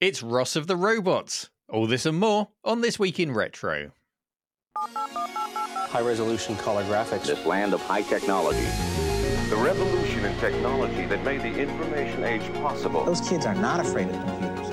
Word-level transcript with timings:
It's 0.00 0.24
Ross 0.24 0.56
of 0.56 0.66
the 0.66 0.74
Robots. 0.76 1.50
All 1.68 1.86
this 1.86 2.04
and 2.04 2.18
more 2.18 2.48
on 2.64 2.80
This 2.80 2.98
Week 2.98 3.20
in 3.20 3.32
Retro. 3.32 3.92
High 4.76 6.00
resolution 6.00 6.56
color 6.56 6.82
graphics. 6.84 7.26
This 7.26 7.46
land 7.46 7.72
of 7.72 7.80
high 7.80 8.02
technology. 8.02 8.66
The 9.48 9.56
revolution 9.56 10.24
in 10.24 10.36
technology 10.40 11.06
that 11.06 11.24
made 11.24 11.42
the 11.42 11.56
information 11.56 12.24
age 12.24 12.42
possible. 12.54 13.04
Those 13.04 13.20
kids 13.20 13.46
are 13.46 13.54
not 13.54 13.78
afraid 13.78 14.08
of 14.08 14.16
computers. 14.24 14.68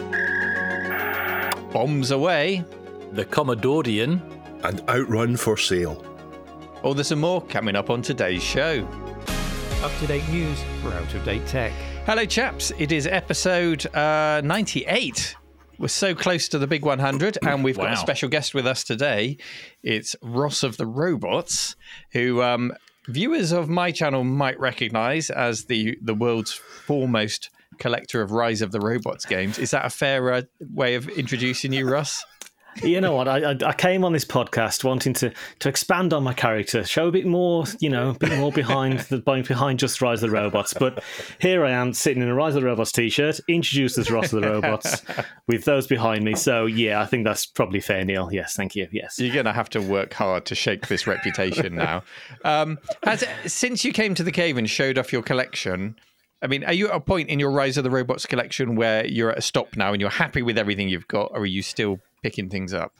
Bombs 1.71 2.09
away. 2.09 2.65
The 3.11 3.25
Commodorian. 3.25 4.19
And 4.63 4.81
Outrun 4.89 5.37
for 5.37 5.55
sale. 5.55 6.03
All 6.81 6.95
this 6.95 7.11
and 7.11 7.21
more 7.21 7.41
coming 7.43 7.75
up 7.75 7.91
on 7.91 8.01
today's 8.01 8.43
show. 8.43 8.87
Up 9.83 9.91
to 9.99 10.07
date 10.07 10.27
news 10.29 10.59
for 10.81 10.91
out 10.93 11.13
of 11.13 11.23
date 11.23 11.45
tech. 11.45 11.73
Hello, 12.07 12.25
chaps. 12.25 12.71
It 12.79 12.91
is 12.91 13.05
episode 13.05 13.85
uh, 13.95 14.41
98. 14.43 15.35
We're 15.77 15.87
so 15.87 16.15
close 16.15 16.49
to 16.49 16.57
the 16.57 16.65
big 16.65 16.83
100, 16.83 17.37
and 17.45 17.63
we've 17.63 17.77
got 17.77 17.93
a 17.93 17.95
special 17.95 18.27
guest 18.27 18.55
with 18.55 18.65
us 18.65 18.83
today. 18.83 19.37
It's 19.83 20.15
Ross 20.23 20.63
of 20.63 20.77
the 20.77 20.87
Robots, 20.87 21.75
who 22.13 22.41
um, 22.41 22.73
viewers 23.07 23.51
of 23.51 23.69
my 23.69 23.91
channel 23.91 24.23
might 24.23 24.59
recognize 24.59 25.29
as 25.29 25.65
the, 25.65 25.95
the 26.01 26.15
world's 26.15 26.51
foremost 26.51 27.51
collector 27.77 28.21
of 28.21 28.31
Rise 28.31 28.63
of 28.63 28.71
the 28.71 28.79
Robots 28.79 29.25
games. 29.25 29.59
Is 29.59 29.71
that 29.71 29.85
a 29.85 29.89
fair 29.89 30.33
uh, 30.33 30.41
way 30.59 30.95
of 30.95 31.07
introducing 31.07 31.71
you, 31.71 31.87
Ross? 31.87 32.25
You 32.83 33.01
know 33.01 33.13
what? 33.13 33.27
I, 33.27 33.55
I 33.65 33.73
came 33.73 34.05
on 34.05 34.13
this 34.13 34.25
podcast 34.25 34.83
wanting 34.83 35.13
to 35.15 35.31
to 35.59 35.69
expand 35.69 36.13
on 36.13 36.23
my 36.23 36.33
character, 36.33 36.83
show 36.83 37.07
a 37.07 37.11
bit 37.11 37.25
more, 37.25 37.65
you 37.79 37.89
know, 37.89 38.11
a 38.11 38.13
bit 38.13 38.37
more 38.37 38.51
behind 38.51 38.99
the 39.01 39.17
behind 39.19 39.79
just 39.79 40.01
Rise 40.01 40.23
of 40.23 40.29
the 40.29 40.35
Robots. 40.35 40.73
But 40.73 41.03
here 41.39 41.65
I 41.65 41.71
am 41.71 41.93
sitting 41.93 42.23
in 42.23 42.29
a 42.29 42.33
Rise 42.33 42.55
of 42.55 42.61
the 42.61 42.67
Robots 42.67 42.91
t-shirt, 42.91 43.39
introduced 43.47 43.97
as 43.97 44.09
Ross 44.09 44.31
of 44.33 44.41
the 44.41 44.49
Robots, 44.49 45.03
with 45.47 45.65
those 45.65 45.85
behind 45.85 46.23
me. 46.23 46.35
So 46.35 46.65
yeah, 46.65 47.01
I 47.01 47.05
think 47.05 47.25
that's 47.25 47.45
probably 47.45 47.81
fair, 47.81 48.05
Neil. 48.05 48.29
Yes, 48.31 48.55
thank 48.55 48.75
you. 48.75 48.87
Yes. 48.91 49.19
You're 49.19 49.33
going 49.33 49.45
to 49.45 49.53
have 49.53 49.69
to 49.71 49.81
work 49.81 50.13
hard 50.13 50.45
to 50.45 50.55
shake 50.55 50.87
this 50.87 51.05
reputation 51.05 51.75
now. 51.75 52.03
Um, 52.43 52.79
has 53.03 53.23
since 53.45 53.83
you 53.83 53.91
came 53.91 54.15
to 54.15 54.23
the 54.23 54.31
cave 54.31 54.57
and 54.57 54.69
showed 54.69 54.97
off 54.97 55.11
your 55.11 55.23
collection? 55.23 55.95
I 56.43 56.47
mean, 56.47 56.63
are 56.63 56.73
you 56.73 56.89
at 56.89 56.95
a 56.95 56.99
point 56.99 57.29
in 57.29 57.39
your 57.39 57.51
Rise 57.51 57.77
of 57.77 57.83
the 57.83 57.91
Robots 57.91 58.25
collection 58.25 58.75
where 58.75 59.05
you're 59.05 59.31
at 59.31 59.37
a 59.37 59.41
stop 59.41 59.77
now 59.77 59.91
and 59.91 60.01
you're 60.01 60.09
happy 60.09 60.41
with 60.41 60.57
everything 60.57 60.89
you've 60.89 61.07
got, 61.07 61.31
or 61.33 61.41
are 61.41 61.45
you 61.45 61.61
still 61.61 61.99
picking 62.21 62.49
things 62.49 62.73
up? 62.73 62.93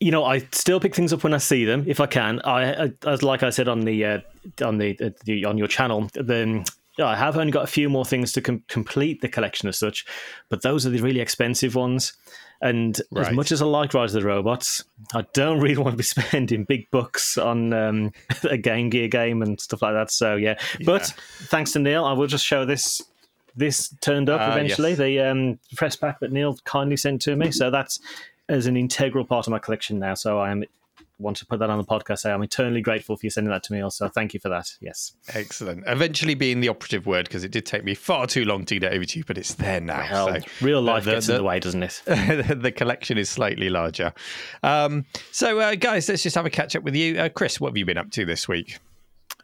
you 0.00 0.12
know, 0.12 0.24
I 0.24 0.38
still 0.52 0.78
pick 0.78 0.94
things 0.94 1.12
up 1.12 1.24
when 1.24 1.34
I 1.34 1.38
see 1.38 1.64
them, 1.64 1.82
if 1.88 1.98
I 1.98 2.06
can. 2.06 2.40
I, 2.44 2.92
as 3.04 3.24
like 3.24 3.42
I 3.42 3.50
said 3.50 3.66
on 3.66 3.80
the 3.80 4.04
uh, 4.04 4.18
on 4.64 4.78
the, 4.78 4.96
uh, 5.00 5.10
the 5.24 5.44
on 5.44 5.58
your 5.58 5.66
channel, 5.66 6.08
then 6.14 6.64
yeah, 6.96 7.06
I 7.06 7.16
have 7.16 7.36
only 7.36 7.50
got 7.50 7.64
a 7.64 7.66
few 7.68 7.88
more 7.88 8.04
things 8.04 8.30
to 8.34 8.40
com- 8.40 8.62
complete 8.68 9.22
the 9.22 9.28
collection 9.28 9.68
as 9.68 9.76
such, 9.76 10.06
but 10.50 10.62
those 10.62 10.86
are 10.86 10.90
the 10.90 11.00
really 11.00 11.18
expensive 11.18 11.74
ones. 11.74 12.12
And 12.60 13.00
Right. 13.10 13.26
as 13.28 13.34
much 13.34 13.50
as 13.50 13.60
I 13.60 13.66
like 13.66 13.92
Rise 13.94 14.14
of 14.14 14.22
the 14.22 14.28
Robots, 14.28 14.84
I 15.14 15.24
don't 15.32 15.58
really 15.64 15.76
want 15.78 15.94
to 15.94 15.96
be 15.96 16.04
spending 16.04 16.62
big 16.62 16.88
bucks 16.92 17.36
on 17.36 17.72
um, 17.72 18.12
a 18.48 18.56
Game 18.56 18.90
Gear 18.90 19.08
game 19.08 19.42
and 19.42 19.60
stuff 19.60 19.82
like 19.82 19.94
that. 19.94 20.12
So 20.12 20.36
yeah, 20.36 20.60
but 20.84 21.06
thanks 21.48 21.72
to 21.72 21.80
Neil, 21.80 22.04
I 22.04 22.12
will 22.12 22.28
just 22.28 22.44
show 22.46 22.64
this. 22.64 23.02
This 23.56 23.92
turned 24.00 24.30
up 24.30 24.40
Ah, 24.40 24.52
eventually. 24.52 24.90
yes. 24.90 24.98
The 24.98 25.18
um, 25.20 25.58
press 25.74 25.96
pack 25.96 26.20
that 26.20 26.30
Neil 26.30 26.56
kindly 26.64 26.96
sent 26.96 27.20
to 27.22 27.34
me. 27.34 27.50
So 27.50 27.72
that's 27.72 27.98
as 28.48 28.66
an 28.66 28.76
integral 28.76 29.24
part 29.24 29.46
of 29.46 29.50
my 29.50 29.58
collection 29.58 29.98
now. 29.98 30.14
So 30.14 30.38
I 30.38 30.50
am 30.50 30.64
want 31.20 31.36
to 31.36 31.46
put 31.46 31.58
that 31.58 31.68
on 31.68 31.78
the 31.78 31.84
podcast. 31.84 32.20
Say 32.20 32.30
I'm 32.32 32.42
eternally 32.42 32.80
grateful 32.80 33.16
for 33.16 33.26
you 33.26 33.30
sending 33.30 33.50
that 33.50 33.64
to 33.64 33.72
me. 33.72 33.80
Also, 33.80 34.08
thank 34.08 34.34
you 34.34 34.40
for 34.40 34.48
that. 34.50 34.68
Yes. 34.80 35.14
Excellent. 35.34 35.82
Eventually 35.86 36.34
being 36.34 36.60
the 36.60 36.68
operative 36.68 37.06
word 37.06 37.26
because 37.26 37.42
it 37.44 37.50
did 37.50 37.66
take 37.66 37.84
me 37.84 37.94
far 37.94 38.26
too 38.26 38.44
long 38.44 38.64
to 38.66 38.78
get 38.78 38.92
it 38.92 38.96
over 38.96 39.04
to 39.04 39.18
you, 39.18 39.24
but 39.26 39.36
it's 39.36 39.54
there 39.54 39.80
now. 39.80 40.06
Well, 40.10 40.40
so 40.40 40.46
real 40.64 40.80
life 40.80 41.04
the- 41.04 41.12
gets 41.12 41.26
the- 41.26 41.34
in 41.34 41.38
the 41.38 41.44
way, 41.44 41.58
doesn't 41.58 41.82
it? 41.82 42.02
the 42.06 42.72
collection 42.74 43.18
is 43.18 43.28
slightly 43.28 43.68
larger. 43.68 44.12
Um, 44.62 45.06
so, 45.32 45.58
uh, 45.58 45.74
guys, 45.74 46.08
let's 46.08 46.22
just 46.22 46.36
have 46.36 46.46
a 46.46 46.50
catch 46.50 46.76
up 46.76 46.84
with 46.84 46.94
you. 46.94 47.18
Uh, 47.18 47.28
Chris, 47.28 47.60
what 47.60 47.70
have 47.70 47.76
you 47.76 47.84
been 47.84 47.98
up 47.98 48.10
to 48.12 48.24
this 48.24 48.46
week? 48.46 48.78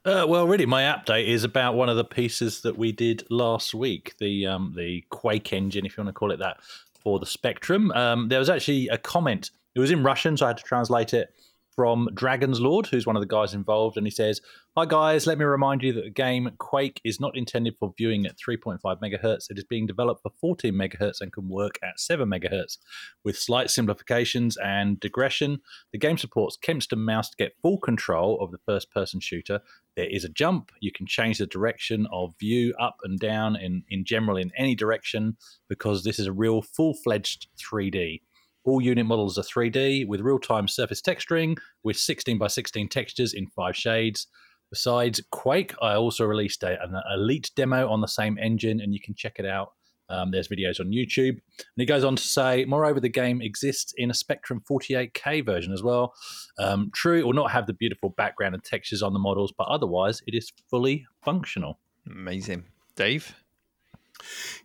Uh, 0.05 0.27
well, 0.29 0.47
really, 0.47 0.67
my 0.67 0.83
update 0.83 1.27
is 1.27 1.45
about 1.45 1.75
one 1.75 1.89
of 1.89 1.97
the 1.97 2.05
pieces 2.05 2.61
that 2.61 2.77
we 2.77 2.93
did 2.93 3.25
last 3.31 3.75
week 3.75 4.15
the 4.19 4.47
um, 4.47 4.75
the 4.77 5.03
Quake 5.09 5.53
engine, 5.55 5.87
if 5.87 5.97
you 5.97 6.05
want 6.05 6.15
to 6.15 6.19
call 6.19 6.31
it 6.31 6.39
that, 6.41 6.59
for 7.05 7.21
the 7.21 7.27
Spectrum. 7.27 7.93
Um, 7.93 8.29
there 8.29 8.39
was 8.39 8.51
actually 8.51 8.89
a 8.89 8.99
comment. 8.99 9.51
It 9.77 9.81
was 9.81 9.91
in 9.91 10.03
Russian, 10.03 10.37
so 10.37 10.47
I 10.47 10.49
had 10.49 10.57
to 10.57 10.65
translate 10.65 11.15
it 11.15 11.29
from 11.75 12.09
Dragon's 12.15 12.61
Lord, 12.61 12.87
who's 12.87 13.07
one 13.07 13.17
of 13.17 13.23
the 13.23 13.27
guys 13.27 13.55
involved, 13.55 13.97
and 13.97 14.07
he 14.07 14.11
says, 14.11 14.41
"Hi 14.77 14.87
guys, 14.87 15.25
let 15.25 15.39
me 15.39 15.45
remind 15.45 15.85
you 15.85 15.93
that 15.93 16.03
the 16.03 16.11
game 16.11 16.51
Quake 16.59 17.01
is 17.05 17.21
not 17.21 17.37
intended 17.37 17.77
for 17.79 17.95
viewing 17.97 18.27
at 18.27 18.37
3.5 18.37 18.81
megahertz. 18.83 19.49
It 19.49 19.57
is 19.57 19.63
being 19.63 19.87
developed 19.87 20.23
for 20.23 20.33
14 20.41 20.75
megahertz 20.75 21.21
and 21.21 21.33
can 21.33 21.49
work 21.49 21.79
at 21.81 22.01
7 22.01 22.29
megahertz. 22.29 22.79
With 23.23 23.39
slight 23.39 23.71
simplifications 23.71 24.57
and 24.57 24.99
digression, 24.99 25.61
the 25.93 25.99
game 25.99 26.19
supports 26.19 26.59
Kempston 26.61 26.99
mouse 26.99 27.31
to 27.31 27.37
get 27.37 27.55
full 27.63 27.79
control 27.79 28.37
of 28.41 28.51
the 28.51 28.59
first-person 28.67 29.21
shooter. 29.21 29.61
There 29.95 30.11
is 30.11 30.25
a 30.25 30.29
jump. 30.29 30.73
You 30.81 30.91
can 30.91 31.07
change 31.07 31.39
the 31.39 31.47
direction 31.47 32.09
of 32.13 32.35
view 32.41 32.75
up 32.81 32.97
and 33.05 33.17
down 33.17 33.55
in, 33.55 33.85
in 33.91 34.05
general 34.05 34.37
in 34.37 34.51
any 34.59 34.75
direction 34.75 35.37
because 35.69 36.03
this 36.03 36.19
is 36.19 36.27
a 36.27 36.33
real 36.33 36.63
full-fledged 36.63 37.47
3D. 37.59 38.23
All 38.65 38.81
unit 38.81 39.07
models 39.07 39.39
are 39.39 39.43
3D 39.43 40.09
with 40.09 40.21
real 40.21 40.41
time 40.41 40.67
surface 40.67 41.01
texturing 41.01 41.59
with 41.85 41.97
16 41.97 42.39
by 42.39 42.49
16 42.49 42.89
textures 42.89 43.35
in 43.35 43.47
five 43.47 43.77
shades. 43.77 44.27
Besides 44.75 45.23
Quake, 45.31 45.73
I 45.81 45.95
also 45.95 46.25
released 46.25 46.65
a, 46.65 46.83
an 46.83 47.01
elite 47.15 47.53
demo 47.55 47.89
on 47.89 48.01
the 48.01 48.09
same 48.09 48.37
engine, 48.39 48.81
and 48.81 48.93
you 48.93 48.99
can 48.99 49.15
check 49.15 49.37
it 49.39 49.47
out. 49.47 49.75
Um, 50.09 50.33
there's 50.33 50.49
videos 50.49 50.81
on 50.81 50.87
YouTube. 50.87 51.29
And 51.59 51.77
he 51.77 51.87
goes 51.87 52.03
on 52.03 52.17
to 52.17 52.23
say, 52.25 52.65
moreover, 52.65 52.99
the 52.99 53.09
game 53.09 53.41
exists 53.41 53.95
in 53.97 54.11
a 54.11 54.15
Spectrum 54.15 54.65
48K 54.69 55.47
version 55.47 55.73
as 55.73 55.85
well. 55.85 56.13
Um, 56.59 56.91
true, 56.93 57.21
it 57.21 57.25
will 57.25 57.35
not 57.35 57.53
have 57.53 57.69
the 57.69 57.73
beautiful 57.73 58.11
background 58.11 58.57
and 58.57 58.65
textures 58.65 59.01
on 59.01 59.13
the 59.13 59.21
models, 59.21 59.53
but 59.57 59.69
otherwise, 59.69 60.23
it 60.27 60.35
is 60.35 60.53
fully 60.69 61.07
functional. 61.23 61.79
Amazing. 62.11 62.65
Dave? 62.97 63.33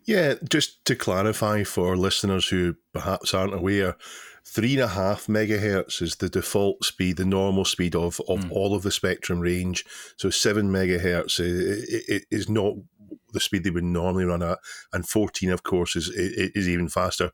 Yeah, 0.06 0.34
just 0.48 0.84
to 0.86 0.96
clarify 0.96 1.62
for 1.62 1.96
listeners 1.96 2.48
who 2.48 2.74
perhaps 2.92 3.32
aren't 3.32 3.54
aware, 3.54 3.96
three 4.44 4.74
and 4.74 4.82
a 4.82 4.88
half 4.88 5.26
megahertz 5.26 6.02
is 6.02 6.16
the 6.16 6.28
default 6.28 6.84
speed, 6.84 7.16
the 7.16 7.24
normal 7.24 7.64
speed 7.64 7.94
of, 7.94 8.20
of 8.28 8.50
all 8.50 8.74
of 8.74 8.82
the 8.82 8.90
spectrum 8.90 9.40
range. 9.40 9.84
So 10.16 10.30
seven 10.30 10.70
megahertz 10.70 11.38
i- 11.40 12.20
is 12.30 12.48
not 12.48 12.74
the 13.32 13.40
speed 13.40 13.64
they 13.64 13.70
would 13.70 13.84
normally 13.84 14.24
run 14.24 14.42
at, 14.42 14.58
and 14.92 15.08
fourteen, 15.08 15.50
of 15.50 15.62
course, 15.62 15.94
is 15.96 16.08
is 16.14 16.68
even 16.68 16.88
faster. 16.88 17.30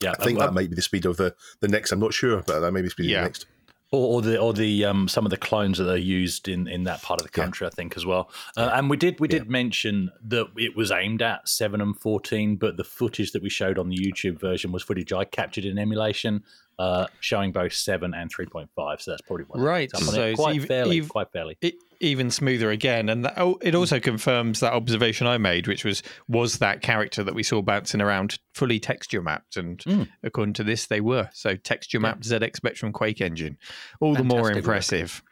Yeah, 0.00 0.14
I 0.18 0.24
think 0.24 0.38
uh, 0.38 0.46
that 0.46 0.54
might 0.54 0.70
be 0.70 0.76
the 0.76 0.82
speed 0.82 1.04
of 1.04 1.18
the, 1.18 1.34
the 1.60 1.68
next. 1.68 1.92
I'm 1.92 2.00
not 2.00 2.14
sure, 2.14 2.42
but 2.46 2.60
that 2.60 2.72
may 2.72 2.80
be 2.80 2.86
the 2.86 2.90
speed 2.90 3.04
of 3.04 3.08
the 3.22 3.28
next. 3.28 3.46
Or, 3.92 4.14
or 4.16 4.22
the 4.22 4.38
or 4.38 4.52
the 4.52 4.84
um, 4.84 5.08
some 5.08 5.26
of 5.26 5.30
the 5.30 5.36
clones 5.36 5.78
that 5.78 5.90
are 5.90 5.96
used 5.96 6.48
in, 6.48 6.68
in 6.68 6.84
that 6.84 7.02
part 7.02 7.20
of 7.20 7.26
the 7.26 7.32
country, 7.32 7.66
I 7.66 7.70
think 7.70 7.96
as 7.96 8.06
well. 8.06 8.30
Uh, 8.56 8.70
and 8.74 8.88
we 8.88 8.96
did 8.96 9.18
we 9.20 9.28
did 9.28 9.48
mention 9.50 10.10
that 10.28 10.46
it 10.56 10.76
was 10.76 10.90
aimed 10.90 11.22
at 11.22 11.48
seven 11.48 11.80
and 11.80 11.98
fourteen, 11.98 12.56
but 12.56 12.76
the 12.76 12.84
footage 12.84 13.32
that 13.32 13.42
we 13.42 13.48
showed 13.50 13.78
on 13.78 13.88
the 13.88 13.96
YouTube 13.96 14.38
version 14.40 14.70
was 14.72 14.82
footage 14.82 15.12
I 15.12 15.24
captured 15.24 15.64
in 15.64 15.78
emulation, 15.78 16.44
uh, 16.78 17.06
showing 17.20 17.50
both 17.52 17.72
seven 17.72 18.14
and 18.14 18.30
three 18.30 18.46
point 18.46 18.70
five. 18.76 19.00
So 19.02 19.10
that's 19.10 19.22
probably 19.22 19.46
what 19.46 19.60
Right, 19.60 19.90
so 19.96 20.22
it. 20.24 20.36
quite 20.36 20.56
ev- 20.56 20.66
fairly, 20.66 20.98
ev- 20.98 21.08
quite 21.08 21.32
fairly. 21.32 21.56
it, 21.60 21.74
even 22.00 22.30
smoother 22.30 22.70
again 22.70 23.08
and 23.08 23.24
that, 23.24 23.34
oh, 23.36 23.58
it 23.62 23.74
also 23.74 24.00
confirms 24.00 24.60
that 24.60 24.72
observation 24.72 25.26
i 25.26 25.36
made 25.38 25.66
which 25.68 25.84
was 25.84 26.02
was 26.28 26.58
that 26.58 26.80
character 26.82 27.22
that 27.22 27.34
we 27.34 27.42
saw 27.42 27.60
bouncing 27.60 28.00
around 28.00 28.38
fully 28.54 28.80
texture 28.80 29.20
mapped 29.22 29.56
and 29.56 29.78
Mm. 29.80 30.08
according 30.22 30.54
to 30.54 30.64
this 30.64 30.86
they 30.86 31.00
were 31.00 31.28
so 31.32 31.56
texture 31.56 32.00
mapped 32.00 32.22
zx 32.22 32.56
spectrum 32.56 32.92
quake 32.92 33.20
engine 33.20 33.58
all 34.00 34.14
the 34.14 34.24
more 34.24 34.38
Fantastic 34.38 34.54
work. 34.54 34.64
impressive 34.64 35.22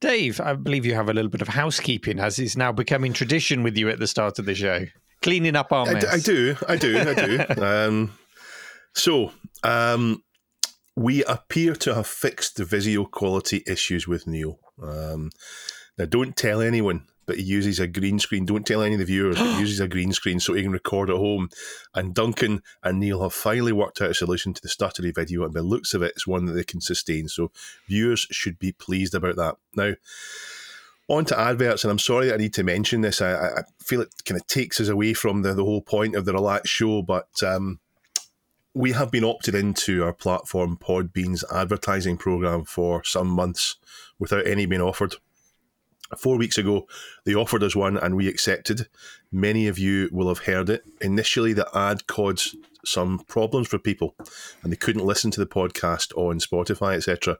dave 0.00 0.40
i 0.40 0.52
believe 0.54 0.86
you 0.86 0.94
have 0.94 1.08
a 1.08 1.12
little 1.12 1.30
bit 1.30 1.42
of 1.42 1.48
housekeeping 1.48 2.18
as 2.20 2.38
is 2.38 2.56
now 2.56 2.70
becoming 2.72 3.12
tradition 3.12 3.62
with 3.62 3.76
you 3.76 3.88
at 3.88 3.98
the 3.98 4.06
start 4.06 4.38
of 4.38 4.44
the 4.46 4.54
show 4.54 4.84
cleaning 5.22 5.56
up 5.56 5.72
our 5.72 5.88
I, 5.88 5.92
mess 5.94 6.02
d- 6.04 6.08
I 6.12 6.18
do, 6.18 6.56
I 6.68 6.76
do, 6.76 6.98
I 6.98 7.14
do. 7.14 7.62
um, 7.64 8.12
so, 8.94 9.32
um, 9.64 10.22
we 10.94 11.24
appear 11.24 11.74
to 11.76 11.94
have 11.94 12.06
fixed 12.06 12.56
the 12.56 12.64
Visio 12.64 13.04
quality 13.06 13.62
issues 13.66 14.06
with 14.06 14.26
Neil. 14.26 14.58
Um, 14.82 15.30
now, 15.98 16.04
don't 16.04 16.36
tell 16.36 16.60
anyone, 16.60 17.06
but 17.24 17.36
he 17.36 17.42
uses 17.42 17.80
a 17.80 17.86
green 17.86 18.18
screen. 18.18 18.44
Don't 18.44 18.66
tell 18.66 18.82
any 18.82 18.94
of 18.94 18.98
the 18.98 19.04
viewers, 19.04 19.36
but 19.36 19.54
he 19.54 19.60
uses 19.60 19.80
a 19.80 19.88
green 19.88 20.12
screen 20.12 20.40
so 20.40 20.54
he 20.54 20.62
can 20.62 20.72
record 20.72 21.10
at 21.10 21.16
home. 21.16 21.48
And 21.94 22.14
Duncan 22.14 22.62
and 22.82 23.00
Neil 23.00 23.22
have 23.22 23.32
finally 23.32 23.72
worked 23.72 24.00
out 24.00 24.10
a 24.10 24.14
solution 24.14 24.54
to 24.54 24.62
the 24.62 24.68
stuttery 24.68 25.14
video, 25.14 25.44
and 25.44 25.52
by 25.52 25.60
the 25.60 25.66
looks 25.66 25.94
of 25.94 26.02
it, 26.02 26.12
it's 26.12 26.26
one 26.26 26.46
that 26.46 26.52
they 26.52 26.64
can 26.64 26.80
sustain. 26.80 27.28
So, 27.28 27.50
viewers 27.86 28.26
should 28.30 28.58
be 28.58 28.72
pleased 28.72 29.14
about 29.14 29.36
that. 29.36 29.56
Now, 29.74 29.94
on 31.08 31.24
to 31.26 31.38
adverts, 31.38 31.84
and 31.84 31.90
I'm 31.90 31.98
sorry 31.98 32.26
that 32.26 32.34
I 32.34 32.38
need 32.38 32.54
to 32.54 32.64
mention 32.64 33.00
this. 33.00 33.20
I, 33.20 33.32
I 33.32 33.58
I 33.58 33.62
feel 33.82 34.00
it 34.00 34.12
kind 34.24 34.40
of 34.40 34.46
takes 34.46 34.80
us 34.80 34.88
away 34.88 35.14
from 35.14 35.42
the, 35.42 35.54
the 35.54 35.64
whole 35.64 35.82
point 35.82 36.16
of 36.16 36.24
the 36.24 36.32
relaxed 36.32 36.72
show, 36.72 37.02
but 37.02 37.28
um, 37.42 37.78
we 38.74 38.92
have 38.92 39.10
been 39.10 39.24
opted 39.24 39.54
into 39.54 40.04
our 40.04 40.12
platform 40.12 40.76
Podbean's 40.76 41.44
advertising 41.52 42.16
program 42.16 42.64
for 42.64 43.04
some 43.04 43.28
months 43.28 43.76
without 44.18 44.46
any 44.46 44.66
being 44.66 44.82
offered. 44.82 45.14
Four 46.16 46.38
weeks 46.38 46.58
ago, 46.58 46.86
they 47.24 47.34
offered 47.34 47.62
us 47.62 47.74
one 47.74 47.96
and 47.96 48.16
we 48.16 48.28
accepted. 48.28 48.88
Many 49.32 49.66
of 49.66 49.78
you 49.78 50.08
will 50.12 50.28
have 50.28 50.46
heard 50.46 50.70
it. 50.70 50.84
Initially, 51.00 51.52
the 51.52 51.68
ad 51.76 52.06
caused 52.06 52.56
some 52.84 53.18
problems 53.26 53.68
for 53.68 53.78
people, 53.78 54.14
and 54.62 54.72
they 54.72 54.76
couldn't 54.76 55.04
listen 55.04 55.30
to 55.32 55.40
the 55.40 55.46
podcast 55.46 56.16
on 56.16 56.38
Spotify, 56.38 56.96
etc. 56.96 57.38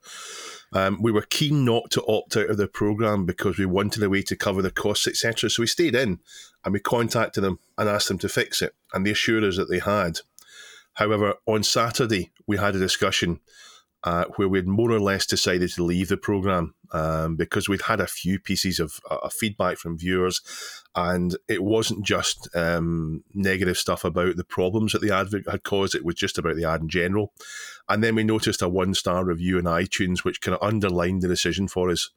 Um, 0.73 1.01
we 1.01 1.13
were 1.13 1.23
keen 1.23 1.65
not 1.65 1.91
to 1.93 2.05
opt 2.07 2.37
out 2.37 2.51
of 2.51 2.57
the 2.57 2.67
program 2.67 3.25
because 3.25 3.57
we 3.57 3.67
wanted 3.67 4.03
a 4.03 4.11
way 4.11 4.23
to 4.23 4.37
cover 4.37 4.63
the 4.63 4.71
costs, 4.71 5.07
etc. 5.07 5.49
So 5.49 5.63
we 5.63 5.69
stayed 5.69 5.95
in 5.95 6.19
and 6.65 6.73
we 6.73 6.81
contacted 6.81 7.45
them 7.45 7.61
and 7.79 7.89
asked 7.89 8.09
them 8.09 8.19
to 8.19 8.29
fix 8.29 8.61
it, 8.63 8.75
and 8.93 9.07
they 9.07 9.13
assured 9.13 9.45
us 9.45 9.57
that 9.57 9.71
they 9.71 9.79
had. 9.79 10.19
However, 10.95 11.35
on 11.47 11.63
Saturday 11.63 12.33
we 12.47 12.57
had 12.57 12.75
a 12.75 12.81
discussion 12.81 13.41
uh, 14.07 14.25
where 14.37 14.49
we'd 14.49 14.69
more 14.69 14.93
or 14.93 15.01
less 15.01 15.27
decided 15.27 15.69
to 15.69 15.83
leave 15.83 16.09
the 16.09 16.17
program 16.17 16.73
um, 16.93 17.35
because 17.35 17.69
we'd 17.69 17.83
had 17.83 18.01
a 18.01 18.07
few 18.07 18.39
pieces 18.39 18.79
of 18.79 19.01
uh, 19.11 19.29
feedback 19.29 19.79
from 19.79 19.99
viewers, 19.99 20.41
and 20.95 21.37
it 21.49 21.65
wasn't 21.65 22.07
just 22.07 22.49
um, 22.55 23.25
negative 23.35 23.77
stuff 23.77 24.05
about 24.05 24.37
the 24.37 24.45
problems 24.45 24.93
that 24.93 25.03
the 25.03 25.13
ad 25.13 25.31
had 25.51 25.65
caused; 25.65 25.97
it 25.97 26.05
was 26.05 26.15
just 26.15 26.39
about 26.39 26.55
the 26.55 26.65
ad 26.65 26.83
in 26.83 26.89
general. 26.89 27.33
And 27.89 28.03
then 28.03 28.15
we 28.15 28.23
noticed 28.23 28.63
a 28.63 28.69
one-star 28.69 29.25
review 29.25 29.59
in 29.59 29.65
iTunes, 29.65 30.21
which 30.21 30.41
kind 30.41 30.57
of 30.57 30.63
underlined 30.63 31.23
the 31.23 31.29
decision 31.29 31.67
for 31.67 31.91
us. 31.91 32.11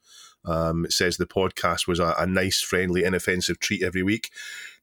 Um, 0.45 0.85
it 0.85 0.93
says 0.93 1.17
the 1.17 1.25
podcast 1.25 1.87
was 1.87 1.99
a, 1.99 2.13
a 2.19 2.27
nice, 2.27 2.61
friendly, 2.61 3.03
inoffensive 3.03 3.59
treat 3.59 3.81
every 3.81 4.03
week 4.03 4.29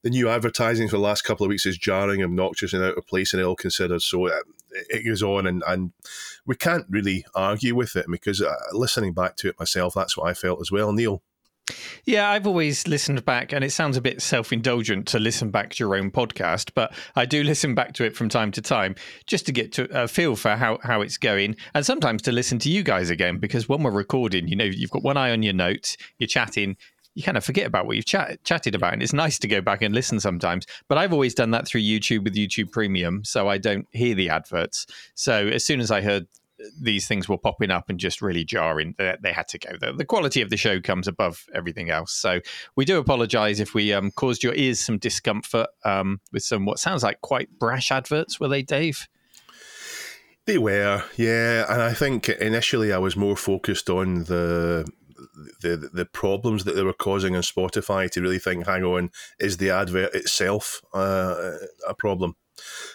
the 0.06 0.10
new 0.10 0.28
advertising 0.28 0.86
for 0.86 0.96
the 0.96 1.02
last 1.02 1.22
couple 1.22 1.44
of 1.44 1.48
weeks 1.48 1.66
is 1.66 1.76
jarring, 1.76 2.22
obnoxious, 2.22 2.72
and 2.72 2.84
out 2.84 2.96
of 2.96 3.06
place 3.08 3.32
and 3.32 3.42
ill 3.42 3.56
considered. 3.56 4.02
So 4.02 4.28
uh, 4.28 4.38
it 4.88 5.04
goes 5.04 5.22
on, 5.22 5.46
and, 5.46 5.62
and 5.66 5.92
we 6.46 6.56
can't 6.56 6.86
really 6.88 7.24
argue 7.34 7.74
with 7.74 7.96
it 7.96 8.06
because 8.10 8.42
uh, 8.42 8.54
listening 8.72 9.12
back 9.12 9.36
to 9.36 9.48
it 9.48 9.58
myself, 9.58 9.94
that's 9.94 10.16
what 10.16 10.28
I 10.28 10.34
felt 10.34 10.60
as 10.60 10.70
well. 10.70 10.92
Neil. 10.92 11.22
Yeah, 12.04 12.30
I've 12.30 12.46
always 12.46 12.86
listened 12.86 13.24
back, 13.24 13.52
and 13.52 13.64
it 13.64 13.70
sounds 13.70 13.96
a 13.96 14.00
bit 14.00 14.22
self 14.22 14.52
indulgent 14.52 15.08
to 15.08 15.18
listen 15.18 15.50
back 15.50 15.70
to 15.70 15.84
your 15.84 15.96
own 15.96 16.12
podcast, 16.12 16.70
but 16.74 16.94
I 17.16 17.26
do 17.26 17.42
listen 17.42 17.74
back 17.74 17.92
to 17.94 18.04
it 18.04 18.14
from 18.16 18.28
time 18.28 18.52
to 18.52 18.62
time 18.62 18.94
just 19.26 19.46
to 19.46 19.52
get 19.52 19.72
to 19.72 19.88
a 19.90 20.06
feel 20.06 20.36
for 20.36 20.54
how, 20.54 20.78
how 20.84 21.00
it's 21.00 21.18
going, 21.18 21.56
and 21.74 21.84
sometimes 21.84 22.22
to 22.22 22.32
listen 22.32 22.60
to 22.60 22.70
you 22.70 22.84
guys 22.84 23.10
again 23.10 23.38
because 23.38 23.68
when 23.68 23.82
we're 23.82 23.90
recording, 23.90 24.46
you 24.46 24.54
know, 24.54 24.64
you've 24.64 24.90
got 24.90 25.02
one 25.02 25.16
eye 25.16 25.32
on 25.32 25.42
your 25.42 25.54
notes, 25.54 25.96
you're 26.18 26.28
chatting, 26.28 26.76
you 27.16 27.22
kind 27.22 27.38
of 27.38 27.44
forget 27.44 27.66
about 27.66 27.86
what 27.86 27.96
you've 27.96 28.04
chat, 28.04 28.44
chatted 28.44 28.74
about. 28.74 28.92
And 28.92 29.02
it's 29.02 29.14
nice 29.14 29.38
to 29.38 29.48
go 29.48 29.62
back 29.62 29.80
and 29.80 29.94
listen 29.94 30.20
sometimes. 30.20 30.66
But 30.86 30.98
I've 30.98 31.14
always 31.14 31.34
done 31.34 31.50
that 31.52 31.66
through 31.66 31.80
YouTube 31.80 32.24
with 32.24 32.34
YouTube 32.34 32.70
Premium, 32.70 33.24
so 33.24 33.48
I 33.48 33.56
don't 33.56 33.88
hear 33.90 34.14
the 34.14 34.28
adverts. 34.28 34.86
So 35.14 35.48
as 35.48 35.64
soon 35.64 35.80
as 35.80 35.90
I 35.90 36.02
heard 36.02 36.26
these 36.78 37.08
things 37.08 37.26
were 37.26 37.38
popping 37.38 37.70
up 37.70 37.88
and 37.88 37.98
just 37.98 38.20
really 38.20 38.44
jarring, 38.44 38.94
they, 38.98 39.16
they 39.22 39.32
had 39.32 39.48
to 39.48 39.58
go. 39.58 39.70
The, 39.80 39.94
the, 39.94 40.04
quality 40.04 40.42
of 40.42 40.50
the 40.50 40.58
show 40.58 40.78
comes 40.78 41.08
above 41.08 41.46
everything 41.54 41.88
else. 41.88 42.12
So 42.12 42.40
we 42.76 42.84
do 42.84 42.98
apologize 42.98 43.60
if 43.60 43.72
we 43.72 43.94
um, 43.94 44.10
caused 44.10 44.42
your 44.42 44.54
ears 44.54 44.80
some 44.80 44.98
discomfort 44.98 45.68
um, 45.86 46.20
with 46.32 46.42
some 46.42 46.66
what 46.66 46.78
sounds 46.78 47.02
like 47.02 47.22
quite 47.22 47.48
brash 47.58 47.90
adverts, 47.90 48.38
were 48.38 48.48
they, 48.48 48.62
Dave? 48.62 49.08
They 50.44 50.58
were, 50.58 51.02
yeah, 51.16 51.64
and 51.68 51.82
I 51.82 51.94
think 51.94 52.28
initially 52.28 52.92
I 52.92 52.98
was 52.98 53.16
more 53.16 53.36
focused 53.36 53.88
on 53.88 54.24
the 54.24 54.86
the 55.60 55.90
the 55.92 56.06
problems 56.06 56.64
that 56.64 56.76
they 56.76 56.82
were 56.82 56.92
causing 56.92 57.36
on 57.36 57.42
Spotify 57.42 58.10
to 58.10 58.22
really 58.22 58.38
think, 58.38 58.66
hang 58.66 58.84
on, 58.84 59.10
is 59.38 59.56
the 59.56 59.70
advert 59.70 60.14
itself 60.14 60.82
uh, 60.92 61.52
a 61.86 61.94
problem? 61.94 62.36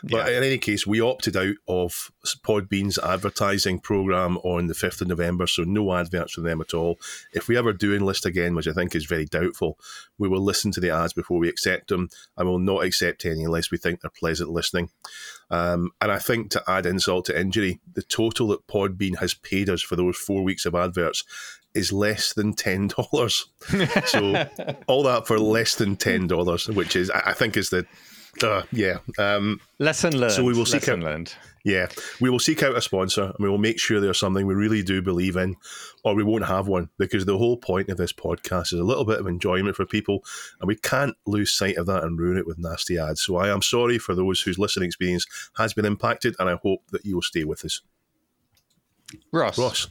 But 0.04 0.28
yeah. 0.30 0.38
in 0.38 0.44
any 0.44 0.58
case, 0.58 0.88
we 0.88 1.02
opted 1.02 1.38
out 1.38 1.56
of 1.68 2.12
Podbean's 2.44 2.98
advertising 2.98 3.80
program 3.80 4.38
on 4.38 4.68
the 4.68 4.74
5th 4.74 5.02
of 5.02 5.08
November, 5.08 5.48
so 5.48 5.64
no 5.64 5.94
adverts 5.94 6.34
from 6.34 6.46
them 6.46 6.62
at 6.62 6.74
all. 6.74 7.00
If 7.34 7.48
we 7.48 7.58
ever 7.58 7.74
do 7.74 7.94
enlist 7.94 8.26
again, 8.26 8.56
which 8.56 8.68
I 8.68 8.74
think 8.74 8.96
is 8.96 9.06
very 9.06 9.26
doubtful, 9.26 9.78
we 10.18 10.28
will 10.28 10.42
listen 10.42 10.72
to 10.72 10.80
the 10.80 10.90
ads 10.90 11.14
before 11.14 11.40
we 11.40 11.50
accept 11.50 11.90
them 11.90 12.10
and 12.38 12.48
will 12.48 12.60
not 12.60 12.84
accept 12.84 13.26
any 13.26 13.44
unless 13.44 13.72
we 13.72 13.78
think 13.78 14.02
they're 14.02 14.10
pleasant 14.10 14.50
listening. 14.50 14.90
Um, 15.50 15.92
and 16.00 16.12
I 16.12 16.18
think 16.18 16.50
to 16.52 16.64
add 16.68 16.86
insult 16.86 17.26
to 17.26 17.40
injury, 17.40 17.80
the 17.94 18.04
total 18.04 18.48
that 18.48 18.68
Podbean 18.68 19.18
has 19.20 19.34
paid 19.34 19.70
us 19.70 19.82
for 19.82 19.96
those 19.96 20.18
four 20.18 20.44
weeks 20.44 20.66
of 20.66 20.76
adverts 20.76 21.24
is 21.74 21.94
less 21.94 22.34
than 22.34 22.54
ten 22.54 22.88
dollars. 22.88 23.46
so 24.06 24.48
all 24.88 25.04
that 25.04 25.28
for 25.28 25.40
less 25.40 25.76
than 25.76 25.96
ten 25.96 26.28
dollars, 26.28 26.68
which 26.68 26.96
is 26.96 27.10
I 27.10 27.34
think 27.34 27.58
is 27.58 27.70
the 27.70 27.86
uh, 28.44 28.64
yeah. 28.72 29.00
Um, 29.18 29.60
Lesson 29.80 30.18
learned. 30.18 30.34
So 30.34 30.44
we 30.44 30.54
will 30.54 30.66
seek 30.66 30.88
Lesson 30.88 31.00
out, 31.02 31.06
learned. 31.06 31.34
Yeah, 31.64 31.88
we 32.20 32.30
will 32.30 32.40
seek 32.40 32.64
out 32.64 32.76
a 32.76 32.82
sponsor 32.82 33.26
and 33.26 33.36
we 33.40 33.50
will 33.50 33.60
make 33.60 33.80
sure 33.80 34.00
there's 34.00 34.18
something 34.18 34.48
we 34.48 34.56
really 34.56 34.82
do 34.82 35.02
believe 35.02 35.36
in, 35.36 35.58
or 36.04 36.16
we 36.16 36.24
won't 36.24 36.46
have 36.46 36.68
one 36.68 36.90
because 36.98 37.26
the 37.26 37.38
whole 37.38 37.58
point 37.58 37.90
of 37.90 37.98
this 37.98 38.14
podcast 38.14 38.74
is 38.74 38.80
a 38.80 38.84
little 38.84 39.06
bit 39.06 39.20
of 39.20 39.28
enjoyment 39.28 39.76
for 39.76 39.86
people, 39.86 40.24
and 40.60 40.68
we 40.68 40.76
can't 40.76 41.16
lose 41.28 41.52
sight 41.52 41.78
of 41.78 41.86
that 41.86 42.04
and 42.04 42.20
ruin 42.20 42.38
it 42.38 42.48
with 42.48 42.58
nasty 42.58 42.98
ads. 42.98 43.22
So 43.22 43.36
I 43.36 43.50
am 43.50 43.62
sorry 43.62 44.00
for 44.00 44.16
those 44.16 44.42
whose 44.42 44.58
listening 44.58 44.88
experience 44.88 45.26
has 45.58 45.74
been 45.74 45.86
impacted, 45.86 46.36
and 46.40 46.50
I 46.50 46.58
hope 46.64 46.82
that 46.92 47.06
you 47.06 47.16
will 47.16 47.22
stay 47.22 47.44
with 47.44 47.64
us. 47.64 47.82
Ross. 49.32 49.58
Ross. 49.58 49.88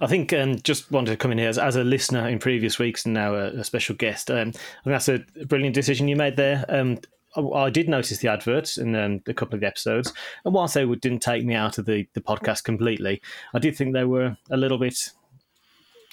I 0.00 0.06
think 0.06 0.32
um, 0.32 0.60
just 0.62 0.90
wanted 0.90 1.10
to 1.12 1.16
come 1.16 1.32
in 1.32 1.38
here 1.38 1.48
as, 1.48 1.58
as, 1.58 1.76
a 1.76 1.84
listener 1.84 2.28
in 2.28 2.38
previous 2.38 2.78
weeks 2.78 3.04
and 3.04 3.14
now 3.14 3.34
a, 3.34 3.48
a 3.48 3.64
special 3.64 3.94
guest. 3.94 4.30
Um, 4.30 4.48
I 4.48 4.52
think 4.52 4.54
that's 4.84 5.08
a 5.08 5.18
brilliant 5.46 5.74
decision 5.74 6.08
you 6.08 6.16
made 6.16 6.36
there. 6.36 6.64
Um, 6.68 6.98
I, 7.36 7.40
I, 7.40 7.70
did 7.70 7.88
notice 7.88 8.18
the 8.18 8.28
adverts 8.28 8.78
in 8.78 8.94
um, 8.96 9.22
a 9.26 9.34
couple 9.34 9.54
of 9.54 9.60
the 9.60 9.66
episodes, 9.66 10.12
and 10.44 10.54
whilst 10.54 10.74
they 10.74 10.84
didn't 10.86 11.20
take 11.20 11.44
me 11.44 11.54
out 11.54 11.78
of 11.78 11.86
the, 11.86 12.06
the 12.14 12.20
podcast 12.20 12.64
completely, 12.64 13.22
I 13.54 13.58
did 13.58 13.76
think 13.76 13.92
they 13.92 14.04
were 14.04 14.36
a 14.50 14.56
little 14.56 14.78
bit 14.78 15.10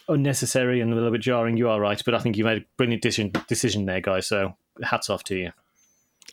unnecessary 0.09 0.81
and 0.81 0.91
a 0.91 0.95
little 0.95 1.11
bit 1.11 1.21
jarring. 1.21 1.57
You 1.57 1.69
are 1.69 1.79
right, 1.79 2.01
but 2.05 2.13
I 2.13 2.19
think 2.19 2.37
you 2.37 2.43
made 2.43 2.61
a 2.61 2.65
brilliant 2.77 3.01
decision, 3.01 3.31
decision 3.47 3.85
there, 3.85 4.01
guys. 4.01 4.27
So 4.27 4.55
hats 4.83 5.09
off 5.09 5.23
to 5.25 5.35
you. 5.35 5.51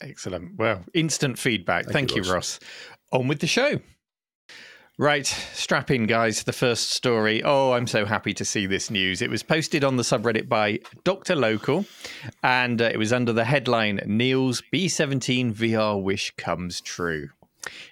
Excellent. 0.00 0.56
Well, 0.56 0.84
instant 0.92 1.38
feedback. 1.38 1.84
Thank, 1.84 2.10
Thank 2.10 2.16
you, 2.16 2.22
Ross. 2.22 2.32
Ross. 2.32 2.60
On 3.12 3.28
with 3.28 3.40
the 3.40 3.46
show. 3.46 3.80
Right, 4.96 5.26
strap 5.26 5.90
in, 5.90 6.06
guys. 6.06 6.44
The 6.44 6.52
first 6.52 6.92
story. 6.92 7.42
Oh, 7.42 7.72
I'm 7.72 7.88
so 7.88 8.04
happy 8.04 8.32
to 8.34 8.44
see 8.44 8.66
this 8.66 8.92
news. 8.92 9.22
It 9.22 9.30
was 9.30 9.42
posted 9.42 9.82
on 9.82 9.96
the 9.96 10.04
subreddit 10.04 10.48
by 10.48 10.78
Dr. 11.02 11.34
Local, 11.34 11.84
and 12.44 12.80
uh, 12.80 12.90
it 12.92 12.96
was 12.96 13.12
under 13.12 13.32
the 13.32 13.44
headline 13.44 14.00
Neil's 14.06 14.62
B17 14.72 15.52
VR 15.52 16.00
wish 16.00 16.32
comes 16.36 16.80
true. 16.80 17.30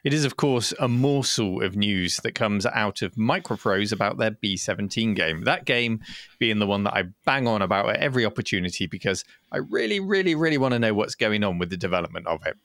It 0.04 0.14
is, 0.14 0.25
of 0.25 0.37
course, 0.37 0.72
a 0.78 0.87
morsel 0.87 1.60
of 1.60 1.75
news 1.75 2.19
that 2.19 2.37
comes 2.37 2.66
out 2.66 3.02
of 3.02 3.16
Microprose 3.16 3.93
about 3.93 4.19
their 4.19 4.31
B17 4.31 5.16
game. 5.16 5.43
That 5.43 5.64
game 5.64 6.02
being 6.38 6.60
the 6.60 6.69
one 6.69 6.84
that 6.84 6.94
I 6.94 7.04
bang 7.25 7.49
on 7.49 7.62
about 7.62 7.90
at 7.90 7.96
every 7.96 8.25
opportunity 8.25 8.87
because 8.87 9.25
I 9.50 9.56
really, 9.56 9.99
really, 9.99 10.37
really 10.37 10.58
want 10.58 10.75
to 10.75 10.78
know 10.78 10.94
what's 10.94 11.16
going 11.16 11.43
on 11.43 11.58
with 11.58 11.70
the 11.70 11.76
development 11.76 12.28
of 12.28 12.46
it. 12.46 12.56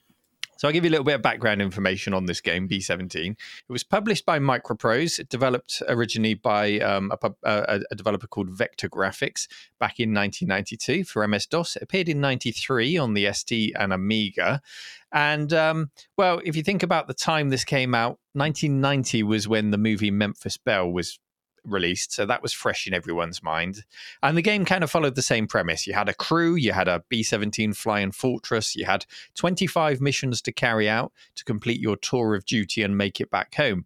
So 0.58 0.68
I'll 0.68 0.74
give 0.74 0.84
you 0.84 0.90
a 0.90 0.92
little 0.92 1.06
bit 1.06 1.16
of 1.16 1.22
background 1.22 1.62
information 1.62 2.14
on 2.14 2.26
this 2.26 2.42
game, 2.42 2.68
B17. 2.68 3.32
It 3.32 3.38
was 3.70 3.84
published 3.84 4.26
by 4.26 4.40
Microprose. 4.40 5.20
It 5.20 5.30
developed 5.30 5.82
originally 5.88 6.34
by 6.34 6.80
um, 6.80 7.12
a, 7.22 7.32
a, 7.44 7.80
a, 7.92 7.96
developer 7.96 8.28
called 8.28 8.50
Vektor 8.50 8.90
Grafix 8.90 9.48
back 9.80 10.00
in 10.00 10.14
1992 10.14 11.04
for 11.04 11.28
MS 11.28 11.46
DOS. 11.46 11.76
It 11.76 11.84
appeared 11.84 12.10
in 12.10 12.20
93 12.20 12.98
on 12.98 13.14
the 13.14 13.32
ST 13.32 13.74
and 13.78 13.94
Amiga. 13.94 14.62
And 15.12 15.54
um, 15.54 15.92
well, 16.18 16.42
if 16.44 16.56
you 16.56 16.64
think 16.64 16.84
about 16.84 17.08
the 17.08 17.14
time 17.14 17.50
this 17.50 17.64
came 17.64 17.94
out, 17.94 18.20
1990 18.34 19.24
was 19.24 19.48
when 19.48 19.72
the 19.72 19.78
movie 19.78 20.12
Memphis 20.12 20.58
Belle 20.58 20.92
was 20.92 21.20
released, 21.68 22.14
so 22.14 22.26
that 22.26 22.42
was 22.42 22.54
fresh 22.54 22.88
in 22.88 22.94
everyone's 22.94 23.44
mind. 23.44 23.84
And 24.24 24.38
the 24.38 24.42
game 24.42 24.66
kind 24.66 24.84
of 24.84 24.92
followed 24.92 25.16
the 25.16 25.22
same 25.22 25.48
premise. 25.48 25.86
You 25.86 25.94
had 25.94 26.10
a 26.10 26.14
crew, 26.14 26.56
you 26.56 26.72
had 26.72 26.88
a 26.88 27.04
B 27.10 27.24
17 27.24 27.74
flying 27.74 28.12
fortress, 28.12 28.76
you 28.76 28.86
had 28.86 29.06
25 29.36 30.02
missions 30.02 30.42
to 30.44 30.52
carry 30.52 30.90
out 30.90 31.12
to 31.36 31.44
complete 31.44 31.80
your 31.80 31.98
tour 31.98 32.36
of 32.36 32.46
duty 32.46 32.84
and 32.84 32.98
make 32.98 33.20
it 33.22 33.30
back 33.30 33.56
home. 33.56 33.86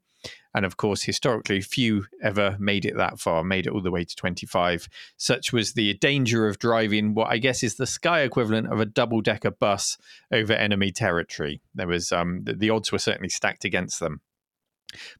And 0.53 0.65
of 0.65 0.77
course, 0.77 1.03
historically, 1.03 1.61
few 1.61 2.05
ever 2.21 2.57
made 2.59 2.85
it 2.85 2.97
that 2.97 3.19
far, 3.19 3.43
made 3.43 3.67
it 3.67 3.73
all 3.73 3.81
the 3.81 3.91
way 3.91 4.03
to 4.03 4.15
25. 4.15 4.89
Such 5.15 5.53
was 5.53 5.73
the 5.73 5.93
danger 5.95 6.47
of 6.47 6.59
driving 6.59 7.13
what 7.13 7.31
I 7.31 7.37
guess 7.37 7.63
is 7.63 7.75
the 7.75 7.87
sky 7.87 8.21
equivalent 8.21 8.71
of 8.71 8.79
a 8.79 8.85
double 8.85 9.21
decker 9.21 9.51
bus 9.51 9.97
over 10.31 10.53
enemy 10.53 10.91
territory. 10.91 11.61
There 11.73 11.87
was 11.87 12.11
um, 12.11 12.43
the, 12.43 12.53
the 12.53 12.69
odds 12.69 12.91
were 12.91 12.99
certainly 12.99 13.29
stacked 13.29 13.63
against 13.63 13.99
them. 13.99 14.21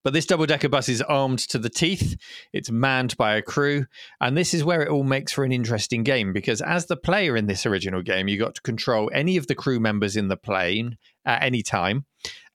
But 0.04 0.14
this 0.14 0.26
double 0.26 0.46
decker 0.46 0.70
bus 0.70 0.90
is 0.90 1.02
armed 1.02 1.40
to 1.50 1.58
the 1.58 1.70
teeth. 1.70 2.18
It's 2.54 2.72
manned 2.72 3.18
by 3.18 3.36
a 3.36 3.42
crew. 3.42 3.86
And 4.20 4.38
this 4.38 4.54
is 4.54 4.64
where 4.64 4.82
it 4.82 4.90
all 4.90 5.04
makes 5.04 5.32
for 5.32 5.44
an 5.44 5.52
interesting 5.52 6.04
game 6.04 6.34
because, 6.34 6.62
as 6.62 6.86
the 6.86 6.98
player 6.98 7.36
in 7.36 7.48
this 7.48 7.66
original 7.66 8.02
game, 8.02 8.28
you 8.28 8.38
got 8.38 8.56
to 8.56 8.62
control 8.62 9.10
any 9.14 9.38
of 9.38 9.48
the 9.48 9.56
crew 9.56 9.80
members 9.80 10.16
in 10.16 10.28
the 10.28 10.38
plane 10.38 10.98
at 11.26 11.44
any 11.44 11.62
time. 11.62 12.06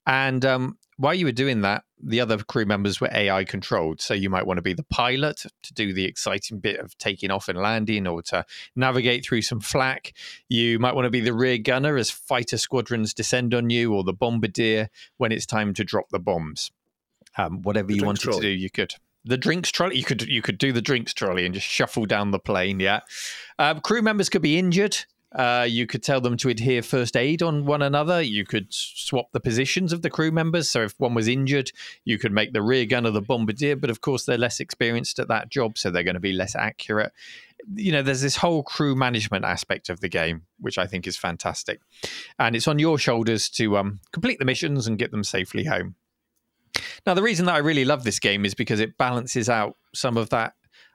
And 0.06 0.44
um, 0.44 0.78
while 0.98 1.14
you 1.14 1.26
were 1.26 1.32
doing 1.32 1.60
that, 1.62 1.82
the 2.02 2.20
other 2.20 2.38
crew 2.38 2.64
members 2.64 3.00
were 3.00 3.10
AI 3.12 3.44
controlled. 3.44 4.00
So 4.00 4.14
you 4.14 4.30
might 4.30 4.46
want 4.46 4.58
to 4.58 4.62
be 4.62 4.74
the 4.74 4.84
pilot 4.84 5.42
to 5.62 5.74
do 5.74 5.92
the 5.92 6.04
exciting 6.04 6.60
bit 6.60 6.78
of 6.78 6.96
taking 6.98 7.30
off 7.30 7.48
and 7.48 7.58
landing 7.58 8.06
or 8.06 8.22
to 8.22 8.44
navigate 8.74 9.24
through 9.24 9.42
some 9.42 9.60
flak. 9.60 10.12
You 10.48 10.78
might 10.78 10.94
want 10.94 11.06
to 11.06 11.10
be 11.10 11.20
the 11.20 11.34
rear 11.34 11.58
gunner 11.58 11.96
as 11.96 12.10
fighter 12.10 12.58
squadrons 12.58 13.14
descend 13.14 13.54
on 13.54 13.70
you 13.70 13.94
or 13.94 14.04
the 14.04 14.12
bombardier 14.12 14.88
when 15.16 15.32
it's 15.32 15.46
time 15.46 15.74
to 15.74 15.84
drop 15.84 16.06
the 16.10 16.20
bombs 16.20 16.70
um, 17.38 17.62
whatever 17.62 17.88
the 17.88 17.96
you 17.96 18.04
wanted 18.04 18.22
trolley. 18.22 18.40
to 18.40 18.46
do, 18.46 18.48
you 18.48 18.70
could. 18.70 18.94
The 19.24 19.36
drinks 19.36 19.72
trolley, 19.72 19.96
you 19.96 20.04
could 20.04 20.22
you 20.22 20.42
could 20.42 20.58
do 20.58 20.72
the 20.72 20.82
drinks 20.82 21.12
trolley 21.12 21.44
and 21.44 21.54
just 21.54 21.66
shuffle 21.66 22.06
down 22.06 22.30
the 22.30 22.38
plane. 22.38 22.78
Yeah, 22.80 23.00
um, 23.58 23.80
crew 23.80 24.02
members 24.02 24.28
could 24.28 24.42
be 24.42 24.58
injured 24.58 24.98
Uh, 25.36 25.66
you 25.68 25.86
could 25.86 26.02
tell 26.02 26.20
them 26.20 26.36
to 26.38 26.48
adhere 26.48 26.82
first 26.82 27.16
aid 27.16 27.42
on 27.42 27.66
one 27.66 27.82
another. 27.82 28.22
You 28.22 28.46
could 28.46 28.68
swap 28.70 29.26
the 29.32 29.40
positions 29.40 29.92
of 29.92 30.00
the 30.00 30.08
crew 30.08 30.30
members. 30.30 30.70
So 30.70 30.82
if 30.82 30.94
one 30.98 31.14
was 31.14 31.28
injured, 31.28 31.72
you 32.04 32.18
could 32.18 32.32
make 32.32 32.52
the 32.52 32.62
rear 32.62 32.86
gunner 32.86 33.10
the 33.10 33.20
bombardier. 33.20 33.76
But 33.76 33.90
of 33.90 34.00
course, 34.00 34.24
they're 34.24 34.38
less 34.38 34.60
experienced 34.60 35.18
at 35.18 35.28
that 35.28 35.50
job, 35.50 35.76
so 35.76 35.90
they're 35.90 36.04
going 36.04 36.14
to 36.14 36.20
be 36.20 36.32
less 36.32 36.54
accurate. 36.56 37.12
You 37.74 37.92
know, 37.92 38.02
there's 38.02 38.22
this 38.22 38.36
whole 38.36 38.62
crew 38.62 38.94
management 38.94 39.44
aspect 39.44 39.90
of 39.90 40.00
the 40.00 40.08
game, 40.08 40.42
which 40.58 40.78
I 40.78 40.86
think 40.86 41.06
is 41.06 41.16
fantastic, 41.16 41.80
and 42.38 42.54
it's 42.54 42.68
on 42.68 42.78
your 42.78 42.96
shoulders 42.96 43.50
to 43.50 43.76
um, 43.76 44.00
complete 44.12 44.38
the 44.38 44.44
missions 44.44 44.86
and 44.86 44.98
get 44.98 45.10
them 45.10 45.24
safely 45.24 45.64
home. 45.64 45.96
Now, 47.06 47.14
the 47.14 47.22
reason 47.22 47.46
that 47.46 47.54
I 47.54 47.58
really 47.58 47.84
love 47.84 48.04
this 48.04 48.18
game 48.18 48.44
is 48.44 48.54
because 48.54 48.80
it 48.80 48.96
balances 48.98 49.48
out 49.48 49.76
some 49.94 50.16
of 50.16 50.30
that 50.30 50.54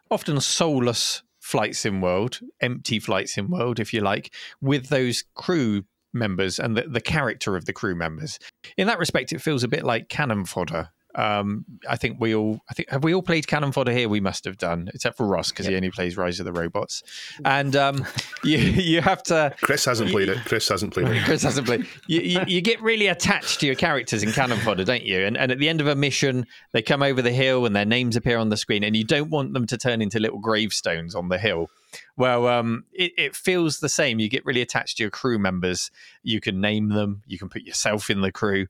often 0.09 0.39
soulless 0.41 1.23
flight 1.39 1.75
sim 1.75 2.01
world, 2.01 2.39
empty 2.61 2.99
flight 2.99 3.29
sim 3.29 3.49
world, 3.49 3.79
if 3.79 3.93
you 3.93 4.01
like, 4.01 4.33
with 4.61 4.89
those 4.89 5.23
crew 5.35 5.83
members 6.13 6.59
and 6.59 6.75
the, 6.75 6.83
the 6.83 7.01
character 7.01 7.55
of 7.55 7.65
the 7.65 7.73
crew 7.73 7.95
members. 7.95 8.37
In 8.77 8.87
that 8.87 8.99
respect, 8.99 9.31
it 9.31 9.41
feels 9.41 9.63
a 9.63 9.67
bit 9.67 9.83
like 9.83 10.09
cannon 10.09 10.45
fodder. 10.45 10.89
Um, 11.15 11.65
I 11.89 11.97
think 11.97 12.19
we 12.19 12.35
all, 12.35 12.61
I 12.69 12.73
think, 12.73 12.89
have 12.89 13.03
we 13.03 13.13
all 13.13 13.21
played 13.21 13.47
cannon 13.47 13.71
fodder 13.71 13.91
here? 13.91 14.09
We 14.09 14.19
must 14.19 14.45
have 14.45 14.57
done, 14.57 14.89
except 14.93 15.17
for 15.17 15.25
Ross 15.25 15.49
because 15.49 15.65
he 15.65 15.75
only 15.75 15.91
plays 15.91 16.17
Rise 16.17 16.39
of 16.39 16.45
the 16.45 16.53
Robots. 16.53 17.03
And 17.43 17.75
um, 17.75 18.05
you, 18.43 18.57
you 18.57 19.01
have 19.01 19.23
to. 19.23 19.53
Chris 19.61 19.85
hasn't 19.85 20.11
played 20.11 20.29
it. 20.29 20.39
Chris 20.45 20.67
hasn't 20.69 20.93
played 20.93 21.07
it. 21.07 21.23
Chris 21.25 21.43
hasn't 21.43 21.67
played. 21.67 21.85
You, 22.07 22.21
you, 22.21 22.41
you 22.47 22.61
get 22.61 22.81
really 22.81 23.07
attached 23.07 23.59
to 23.61 23.65
your 23.65 23.75
characters 23.75 24.23
in 24.23 24.31
Cannon 24.31 24.59
Fodder, 24.59 24.83
don't 24.83 25.03
you? 25.03 25.25
And, 25.25 25.37
and 25.37 25.51
at 25.51 25.59
the 25.59 25.69
end 25.69 25.81
of 25.81 25.87
a 25.87 25.95
mission, 25.95 26.47
they 26.71 26.81
come 26.81 27.03
over 27.03 27.21
the 27.21 27.31
hill 27.31 27.65
and 27.65 27.75
their 27.75 27.85
names 27.85 28.15
appear 28.15 28.37
on 28.37 28.49
the 28.49 28.57
screen, 28.57 28.83
and 28.83 28.95
you 28.95 29.03
don't 29.03 29.29
want 29.29 29.53
them 29.53 29.67
to 29.67 29.77
turn 29.77 30.01
into 30.01 30.19
little 30.19 30.39
gravestones 30.39 31.15
on 31.15 31.29
the 31.29 31.37
hill. 31.37 31.69
Well, 32.17 32.47
um, 32.47 32.85
it, 32.93 33.11
it 33.17 33.35
feels 33.35 33.79
the 33.79 33.89
same. 33.89 34.19
You 34.19 34.29
get 34.29 34.45
really 34.45 34.61
attached 34.61 34.97
to 34.97 35.03
your 35.03 35.09
crew 35.09 35.39
members. 35.39 35.91
You 36.23 36.39
can 36.39 36.61
name 36.61 36.89
them. 36.89 37.23
You 37.25 37.37
can 37.37 37.49
put 37.49 37.63
yourself 37.63 38.09
in 38.09 38.21
the 38.21 38.31
crew, 38.31 38.67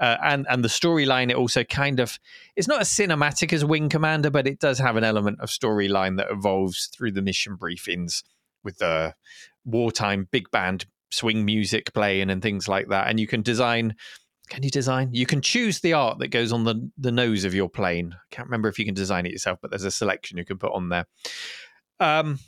uh, 0.00 0.16
and 0.22 0.46
and 0.48 0.64
the 0.64 0.68
storyline. 0.68 1.30
It 1.30 1.36
also 1.36 1.64
kind 1.64 2.00
of 2.00 2.18
it's 2.56 2.68
not 2.68 2.80
as 2.80 2.88
cinematic 2.88 3.52
as 3.52 3.64
Wing 3.64 3.88
Commander, 3.88 4.30
but 4.30 4.46
it 4.46 4.58
does 4.58 4.78
have 4.78 4.96
an 4.96 5.04
element 5.04 5.40
of 5.40 5.48
storyline 5.48 6.16
that 6.18 6.30
evolves 6.30 6.86
through 6.86 7.12
the 7.12 7.22
mission 7.22 7.56
briefings 7.56 8.22
with 8.64 8.78
the 8.78 9.14
wartime 9.64 10.28
big 10.30 10.50
band 10.50 10.86
swing 11.10 11.44
music 11.44 11.92
playing 11.94 12.30
and 12.30 12.42
things 12.42 12.68
like 12.68 12.88
that. 12.88 13.08
And 13.08 13.18
you 13.18 13.26
can 13.26 13.42
design. 13.42 13.94
Can 14.48 14.62
you 14.62 14.70
design? 14.70 15.10
You 15.12 15.26
can 15.26 15.42
choose 15.42 15.80
the 15.80 15.92
art 15.92 16.20
that 16.20 16.28
goes 16.28 16.52
on 16.52 16.64
the 16.64 16.90
the 16.96 17.12
nose 17.12 17.44
of 17.44 17.54
your 17.54 17.68
plane. 17.68 18.14
I 18.14 18.34
can't 18.34 18.48
remember 18.48 18.68
if 18.68 18.78
you 18.78 18.84
can 18.84 18.94
design 18.94 19.26
it 19.26 19.32
yourself, 19.32 19.58
but 19.60 19.70
there's 19.70 19.84
a 19.84 19.90
selection 19.90 20.38
you 20.38 20.44
can 20.44 20.58
put 20.58 20.72
on 20.72 20.88
there. 20.88 21.06
Um, 22.00 22.38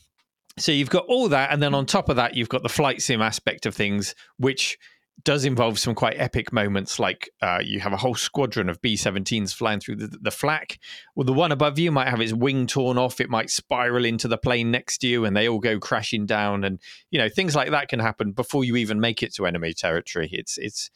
so 0.56 0.72
you've 0.72 0.90
got 0.90 1.06
all 1.06 1.28
that, 1.28 1.52
and 1.52 1.62
then 1.62 1.74
on 1.74 1.86
top 1.86 2.08
of 2.08 2.16
that, 2.16 2.34
you've 2.34 2.48
got 2.48 2.62
the 2.62 2.68
flight 2.68 3.02
sim 3.02 3.20
aspect 3.20 3.66
of 3.66 3.74
things, 3.74 4.14
which 4.38 4.78
does 5.24 5.44
involve 5.44 5.78
some 5.78 5.94
quite 5.94 6.16
epic 6.18 6.52
moments. 6.52 6.98
Like 6.98 7.30
uh, 7.42 7.60
you 7.62 7.80
have 7.80 7.92
a 7.92 7.96
whole 7.96 8.14
squadron 8.14 8.68
of 8.68 8.80
B-17s 8.80 9.54
flying 9.54 9.80
through 9.80 9.96
the, 9.96 10.18
the 10.20 10.30
flak. 10.30 10.78
Well, 11.14 11.24
the 11.24 11.32
one 11.32 11.52
above 11.52 11.78
you 11.78 11.90
might 11.90 12.08
have 12.08 12.20
its 12.20 12.32
wing 12.32 12.66
torn 12.66 12.98
off. 12.98 13.20
It 13.20 13.30
might 13.30 13.50
spiral 13.50 14.04
into 14.04 14.28
the 14.28 14.38
plane 14.38 14.70
next 14.70 14.98
to 14.98 15.08
you, 15.08 15.24
and 15.24 15.36
they 15.36 15.48
all 15.48 15.58
go 15.58 15.78
crashing 15.78 16.26
down. 16.26 16.64
And 16.64 16.80
you 17.10 17.18
know 17.18 17.28
things 17.28 17.54
like 17.54 17.70
that 17.70 17.88
can 17.88 18.00
happen 18.00 18.32
before 18.32 18.64
you 18.64 18.76
even 18.76 19.00
make 19.00 19.22
it 19.22 19.34
to 19.34 19.46
enemy 19.46 19.72
territory. 19.72 20.28
It's 20.32 20.58
it's 20.58 20.90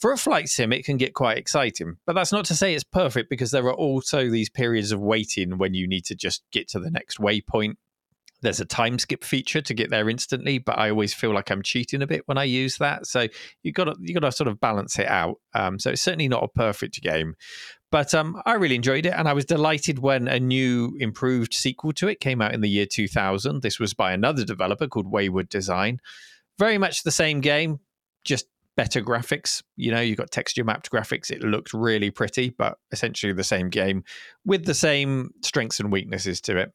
for 0.00 0.12
a 0.12 0.16
flight 0.16 0.48
sim, 0.48 0.72
it 0.72 0.84
can 0.84 0.96
get 0.96 1.12
quite 1.12 1.36
exciting. 1.36 1.96
But 2.06 2.14
that's 2.14 2.32
not 2.32 2.46
to 2.46 2.54
say 2.54 2.74
it's 2.74 2.84
perfect 2.84 3.28
because 3.28 3.50
there 3.50 3.66
are 3.66 3.74
also 3.74 4.30
these 4.30 4.48
periods 4.48 4.92
of 4.92 5.00
waiting 5.00 5.58
when 5.58 5.74
you 5.74 5.86
need 5.86 6.06
to 6.06 6.14
just 6.14 6.42
get 6.52 6.68
to 6.68 6.80
the 6.80 6.90
next 6.90 7.18
waypoint 7.18 7.74
there's 8.42 8.60
a 8.60 8.64
time 8.64 8.98
skip 8.98 9.24
feature 9.24 9.60
to 9.60 9.74
get 9.74 9.90
there 9.90 10.08
instantly, 10.08 10.58
but 10.58 10.78
I 10.78 10.90
always 10.90 11.12
feel 11.12 11.32
like 11.32 11.50
I'm 11.50 11.62
cheating 11.62 12.02
a 12.02 12.06
bit 12.06 12.22
when 12.26 12.38
I 12.38 12.44
use 12.44 12.78
that. 12.78 13.06
So 13.06 13.26
you 13.62 13.72
got 13.72 13.84
to 13.84 13.96
you 14.00 14.14
got 14.14 14.20
to 14.20 14.32
sort 14.32 14.48
of 14.48 14.60
balance 14.60 14.98
it 14.98 15.08
out. 15.08 15.36
Um, 15.54 15.78
so 15.78 15.90
it's 15.90 16.02
certainly 16.02 16.28
not 16.28 16.44
a 16.44 16.48
perfect 16.48 17.00
game, 17.02 17.34
but 17.90 18.14
um, 18.14 18.40
I 18.46 18.54
really 18.54 18.76
enjoyed 18.76 19.06
it, 19.06 19.14
and 19.16 19.28
I 19.28 19.32
was 19.32 19.44
delighted 19.44 19.98
when 19.98 20.28
a 20.28 20.40
new 20.40 20.96
improved 20.98 21.54
sequel 21.54 21.92
to 21.94 22.08
it 22.08 22.20
came 22.20 22.40
out 22.40 22.54
in 22.54 22.60
the 22.60 22.68
year 22.68 22.86
2000. 22.86 23.62
This 23.62 23.78
was 23.78 23.94
by 23.94 24.12
another 24.12 24.44
developer 24.44 24.86
called 24.86 25.10
Wayward 25.10 25.48
Design. 25.48 26.00
Very 26.58 26.78
much 26.78 27.02
the 27.02 27.10
same 27.10 27.40
game, 27.40 27.80
just 28.24 28.46
better 28.76 29.02
graphics. 29.02 29.62
You 29.76 29.90
know, 29.90 30.00
you've 30.00 30.18
got 30.18 30.30
texture 30.30 30.64
mapped 30.64 30.90
graphics. 30.90 31.30
It 31.30 31.42
looked 31.42 31.74
really 31.74 32.10
pretty, 32.10 32.50
but 32.50 32.78
essentially 32.92 33.32
the 33.32 33.44
same 33.44 33.68
game 33.68 34.04
with 34.44 34.64
the 34.64 34.74
same 34.74 35.30
strengths 35.42 35.80
and 35.80 35.92
weaknesses 35.92 36.40
to 36.42 36.56
it 36.56 36.72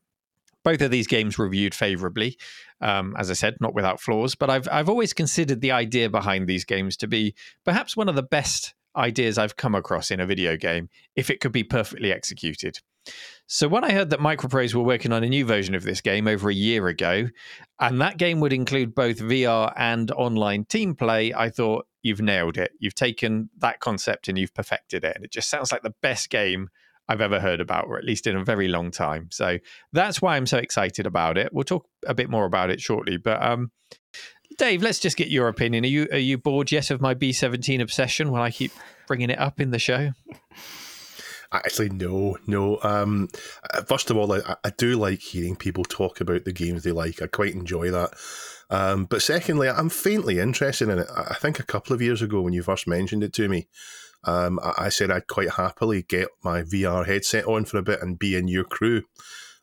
both 0.65 0.81
of 0.81 0.91
these 0.91 1.07
games 1.07 1.39
reviewed 1.39 1.73
favorably 1.73 2.37
um, 2.81 3.15
as 3.17 3.31
i 3.31 3.33
said 3.33 3.55
not 3.61 3.73
without 3.73 4.01
flaws 4.01 4.35
but 4.35 4.49
i've 4.49 4.67
i've 4.71 4.89
always 4.89 5.13
considered 5.13 5.61
the 5.61 5.71
idea 5.71 6.09
behind 6.09 6.47
these 6.47 6.65
games 6.65 6.97
to 6.97 7.07
be 7.07 7.33
perhaps 7.63 7.95
one 7.95 8.09
of 8.09 8.15
the 8.15 8.23
best 8.23 8.73
ideas 8.97 9.37
i've 9.37 9.55
come 9.55 9.75
across 9.75 10.11
in 10.11 10.19
a 10.19 10.25
video 10.25 10.57
game 10.57 10.89
if 11.15 11.29
it 11.29 11.39
could 11.39 11.51
be 11.51 11.63
perfectly 11.63 12.11
executed. 12.11 12.79
So 13.45 13.67
when 13.67 13.83
i 13.83 13.91
heard 13.91 14.09
that 14.09 14.19
microprose 14.19 14.73
were 14.73 14.81
working 14.81 15.13
on 15.13 15.23
a 15.23 15.29
new 15.29 15.45
version 15.45 15.75
of 15.75 15.83
this 15.83 16.01
game 16.01 16.27
over 16.27 16.49
a 16.49 16.53
year 16.53 16.87
ago 16.87 17.27
and 17.79 18.01
that 18.01 18.17
game 18.17 18.39
would 18.39 18.53
include 18.53 18.95
both 18.95 19.19
vr 19.19 19.71
and 19.77 20.09
online 20.11 20.65
team 20.65 20.95
play 20.95 21.31
i 21.31 21.49
thought 21.49 21.85
you've 22.05 22.21
nailed 22.21 22.55
it. 22.55 22.71
You've 22.77 22.93
taken 22.93 23.49
that 23.57 23.79
concept 23.79 24.27
and 24.27 24.37
you've 24.37 24.53
perfected 24.53 25.03
it. 25.03 25.15
And 25.15 25.25
it 25.25 25.31
just 25.31 25.49
sounds 25.49 25.71
like 25.71 25.81
the 25.81 25.95
best 26.03 26.29
game 26.29 26.69
I've 27.07 27.21
ever 27.21 27.39
heard 27.39 27.61
about, 27.61 27.87
or 27.87 27.97
at 27.97 28.03
least 28.03 28.27
in 28.27 28.35
a 28.35 28.43
very 28.43 28.67
long 28.67 28.91
time. 28.91 29.29
So 29.31 29.59
that's 29.93 30.21
why 30.21 30.35
I'm 30.35 30.47
so 30.47 30.57
excited 30.57 31.05
about 31.05 31.37
it. 31.37 31.53
We'll 31.53 31.63
talk 31.63 31.87
a 32.05 32.13
bit 32.13 32.29
more 32.29 32.45
about 32.45 32.69
it 32.69 32.81
shortly. 32.81 33.17
But 33.17 33.43
um, 33.43 33.71
Dave, 34.57 34.81
let's 34.81 34.99
just 34.99 35.17
get 35.17 35.29
your 35.29 35.47
opinion. 35.47 35.83
Are 35.83 35.87
you 35.87 36.07
are 36.11 36.17
you 36.17 36.37
bored 36.37 36.71
yet 36.71 36.91
of 36.91 37.01
my 37.01 37.13
B17 37.13 37.81
obsession 37.81 38.31
when 38.31 38.41
I 38.41 38.51
keep 38.51 38.71
bringing 39.07 39.29
it 39.29 39.39
up 39.39 39.59
in 39.59 39.71
the 39.71 39.79
show? 39.79 40.11
Actually, 41.51 41.89
no, 41.89 42.37
no. 42.47 42.79
Um, 42.83 43.29
first 43.87 44.09
of 44.09 44.17
all, 44.17 44.33
I, 44.33 44.55
I 44.63 44.71
do 44.77 44.97
like 44.97 45.19
hearing 45.19 45.55
people 45.55 45.83
talk 45.83 46.19
about 46.19 46.43
the 46.43 46.51
games 46.51 46.83
they 46.83 46.91
like. 46.91 47.21
I 47.21 47.27
quite 47.27 47.53
enjoy 47.53 47.91
that. 47.91 48.13
Um, 48.69 49.05
but 49.05 49.21
secondly, 49.21 49.69
I'm 49.69 49.89
faintly 49.89 50.39
interested 50.39 50.89
in 50.89 50.99
it. 50.99 51.07
I 51.15 51.35
think 51.35 51.59
a 51.59 51.63
couple 51.63 51.93
of 51.93 52.01
years 52.01 52.21
ago 52.21 52.41
when 52.41 52.53
you 52.53 52.63
first 52.63 52.87
mentioned 52.87 53.23
it 53.23 53.31
to 53.33 53.47
me, 53.47 53.67
um, 54.25 54.59
I, 54.61 54.85
I 54.85 54.89
said 54.89 55.11
I'd 55.11 55.27
quite 55.27 55.51
happily 55.51 56.03
get 56.03 56.27
my 56.43 56.63
VR 56.63 57.05
headset 57.05 57.45
on 57.45 57.65
for 57.65 57.77
a 57.77 57.83
bit 57.83 58.01
and 58.01 58.19
be 58.19 58.35
in 58.35 58.47
your 58.47 58.63
crew. 58.65 59.03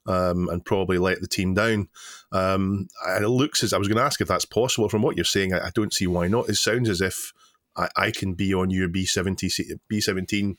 Um, 0.05 0.49
and 0.49 0.65
probably 0.65 0.99
let 0.99 1.21
the 1.21 1.29
team 1.29 1.55
down. 1.55 1.89
Um, 2.33 2.89
and 3.07 3.25
it 3.25 3.29
looks 3.29 3.63
as 3.63 3.73
I 3.73 3.79
was 3.79 3.87
going 3.87 3.99
to 3.99 4.03
ask 4.03 4.21
if 4.21 4.27
that's 4.27 4.45
possible. 4.45 4.89
From 4.89 5.01
what 5.01 5.15
you're 5.15 5.25
saying, 5.25 5.55
I, 5.55 5.69
I 5.69 5.71
don't 5.73 5.95
see 5.95 6.09
why 6.09 6.27
not. 6.27 6.49
It 6.49 6.57
sounds 6.57 6.89
as 6.89 7.01
if 7.01 7.33
I, 7.77 7.89
I 7.97 8.11
can 8.11 8.35
be 8.35 8.53
on 8.53 8.71
your 8.71 8.89
B 8.89 9.07
seventy 9.07 9.49
B 9.89 10.01
seventeen, 10.01 10.59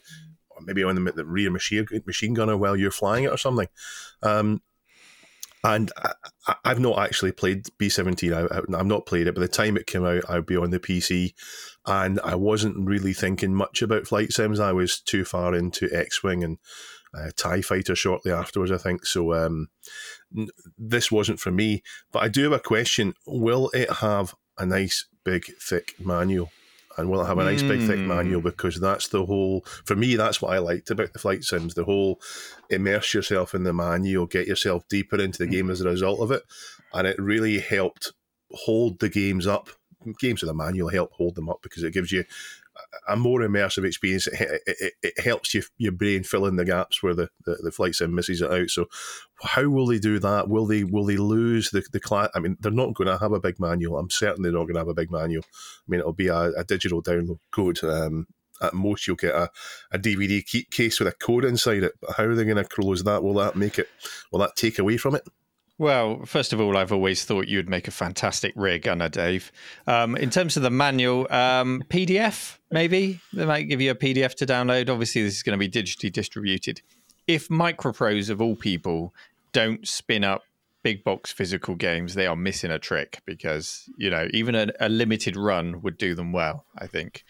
or 0.49 0.61
maybe 0.61 0.81
on 0.81 0.95
the, 0.95 1.11
the 1.11 1.25
rear 1.25 1.51
machine 1.51 1.85
machine 2.05 2.33
gunner 2.33 2.55
while 2.55 2.77
you're 2.77 2.89
flying 2.89 3.25
it 3.25 3.31
or 3.31 3.37
something. 3.37 3.67
Um, 4.21 4.61
and 5.63 5.91
I, 6.45 6.55
have 6.65 6.79
not 6.79 6.99
actually 6.99 7.31
played 7.31 7.67
B 7.77 7.89
seventeen. 7.89 8.33
I've 8.33 8.85
not 8.85 9.05
played 9.05 9.27
it. 9.27 9.35
By 9.35 9.41
the 9.41 9.47
time 9.47 9.77
it 9.77 9.87
came 9.87 10.05
out, 10.05 10.23
I'd 10.29 10.45
be 10.45 10.57
on 10.57 10.71
the 10.71 10.79
PC, 10.79 11.33
and 11.85 12.19
I 12.23 12.35
wasn't 12.35 12.87
really 12.87 13.13
thinking 13.13 13.53
much 13.53 13.81
about 13.81 14.07
flight 14.07 14.31
sims. 14.31 14.59
I 14.59 14.71
was 14.71 14.99
too 14.99 15.25
far 15.25 15.53
into 15.53 15.89
X 15.91 16.23
Wing 16.23 16.43
and 16.43 16.57
uh, 17.13 17.29
Tie 17.35 17.61
Fighter 17.61 17.95
shortly 17.95 18.31
afterwards, 18.31 18.71
I 18.71 18.77
think. 18.77 19.05
So 19.05 19.33
um, 19.33 19.67
n- 20.35 20.49
this 20.77 21.11
wasn't 21.11 21.39
for 21.39 21.51
me. 21.51 21.83
But 22.11 22.23
I 22.23 22.27
do 22.29 22.43
have 22.43 22.53
a 22.53 22.59
question: 22.59 23.13
Will 23.27 23.69
it 23.73 23.91
have 23.91 24.33
a 24.57 24.65
nice 24.65 25.05
big 25.23 25.45
thick 25.61 25.95
manual? 25.99 26.51
And 26.95 27.09
will 27.09 27.23
it 27.23 27.27
have 27.27 27.39
a 27.39 27.43
nice 27.43 27.63
big 27.63 27.81
thick 27.81 27.99
manual? 27.99 28.41
Because 28.41 28.79
that's 28.79 29.07
the 29.07 29.25
whole. 29.25 29.65
For 29.83 29.95
me, 29.95 30.15
that's 30.15 30.41
what 30.41 30.53
I 30.53 30.59
liked 30.59 30.91
about 30.91 31.11
the 31.11 31.19
flight 31.19 31.43
sims. 31.43 31.73
The 31.73 31.85
whole 31.85 32.21
immerse 32.69 33.15
yourself 33.15 33.55
in 33.55 33.63
the 33.63 33.73
manual, 33.73 34.27
get 34.27 34.47
yourself 34.47 34.87
deeper 34.89 35.19
into 35.19 35.39
the 35.39 35.47
game 35.47 35.71
as 35.71 35.81
a 35.81 35.89
result 35.89 36.19
of 36.19 36.31
it, 36.31 36.43
and 36.93 37.07
it 37.07 37.17
really 37.17 37.59
helped 37.59 38.13
hold 38.51 38.99
the 38.99 39.09
games 39.09 39.47
up. 39.47 39.69
Games 40.19 40.41
with 40.41 40.49
a 40.49 40.53
manual 40.53 40.89
help 40.89 41.13
hold 41.13 41.35
them 41.35 41.49
up 41.49 41.59
because 41.61 41.83
it 41.83 41.93
gives 41.93 42.11
you 42.11 42.23
a 43.07 43.15
more 43.15 43.41
immersive 43.41 43.85
experience. 43.85 44.27
It, 44.27 44.61
it, 44.65 44.93
it, 45.01 45.19
helps 45.19 45.53
you 45.53 45.63
your 45.77 45.91
brain 45.91 46.23
fill 46.23 46.45
in 46.45 46.55
the 46.55 46.65
gaps 46.65 47.03
where 47.03 47.13
the, 47.13 47.29
the, 47.45 47.55
the 47.61 47.71
flight 47.71 47.95
sim 47.95 48.15
misses 48.15 48.41
it 48.41 48.51
out. 48.51 48.69
So, 48.69 48.87
how 49.43 49.67
will 49.69 49.87
they 49.87 49.99
do 49.99 50.19
that? 50.19 50.49
Will 50.49 50.65
they 50.65 50.83
will 50.83 51.05
they 51.05 51.17
lose 51.17 51.69
the 51.69 51.83
the 51.91 51.99
class? 51.99 52.29
I 52.35 52.39
mean, 52.39 52.57
they're 52.59 52.71
not 52.71 52.93
going 52.93 53.07
to 53.07 53.17
have 53.17 53.33
a 53.33 53.39
big 53.39 53.59
manual. 53.59 53.97
I'm 53.97 54.09
certain 54.09 54.43
they're 54.43 54.51
not 54.51 54.63
going 54.63 54.75
to 54.75 54.79
have 54.79 54.87
a 54.87 54.93
big 54.93 55.11
manual. 55.11 55.43
I 55.45 55.85
mean, 55.87 55.99
it'll 55.99 56.13
be 56.13 56.27
a, 56.27 56.51
a 56.51 56.63
digital 56.63 57.01
download 57.01 57.39
code. 57.51 57.83
Um, 57.83 58.27
at 58.61 58.73
most, 58.73 59.07
you'll 59.07 59.15
get 59.15 59.35
a, 59.35 59.49
a 59.91 59.99
DVD 59.99 60.43
case 60.71 60.99
with 60.99 61.07
a 61.07 61.11
code 61.11 61.43
inside 61.43 61.83
it. 61.83 61.93
But 61.99 62.15
how 62.15 62.23
are 62.23 62.35
they 62.35 62.45
going 62.45 62.57
to 62.57 62.63
close 62.63 63.03
that? 63.03 63.23
Will 63.23 63.33
that 63.35 63.55
make 63.55 63.77
it? 63.77 63.89
Will 64.31 64.39
that 64.39 64.55
take 64.55 64.79
away 64.79 64.97
from 64.97 65.15
it? 65.15 65.27
Well, 65.79 66.23
first 66.25 66.53
of 66.53 66.61
all, 66.61 66.77
I've 66.77 66.91
always 66.91 67.25
thought 67.25 67.47
you'd 67.47 67.69
make 67.69 67.87
a 67.87 67.91
fantastic 67.91 68.53
rear 68.55 68.77
gunner, 68.77 69.09
Dave. 69.09 69.51
Um, 69.87 70.15
in 70.15 70.29
terms 70.29 70.55
of 70.55 70.63
the 70.63 70.69
manual, 70.69 71.27
um, 71.31 71.83
PDF, 71.89 72.57
maybe 72.69 73.19
they 73.33 73.45
might 73.45 73.63
give 73.63 73.81
you 73.81 73.91
a 73.91 73.95
PDF 73.95 74.35
to 74.35 74.45
download. 74.45 74.89
Obviously, 74.89 75.23
this 75.23 75.35
is 75.35 75.43
going 75.43 75.59
to 75.59 75.69
be 75.69 75.69
digitally 75.69 76.11
distributed. 76.11 76.81
If 77.25 77.47
Microprose, 77.47 78.29
of 78.29 78.39
all 78.39 78.55
people, 78.55 79.15
don't 79.51 79.87
spin 79.87 80.23
up 80.23 80.43
big 80.83 81.03
box 81.03 81.31
physical 81.31 81.75
games, 81.75 82.13
they 82.13 82.27
are 82.27 82.35
missing 82.35 82.69
a 82.69 82.77
trick 82.77 83.21
because 83.25 83.89
you 83.97 84.09
know 84.09 84.27
even 84.31 84.53
a, 84.53 84.67
a 84.79 84.89
limited 84.89 85.35
run 85.35 85.81
would 85.81 85.97
do 85.97 86.13
them 86.13 86.33
well. 86.33 86.65
I 86.77 86.87
think, 86.87 87.23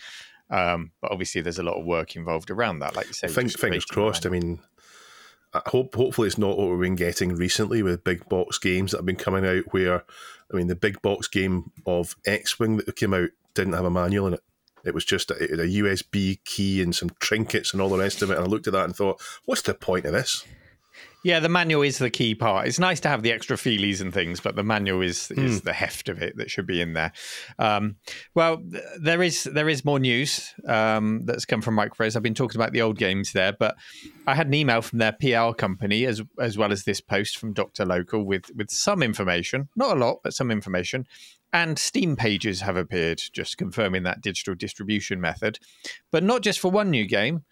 um, 0.50 0.92
but 1.02 1.12
obviously 1.12 1.42
there's 1.42 1.60
a 1.60 1.64
lot 1.64 1.80
of 1.80 1.86
work 1.86 2.16
involved 2.16 2.50
around 2.50 2.80
that. 2.80 2.96
Like 2.96 3.08
you 3.08 3.14
say, 3.14 3.28
Think, 3.28 3.58
fingers 3.58 3.86
crossed. 3.86 4.26
I 4.26 4.30
mean, 4.30 4.60
I 5.54 5.62
hope 5.68 5.96
hopefully 5.96 6.28
it's 6.28 6.38
not 6.38 6.58
what 6.58 6.70
we've 6.70 6.80
been 6.80 6.96
getting 6.96 7.36
recently 7.36 7.84
with 7.84 8.04
big 8.04 8.28
box 8.28 8.58
games 8.58 8.92
that 8.92 8.98
have 8.98 9.06
been 9.06 9.16
coming 9.16 9.46
out. 9.46 9.66
Where 9.72 10.04
I 10.52 10.58
mean, 10.58 10.68
the 10.68 10.76
big 10.76 11.02
box 11.02 11.28
game 11.28 11.72
of 11.86 12.16
X 12.26 12.60
Wing 12.60 12.78
that 12.78 12.96
came 12.96 13.14
out 13.14 13.30
didn't 13.54 13.74
have 13.74 13.86
a 13.86 13.92
manual 13.92 14.28
in 14.28 14.34
it. 14.34 14.44
It 14.84 14.94
was 14.94 15.06
just 15.06 15.32
a, 15.32 15.36
it 15.36 15.60
a 15.60 15.82
USB 15.82 16.44
key 16.44 16.82
and 16.82 16.94
some 16.94 17.12
trinkets 17.20 17.72
and 17.72 17.82
all 17.82 17.90
the 17.90 17.98
rest 17.98 18.22
of 18.22 18.32
it. 18.32 18.38
And 18.38 18.46
I 18.46 18.50
looked 18.50 18.68
at 18.68 18.74
that 18.74 18.86
and 18.86 18.96
thought, 18.96 19.22
what's 19.46 19.62
the 19.62 19.74
point 19.74 20.06
of 20.06 20.12
this? 20.12 20.46
Yeah, 21.24 21.40
the 21.40 21.50
manual 21.50 21.84
is 21.84 22.00
the 22.00 22.10
key 22.10 22.36
part. 22.36 22.68
It's 22.68 22.80
nice 22.80 23.00
to 23.02 23.08
have 23.08 23.24
the 23.24 23.32
extra 23.32 23.56
feelies 23.56 24.02
and 24.02 24.14
things, 24.14 24.42
but 24.42 24.58
the 24.58 24.64
manual 24.64 25.02
is 25.02 25.32
is 25.32 25.62
the 25.62 25.72
heft 25.72 26.10
of 26.10 26.22
it 26.22 26.36
that 26.38 26.52
should 26.52 26.68
be 26.68 26.82
in 26.82 26.94
there. 26.94 27.14
Um, 27.58 27.96
well, 28.36 28.58
th- 28.58 28.84
there 29.00 29.24
is 29.24 29.44
there 29.46 29.70
is 29.70 29.86
more 29.86 30.00
news 30.00 30.54
um, 30.68 31.22
that's 31.26 31.46
come 31.46 31.62
from 31.62 31.78
Microprose. 31.78 32.16
I've 32.18 32.24
been 32.24 32.34
talking 32.34 32.60
about 32.60 32.74
the 32.74 32.82
old 32.82 32.98
games 32.98 33.32
there, 33.32 33.54
but 33.54 33.76
I 34.28 34.36
had 34.36 34.48
an 34.48 34.54
email 34.54 34.82
from 34.82 35.00
their 35.00 35.14
PR 35.14 35.54
company 35.54 36.06
as 36.06 36.22
as 36.40 36.58
well 36.58 36.74
as 36.74 36.84
this 36.84 37.00
post 37.00 37.38
from 37.38 37.54
Doctor 37.54 37.86
Local 37.86 38.24
with 38.24 38.52
with 38.56 38.70
some 38.70 39.02
information, 39.02 39.70
not 39.78 39.96
a 39.96 40.00
lot, 40.00 40.20
but 40.24 40.34
some 40.34 40.52
information. 40.52 41.08
And 41.54 41.78
Steam 41.78 42.16
pages 42.16 42.62
have 42.62 42.76
appeared, 42.76 43.22
just 43.32 43.58
confirming 43.58 44.04
that 44.04 44.22
digital 44.22 44.56
distribution 44.56 45.22
method, 45.22 45.60
but 46.12 46.24
not 46.24 46.42
just 46.42 46.60
for 46.60 46.72
one 46.72 46.90
new 46.90 47.06
game. 47.06 47.44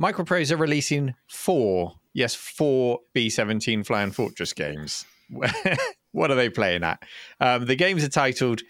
Microprose 0.00 0.50
are 0.50 0.56
releasing 0.56 1.14
four, 1.28 1.94
yes, 2.12 2.34
four 2.34 3.00
B17 3.14 3.86
Flying 3.86 4.10
Fortress 4.10 4.52
games. 4.52 5.04
what 6.12 6.30
are 6.30 6.34
they 6.36 6.48
playing 6.50 6.84
at? 6.84 7.02
Um, 7.40 7.66
the 7.66 7.76
games 7.76 8.04
are 8.04 8.08
titled 8.08 8.62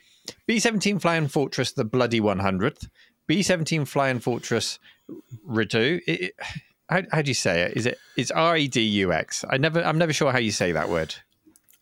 B17 0.49 1.01
Flying 1.01 1.29
Fortress 1.29 1.73
The 1.73 1.85
Bloody 1.85 2.21
100th, 2.21 2.89
B17 3.29 3.87
Flying 3.87 4.21
Fortress 4.21 4.79
Redu. 5.49 6.01
It, 6.07 6.21
it- 6.21 6.35
how, 6.89 7.03
how 7.11 7.21
do 7.21 7.29
you 7.29 7.35
say 7.35 7.63
it? 7.63 7.77
Is 7.77 7.85
it 7.87 7.99
it's 8.17 8.31
R 8.31 8.57
E 8.57 8.69
D 8.69 8.81
U 8.81 9.13
X? 9.13 9.45
I 9.51 9.57
never 9.57 9.83
I'm 9.83 9.99
never 9.99 10.13
sure 10.13 10.31
how 10.31 10.39
you 10.39 10.53
say 10.53 10.71
that 10.71 10.89
word. 10.89 11.13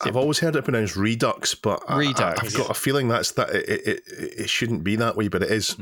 I've 0.01 0.17
always 0.17 0.39
heard 0.39 0.57
it 0.57 0.65
pronounced 0.65 0.97
Redux, 0.97 1.55
but 1.55 1.83
I- 1.87 1.97
I, 1.97 1.99
Redux. 1.99 2.41
have 2.41 2.55
got 2.55 2.71
a 2.71 2.75
feeling 2.75 3.09
that's 3.09 3.33
that 3.33 3.51
it, 3.51 3.69
it, 3.69 3.87
it, 3.87 4.03
it 4.39 4.49
shouldn't 4.49 4.83
be 4.83 4.97
that 4.97 5.15
way, 5.15 5.29
but 5.29 5.43
it 5.43 5.51
is. 5.51 5.77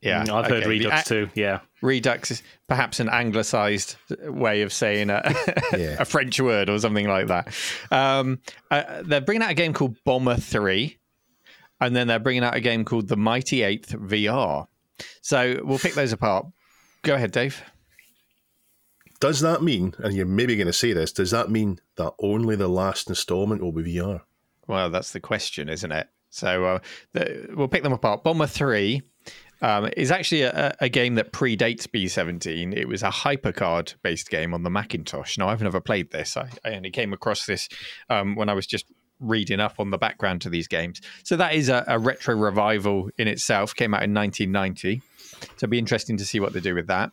Yeah, 0.00 0.24
Mm, 0.24 0.30
I've 0.30 0.50
heard. 0.50 0.66
Redux 0.66 1.08
The- 1.08 1.26
too. 1.26 1.30
Yeah. 1.34 1.60
Redux 1.82 2.30
is 2.30 2.42
perhaps 2.68 3.00
an 3.00 3.08
anglicized 3.08 3.96
way 4.22 4.62
of 4.62 4.72
saying 4.72 5.10
a, 5.10 5.22
Yeah. 5.76 5.96
a 6.00 6.04
French 6.04 6.40
word 6.40 6.68
or 6.70 6.78
something 6.78 7.08
like 7.08 7.26
that. 7.28 7.52
Um, 7.90 8.40
uh, 8.70 9.02
they're 9.04 9.20
bringing 9.20 9.42
out 9.42 9.50
a 9.50 9.54
game 9.54 9.72
called 9.72 9.96
Bomber 10.04 10.36
3, 10.36 10.96
and 11.80 11.96
then 11.96 12.06
they're 12.06 12.18
bringing 12.20 12.44
out 12.44 12.54
a 12.54 12.60
game 12.60 12.84
called 12.84 13.08
The 13.08 13.16
Mighty 13.16 13.62
Eighth 13.62 13.90
VR. 13.92 14.66
So 15.22 15.60
we'll 15.64 15.78
pick 15.78 15.94
those 15.94 16.12
apart. 16.12 16.46
Go 17.02 17.14
ahead, 17.14 17.30
Dave. 17.32 17.62
Does 19.20 19.40
that 19.40 19.62
mean, 19.62 19.94
and 19.98 20.14
you're 20.14 20.26
maybe 20.26 20.54
going 20.56 20.66
to 20.68 20.72
say 20.72 20.92
this, 20.92 21.12
does 21.12 21.32
that 21.32 21.50
mean 21.50 21.80
that 21.96 22.12
only 22.20 22.54
the 22.54 22.68
last 22.68 23.08
installment 23.08 23.60
will 23.62 23.72
be 23.72 23.82
VR? 23.96 24.20
Well, 24.68 24.90
that's 24.90 25.12
the 25.12 25.20
question, 25.20 25.68
isn't 25.68 25.90
it? 25.90 26.08
So 26.30 26.64
uh, 26.64 26.78
the, 27.14 27.48
we'll 27.54 27.68
pick 27.68 27.82
them 27.82 27.92
apart. 27.92 28.22
Bomber 28.22 28.46
3 28.46 29.02
um, 29.62 29.90
is 29.96 30.10
actually 30.10 30.42
a, 30.42 30.74
a 30.80 30.88
game 30.88 31.14
that 31.16 31.32
predates 31.32 31.86
B17. 31.86 32.74
It 32.76 32.86
was 32.86 33.02
a 33.02 33.08
hypercard 33.08 33.94
based 34.02 34.30
game 34.30 34.54
on 34.54 34.62
the 34.62 34.70
Macintosh. 34.70 35.38
Now, 35.38 35.48
I've 35.48 35.62
never 35.62 35.80
played 35.80 36.10
this. 36.10 36.36
I, 36.36 36.50
I 36.64 36.74
only 36.74 36.90
came 36.90 37.12
across 37.12 37.46
this 37.46 37.68
um, 38.08 38.36
when 38.36 38.48
I 38.48 38.54
was 38.54 38.66
just 38.66 38.86
reading 39.20 39.60
up 39.60 39.74
on 39.78 39.90
the 39.90 39.98
background 39.98 40.40
to 40.42 40.48
these 40.48 40.68
games. 40.68 41.00
So 41.24 41.36
that 41.36 41.54
is 41.54 41.68
a, 41.68 41.84
a 41.88 41.98
retro 41.98 42.36
revival 42.36 43.10
in 43.18 43.26
itself. 43.28 43.74
Came 43.74 43.94
out 43.94 44.02
in 44.02 44.14
1990. 44.14 45.02
So 45.40 45.46
it'll 45.56 45.68
be 45.68 45.78
interesting 45.78 46.16
to 46.16 46.24
see 46.24 46.40
what 46.40 46.52
they 46.52 46.60
do 46.60 46.74
with 46.74 46.86
that. 46.88 47.10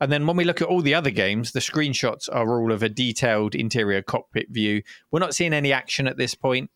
And 0.00 0.12
then 0.12 0.26
when 0.26 0.36
we 0.36 0.44
look 0.44 0.62
at 0.62 0.68
all 0.68 0.80
the 0.80 0.94
other 0.94 1.10
games, 1.10 1.52
the 1.52 1.60
screenshots 1.60 2.28
are 2.32 2.60
all 2.60 2.72
of 2.72 2.82
a 2.82 2.88
detailed 2.88 3.54
interior 3.54 4.02
cockpit 4.02 4.48
view. 4.50 4.82
We're 5.10 5.20
not 5.20 5.34
seeing 5.34 5.52
any 5.52 5.72
action 5.72 6.06
at 6.06 6.16
this 6.16 6.34
point. 6.34 6.70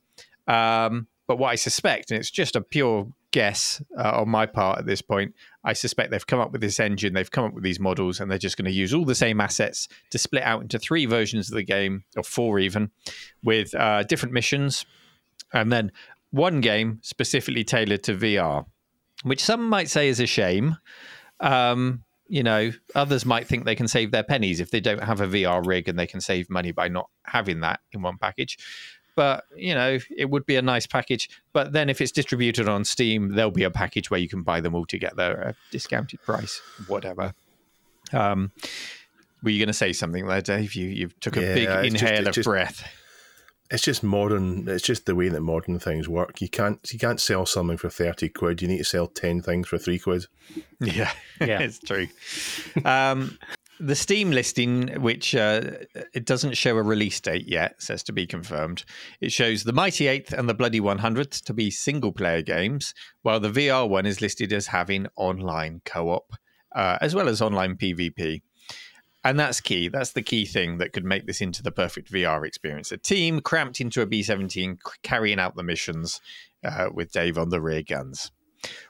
Um, 0.47 1.07
but 1.27 1.39
what 1.39 1.51
I 1.51 1.55
suspect, 1.55 2.11
and 2.11 2.19
it's 2.19 2.31
just 2.31 2.57
a 2.57 2.61
pure 2.61 3.07
guess 3.31 3.83
uh, 3.97 4.21
on 4.21 4.29
my 4.29 4.47
part 4.47 4.79
at 4.79 4.87
this 4.87 5.03
point, 5.03 5.35
I 5.65 5.73
suspect 5.73 6.11
they've 6.11 6.27
come 6.27 6.41
up 6.41 6.53
with 6.53 6.61
this 6.61 6.81
engine, 6.81 7.15
they've 7.15 7.31
come 7.31 7.45
up 7.45 7.55
with 7.55 7.65
these 7.65 7.81
models, 7.81 8.21
and 8.21 8.31
they're 8.31 8.39
just 8.39 8.57
going 8.57 8.67
to 8.67 8.73
use 8.73 8.95
all 8.95 9.05
the 9.05 9.15
same 9.15 9.41
assets 9.41 9.89
to 10.11 10.19
split 10.19 10.43
out 10.43 10.63
into 10.63 10.79
three 10.79 11.07
versions 11.07 11.51
of 11.51 11.57
the 11.57 11.63
game, 11.63 12.05
or 12.17 12.23
four 12.23 12.59
even, 12.59 12.91
with 13.43 13.75
uh, 13.75 14.03
different 14.05 14.33
missions, 14.33 14.85
and 15.53 15.73
then 15.73 15.93
one 16.31 16.61
game 16.61 17.01
specifically 17.03 17.65
tailored 17.65 18.03
to 18.05 18.15
VR, 18.15 18.67
which 19.23 19.43
some 19.43 19.69
might 19.69 19.89
say 19.89 20.09
is 20.09 20.21
a 20.21 20.27
shame. 20.27 20.77
Um, 21.41 22.05
you 22.29 22.45
know, 22.45 22.71
others 22.95 23.27
might 23.27 23.49
think 23.49 23.65
they 23.65 23.75
can 23.75 23.89
save 23.89 24.13
their 24.13 24.23
pennies 24.23 24.61
if 24.61 24.71
they 24.71 24.81
don't 24.81 25.03
have 25.03 25.21
a 25.21 25.27
VR 25.27 25.67
rig 25.67 25.89
and 25.89 25.99
they 25.99 26.07
can 26.07 26.21
save 26.21 26.49
money 26.49 26.71
by 26.71 26.87
not 26.87 27.11
having 27.25 27.61
that 27.61 27.81
in 27.93 28.03
one 28.03 28.19
package 28.19 28.57
but 29.21 29.45
you 29.69 29.75
know 29.75 29.99
it 30.23 30.29
would 30.33 30.47
be 30.47 30.57
a 30.57 30.63
nice 30.63 30.87
package 30.87 31.25
but 31.53 31.73
then 31.73 31.91
if 31.91 32.01
it's 32.01 32.13
distributed 32.21 32.67
on 32.75 32.85
steam 32.85 33.35
there'll 33.35 33.51
be 33.63 33.65
a 33.65 33.71
package 33.83 34.11
where 34.11 34.21
you 34.25 34.29
can 34.35 34.43
buy 34.43 34.59
them 34.61 34.75
all 34.75 34.87
together 34.87 35.29
at 35.47 35.55
a 35.55 35.57
discounted 35.71 36.21
price 36.23 36.55
whatever 36.87 37.35
um 38.13 38.51
were 39.43 39.51
you 39.51 39.59
going 39.59 39.67
to 39.77 39.81
say 39.85 39.93
something 39.93 40.27
there 40.27 40.41
dave 40.41 40.75
you 40.75 40.87
you 40.89 41.09
took 41.21 41.37
a 41.37 41.43
Yeah, 41.43 41.55
big 41.55 41.69
it's 41.69 41.93
just- 41.93 42.03
inhale 42.03 42.29
of 42.29 42.35
just- 42.35 42.47
breath 42.49 42.81
It's 43.73 43.85
just 43.85 44.03
modern. 44.03 44.67
It's 44.69 44.83
just 44.93 45.07
the 45.07 45.15
way 45.15 45.29
that 45.31 45.43
modern 45.43 45.79
things 45.79 46.09
work. 46.09 46.41
You 46.41 46.49
can't 46.49 46.81
you 46.93 46.99
can't 46.99 47.21
sell 47.21 47.47
something 47.47 47.79
for 47.79 47.89
thirty 47.89 48.29
quid. 48.29 48.61
You 48.63 48.67
need 48.67 48.79
to 48.79 48.85
sell 48.95 49.07
ten 49.07 49.43
things 49.43 49.69
for 49.69 49.79
three 49.79 50.01
quid. 50.01 50.27
Yeah, 50.81 51.13
Yeah. 51.41 51.61
it's 51.67 51.79
true. 51.79 52.09
Um, 52.85 53.39
the 53.81 53.97
Steam 53.97 54.31
listing, 54.31 54.89
which 55.01 55.35
uh, 55.35 55.63
it 56.15 56.27
doesn't 56.27 56.57
show 56.57 56.77
a 56.77 56.83
release 56.83 57.21
date 57.21 57.49
yet, 57.49 57.83
says 57.83 58.03
to 58.05 58.13
be 58.13 58.27
confirmed. 58.27 58.85
It 59.21 59.33
shows 59.33 59.65
the 59.65 59.73
Mighty 59.73 60.07
Eighth 60.07 60.33
and 60.33 60.49
the 60.49 60.55
Bloody 60.55 60.81
One 60.81 60.99
Hundredth 60.99 61.45
to 61.47 61.55
be 61.55 61.71
single 61.71 62.13
player 62.13 62.43
games, 62.43 62.95
while 63.23 63.41
the 63.41 63.51
VR 63.51 63.89
one 63.89 64.07
is 64.07 64.21
listed 64.21 64.53
as 64.53 64.69
having 64.69 65.07
online 65.17 65.81
co 65.85 66.11
op 66.11 66.35
uh, 66.75 66.99
as 67.01 67.15
well 67.15 67.29
as 67.29 67.43
online 67.43 67.77
PvP. 67.77 68.43
And 69.23 69.39
that's 69.39 69.61
key. 69.61 69.89
That's 69.89 70.13
the 70.13 70.23
key 70.23 70.47
thing 70.47 70.79
that 70.79 70.93
could 70.93 71.05
make 71.05 71.27
this 71.27 71.43
into 71.43 71.63
the 71.63 71.73
perfect 71.73 72.11
VR 72.11 72.47
experience. 72.47 72.91
A 72.91 72.97
team 72.97 73.41
cramped 73.41 73.81
into 73.81 74.01
a 74.01 74.07
B 74.07 74.23
17 74.23 74.79
carrying 75.03 75.39
out 75.39 75.57
the 75.57 75.63
missions 75.63 76.21
uh, 76.65 76.89
with 76.93 77.13
Dave 77.13 77.37
on 77.37 77.51
the 77.51 77.61
rear 77.61 77.83
guns. 77.83 78.31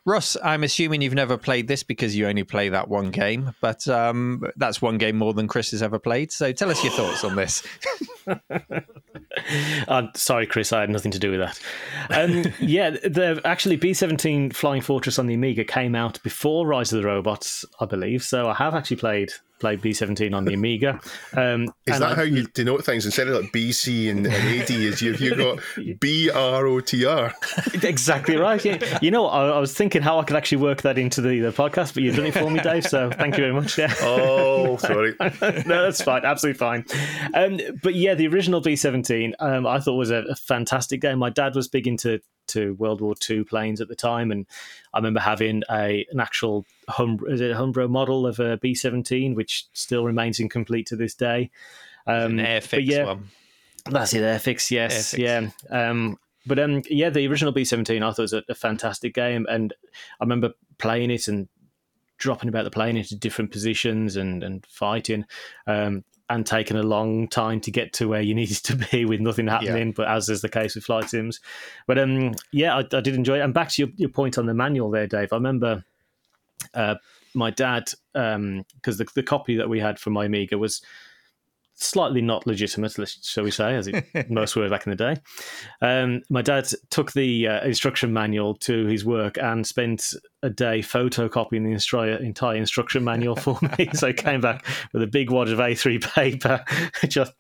Ross, 0.05 0.37
I'm 0.43 0.65
assuming 0.65 1.03
you've 1.03 1.15
never 1.15 1.37
played 1.37 1.69
this 1.69 1.83
because 1.83 2.17
you 2.17 2.27
only 2.27 2.45
play 2.45 2.69
that 2.71 2.89
one 2.89 3.11
game, 3.11 3.55
but 3.61 3.87
um, 3.89 4.43
that's 4.57 4.81
one 4.83 4.99
game 4.99 5.17
more 5.17 5.35
than 5.35 5.47
Chris 5.47 5.71
has 5.71 5.83
ever 5.83 5.99
played. 5.99 6.33
So 6.33 6.53
tell 6.53 6.71
us 6.71 6.83
your 6.83 6.93
thoughts 6.93 7.25
on 7.25 7.37
this. 7.37 7.63
Uh, 9.89 10.07
sorry, 10.15 10.47
Chris, 10.47 10.73
I 10.73 10.81
had 10.81 10.91
nothing 10.91 11.11
to 11.13 11.19
do 11.19 11.31
with 11.31 11.41
that. 11.41 11.61
Um, 12.11 12.53
yeah, 12.61 12.91
the 12.91 13.41
actually 13.45 13.77
B 13.77 13.95
seventeen 13.95 14.51
Flying 14.51 14.83
Fortress 14.83 15.19
on 15.19 15.27
the 15.27 15.35
Amiga 15.35 15.65
came 15.65 15.95
out 15.95 16.23
before 16.23 16.67
Rise 16.67 16.93
of 16.93 17.01
the 17.01 17.09
Robots, 17.09 17.65
I 17.81 17.87
believe. 17.87 18.23
So 18.23 18.49
I 18.49 18.55
have 18.55 18.75
actually 18.75 18.99
played 18.99 19.33
played 19.61 19.81
B 19.81 19.93
seventeen 19.93 20.35
on 20.35 20.45
the 20.45 20.55
Amiga. 20.55 20.99
Um, 21.37 21.65
Is 21.87 21.99
that 21.99 22.13
I- 22.13 22.15
how 22.15 22.23
you 22.23 22.47
denote 22.49 22.85
things 22.85 23.05
instead 23.07 23.29
of 23.29 23.41
like 23.43 23.53
BC 23.53 24.11
and, 24.11 24.27
and 24.27 24.35
AD? 24.61 24.71
Is 24.71 25.01
you 25.03 25.13
you 25.15 25.37
got 25.37 25.61
B 26.01 26.31
R 26.31 26.67
O 26.67 26.81
T 26.81 27.05
R? 27.05 27.33
exactly 27.83 28.37
right? 28.37 28.65
Yeah. 28.65 28.99
You 29.03 29.11
know, 29.11 29.27
I, 29.27 29.51
I 29.51 29.59
was 29.59 29.75
thinking 29.75 30.03
how 30.03 30.19
I 30.19 30.25
could 30.25 30.37
actually 30.37 30.59
work 30.63 30.83
that 30.83 30.99
into 30.99 31.21
the, 31.21 31.41
the 31.41 31.53
podcast, 31.53 31.95
but 31.95 32.03
you've 32.03 32.17
done 32.17 32.27
it 32.27 32.35
for 32.35 32.51
me, 32.51 32.61
Dave. 32.61 32.85
So 32.87 33.11
thank 33.11 33.37
you 33.37 33.43
very 33.45 33.53
much. 33.53 33.79
Yeah. 33.79 33.95
Oh, 34.01 34.77
sorry. 34.79 35.15
no, 35.21 35.83
that's 35.83 36.03
fine, 36.03 36.25
absolutely 36.25 36.59
fine. 36.59 36.85
Um, 37.35 37.61
but 37.83 37.95
yeah, 37.95 38.15
the 38.15 38.27
original 38.29 38.61
B 38.61 38.77
seventeen, 38.77 39.35
um, 39.39 39.67
I 39.67 39.79
thought 39.81 39.95
was 39.95 40.11
a, 40.11 40.25
a 40.31 40.35
fantastic 40.35 41.01
game. 41.01 41.19
My 41.19 41.31
dad 41.31 41.55
was 41.55 41.69
big 41.69 41.87
into 41.87 42.21
to 42.51 42.75
World 42.75 43.01
War 43.01 43.15
II 43.29 43.45
planes 43.45 43.81
at 43.81 43.89
the 43.89 43.97
time, 43.97 44.31
and 44.31 44.47
I 44.95 44.99
remember 44.99 45.21
having 45.21 45.63
a 45.71 46.07
an 46.11 46.21
actual 46.21 46.67
hum, 46.89 47.21
is 47.29 47.41
it 47.41 47.51
a 47.51 47.55
Humbrol 47.55 47.91
model 47.91 48.27
of 48.27 48.39
a 48.39 48.57
B 48.57 48.75
seventeen, 48.75 49.35
which 49.35 49.67
still 49.73 50.05
remains 50.05 50.41
incomplete 50.41 50.87
to 50.89 50.97
this 50.97 51.15
day. 51.15 51.51
Um, 52.07 52.37
Airfix 52.37 52.87
yeah, 52.87 53.05
one. 53.05 53.29
that's 53.91 54.15
it, 54.15 54.23
Airfix, 54.23 54.71
yes, 54.71 55.15
Airfix. 55.15 55.19
yeah. 55.19 55.51
Um, 55.91 56.19
but 56.47 56.59
um, 56.59 56.83
yeah, 56.89 57.11
the 57.11 57.27
original 57.27 57.53
B 57.53 57.65
seventeen 57.65 58.03
I 58.03 58.11
thought 58.13 58.23
was 58.23 58.33
a, 58.33 58.43
a 58.49 58.55
fantastic 58.55 59.15
game, 59.15 59.47
and 59.49 59.73
I 60.21 60.25
remember 60.25 60.53
playing 60.79 61.11
it 61.11 61.29
and 61.29 61.49
dropping 62.19 62.49
about 62.49 62.65
the 62.65 62.71
plane 62.71 62.97
into 62.97 63.17
different 63.17 63.51
positions 63.51 64.17
and 64.17 64.43
and 64.43 64.65
fighting, 64.67 65.25
um, 65.67 66.05
and 66.31 66.47
taken 66.47 66.77
a 66.77 66.83
long 66.83 67.29
time 67.29 67.61
to 67.61 67.71
get 67.71 67.93
to 67.95 68.09
where 68.09 68.23
you 68.23 68.35
needed 68.41 68.59
to 68.59 68.77
be 68.77 69.05
with 69.05 69.21
nothing 69.21 69.49
happening. 69.49 69.93
But 69.93 70.09
as 70.09 70.29
is 70.29 70.41
the 70.41 70.49
case 70.49 70.75
with 70.75 70.85
flight 70.85 71.11
sims, 71.11 71.41
but 71.87 71.99
um, 71.99 72.35
yeah, 72.53 72.77
I, 72.77 72.81
I 72.81 73.01
did 73.01 73.15
enjoy 73.15 73.39
it. 73.39 73.43
And 73.43 73.53
back 73.53 73.69
to 73.71 73.83
your, 73.83 73.91
your 73.97 74.09
point 74.09 74.39
on 74.39 74.47
the 74.47 74.55
manual 74.55 74.91
there, 74.91 75.07
Dave. 75.07 75.33
I 75.33 75.37
remember 75.37 75.85
uh, 76.75 76.95
my 77.35 77.51
dad 77.51 77.91
because 78.13 78.99
the, 78.99 79.07
the 79.15 79.23
copy 79.23 79.57
that 79.57 79.69
we 79.69 79.81
had 79.81 79.99
from 79.99 80.13
my 80.13 80.25
Amiga 80.25 80.59
was 80.59 80.83
slightly 81.83 82.21
not 82.21 82.47
legitimate, 82.47 82.95
shall 83.23 83.45
we 83.45 83.51
say, 83.51 83.75
as 83.75 83.89
it 83.89 84.05
most 84.31 84.55
were 84.57 84.69
back 84.69 84.87
in 84.87 84.91
the 84.91 84.97
day. 84.97 85.17
Um, 85.81 86.23
my 86.29 86.43
dad 86.43 86.69
took 86.91 87.13
the 87.13 87.49
uh, 87.49 87.65
instruction 87.65 88.13
manual 88.13 88.55
to 88.57 88.87
his 88.87 89.05
work 89.05 89.39
and 89.39 89.67
spent 89.67 90.15
a 90.43 90.51
day 90.51 90.81
photocopying 90.81 91.65
the 91.65 91.75
instru- 91.75 92.21
entire 92.21 92.57
instruction 92.57 93.05
manual 93.05 93.37
for 93.37 93.59
me. 93.79 93.89
so 93.95 94.09
I 94.09 94.13
came 94.13 94.41
back 94.41 94.67
with 94.93 95.03
a 95.03 95.07
big 95.07 95.31
wad 95.31 95.49
of 95.49 95.59
A3 95.59 96.03
paper, 96.15 96.65
just 97.09 97.33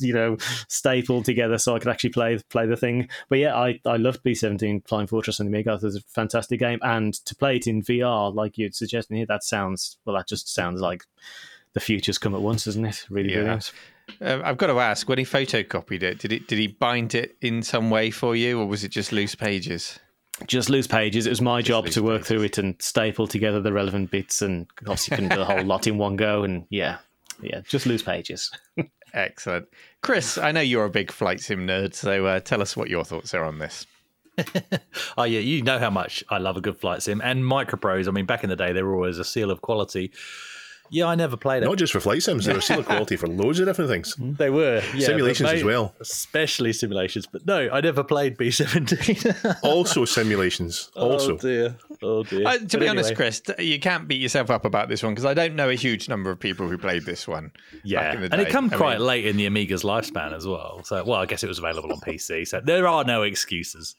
you 0.00 0.12
know, 0.12 0.36
stapled 0.68 1.24
together 1.24 1.58
so 1.58 1.74
I 1.74 1.78
could 1.78 1.88
actually 1.88 2.10
play 2.10 2.38
play 2.48 2.66
the 2.66 2.76
thing. 2.76 3.08
But 3.28 3.38
yeah, 3.38 3.56
I, 3.56 3.78
I 3.84 3.96
loved 3.96 4.22
B17 4.22 4.86
Flying 4.86 5.06
Fortress 5.06 5.40
on 5.40 5.46
the 5.46 5.50
Amiga. 5.50 5.74
It 5.74 5.82
was 5.82 5.96
a 5.96 6.00
fantastic 6.02 6.60
game, 6.60 6.78
and 6.82 7.14
to 7.26 7.34
play 7.34 7.56
it 7.56 7.66
in 7.66 7.82
VR, 7.82 8.34
like 8.34 8.56
you'd 8.56 8.74
suggested 8.74 9.14
here, 9.14 9.26
that 9.26 9.44
sounds 9.44 9.98
well. 10.04 10.16
That 10.16 10.28
just 10.28 10.52
sounds 10.52 10.80
like 10.80 11.04
the 11.76 11.80
future's 11.80 12.16
come 12.16 12.34
at 12.34 12.40
once, 12.40 12.66
isn't 12.66 12.86
it? 12.86 13.04
Really 13.10 13.28
Yeah. 13.34 13.40
brilliant. 13.42 13.72
Uh, 14.20 14.40
I've 14.42 14.56
got 14.56 14.68
to 14.68 14.80
ask, 14.80 15.06
when 15.10 15.18
he 15.18 15.24
photocopied 15.24 16.02
it, 16.02 16.18
did 16.20 16.32
it 16.32 16.48
did 16.48 16.58
he 16.58 16.68
bind 16.68 17.14
it 17.14 17.36
in 17.42 17.62
some 17.62 17.90
way 17.90 18.10
for 18.10 18.34
you, 18.34 18.58
or 18.58 18.66
was 18.66 18.82
it 18.82 18.88
just 18.88 19.12
loose 19.12 19.34
pages? 19.34 19.98
Just 20.46 20.70
loose 20.70 20.86
pages. 20.86 21.26
It 21.26 21.30
was 21.30 21.42
my 21.42 21.60
job 21.60 21.86
to 21.88 22.02
work 22.02 22.20
pages. 22.22 22.28
through 22.28 22.42
it 22.44 22.58
and 22.58 22.74
staple 22.80 23.26
together 23.26 23.60
the 23.60 23.72
relevant 23.74 24.10
bits, 24.10 24.40
and 24.42 24.66
obviously 24.80 25.16
couldn't 25.16 25.30
do 25.32 25.36
the 25.38 25.44
whole 25.44 25.64
lot 25.72 25.86
in 25.86 25.98
one 25.98 26.16
go. 26.16 26.44
And 26.44 26.64
yeah, 26.70 26.96
yeah, 27.42 27.60
just 27.68 27.84
loose 27.84 28.02
pages. 28.02 28.50
Excellent, 29.12 29.66
Chris. 30.02 30.38
I 30.38 30.52
know 30.52 30.60
you're 30.62 30.84
a 30.86 30.90
big 30.90 31.10
flight 31.12 31.40
sim 31.40 31.66
nerd, 31.66 31.92
so 31.94 32.24
uh, 32.26 32.40
tell 32.40 32.62
us 32.62 32.74
what 32.76 32.88
your 32.88 33.04
thoughts 33.04 33.34
are 33.34 33.44
on 33.44 33.58
this. 33.58 33.86
Oh 35.18 35.24
yeah, 35.24 35.40
you 35.40 35.62
know 35.62 35.78
how 35.78 35.88
much 35.90 36.22
I 36.28 36.36
love 36.38 36.56
a 36.58 36.60
good 36.60 36.76
flight 36.78 37.02
sim 37.02 37.20
and 37.24 37.42
Microprose. 37.42 38.06
I 38.06 38.10
mean, 38.12 38.26
back 38.26 38.44
in 38.44 38.50
the 38.50 38.56
day, 38.56 38.72
they 38.72 38.82
were 38.82 38.94
always 38.94 39.18
a 39.18 39.24
seal 39.24 39.50
of 39.50 39.62
quality. 39.62 40.12
Yeah, 40.90 41.06
I 41.06 41.14
never 41.14 41.36
played 41.36 41.62
it. 41.62 41.66
Not 41.66 41.78
just 41.78 41.92
for 41.92 42.00
flight 42.00 42.22
sims, 42.22 42.44
they 42.44 42.52
were 42.52 42.60
similar 42.60 42.84
quality 42.92 43.16
for 43.16 43.26
loads 43.26 43.58
of 43.60 43.66
different 43.66 43.90
things. 43.90 44.14
They 44.18 44.50
were 44.50 44.82
yeah, 44.94 45.06
Simulations 45.06 45.48
but 45.48 45.56
as 45.56 45.64
well. 45.64 45.94
especially 46.00 46.72
simulations. 46.72 47.26
But 47.26 47.46
no, 47.46 47.68
I 47.72 47.80
never 47.80 48.02
played 48.04 48.36
B 48.36 48.50
seventeen. 48.50 49.16
Also 49.62 50.04
simulations. 50.04 50.90
Also. 50.96 51.34
oh 51.34 51.38
dear, 51.38 51.76
oh 52.02 52.22
dear. 52.22 52.46
Uh, 52.46 52.58
to 52.58 52.66
But 52.66 52.80
be 52.80 52.88
honest, 52.88 53.14
Chris, 53.16 53.42
you 53.58 53.78
can't 53.80 54.06
beat 54.08 54.20
yourself 54.20 54.50
up 54.50 54.64
about 54.64 54.88
this 54.88 55.02
one 55.02 55.12
because 55.14 55.24
I 55.24 55.34
don't 55.34 55.54
know 55.56 55.68
a 55.68 55.74
huge 55.74 56.08
number 56.08 56.30
of 56.30 56.38
people 56.38 56.68
who 56.68 56.78
played 56.78 57.04
this 57.04 57.26
one. 57.26 57.52
yeah, 57.84 58.00
back 58.02 58.14
in 58.14 58.20
the 58.22 58.32
and 58.32 58.40
it 58.40 58.46
day. 58.46 58.50
come 58.50 58.70
I 58.72 58.76
quite 58.76 58.98
mean- 58.98 59.06
late 59.06 59.26
in 59.26 59.36
the 59.36 59.46
Amiga's 59.46 59.82
lifespan 59.82 60.32
as 60.34 60.46
well. 60.46 60.82
So, 60.84 61.02
well, 61.04 61.20
I 61.20 61.26
guess 61.26 61.42
it 61.42 61.48
was 61.48 61.58
available 61.58 61.92
on 61.92 62.00
PC. 62.00 62.46
So 62.46 62.60
there 62.60 62.86
are 62.86 63.04
no 63.04 63.22
excuses. 63.22 63.94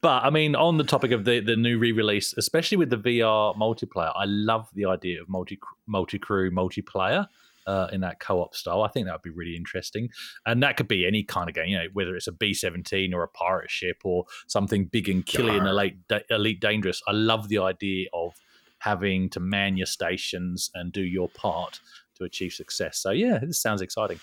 But 0.00 0.24
I 0.24 0.30
mean, 0.30 0.54
on 0.56 0.78
the 0.78 0.84
topic 0.84 1.12
of 1.12 1.24
the 1.24 1.40
the 1.40 1.56
new 1.56 1.78
re-release, 1.78 2.34
especially 2.36 2.76
with 2.78 2.90
the 2.90 2.96
VR 2.98 3.56
multiplayer, 3.56 4.12
I 4.16 4.24
love 4.26 4.68
the 4.74 4.86
idea 4.86 5.20
of 5.22 5.28
multi 5.28 5.58
multi 5.86 6.18
crew 6.18 6.50
multiplayer. 6.50 7.26
Uh, 7.64 7.86
in 7.92 8.00
that 8.00 8.18
co-op 8.18 8.56
style, 8.56 8.82
I 8.82 8.88
think 8.88 9.06
that 9.06 9.12
would 9.12 9.22
be 9.22 9.30
really 9.30 9.54
interesting, 9.54 10.08
and 10.44 10.64
that 10.64 10.76
could 10.76 10.88
be 10.88 11.06
any 11.06 11.22
kind 11.22 11.48
of 11.48 11.54
game. 11.54 11.68
You 11.68 11.78
know, 11.78 11.86
whether 11.92 12.16
it's 12.16 12.26
a 12.26 12.32
B 12.32 12.54
seventeen 12.54 13.14
or 13.14 13.22
a 13.22 13.28
pirate 13.28 13.70
ship 13.70 13.98
or 14.02 14.24
something 14.48 14.86
big 14.86 15.08
and 15.08 15.24
killy 15.24 15.56
and 15.56 15.68
elite, 15.68 15.94
elite 16.28 16.58
dangerous. 16.58 17.00
I 17.06 17.12
love 17.12 17.48
the 17.48 17.58
idea 17.58 18.08
of 18.12 18.34
having 18.78 19.30
to 19.30 19.38
man 19.38 19.76
your 19.76 19.86
stations 19.86 20.70
and 20.74 20.92
do 20.92 21.02
your 21.02 21.28
part 21.28 21.78
to 22.16 22.24
achieve 22.24 22.52
success. 22.52 22.98
So 22.98 23.12
yeah, 23.12 23.38
this 23.38 23.62
sounds 23.62 23.80
exciting. 23.80 24.18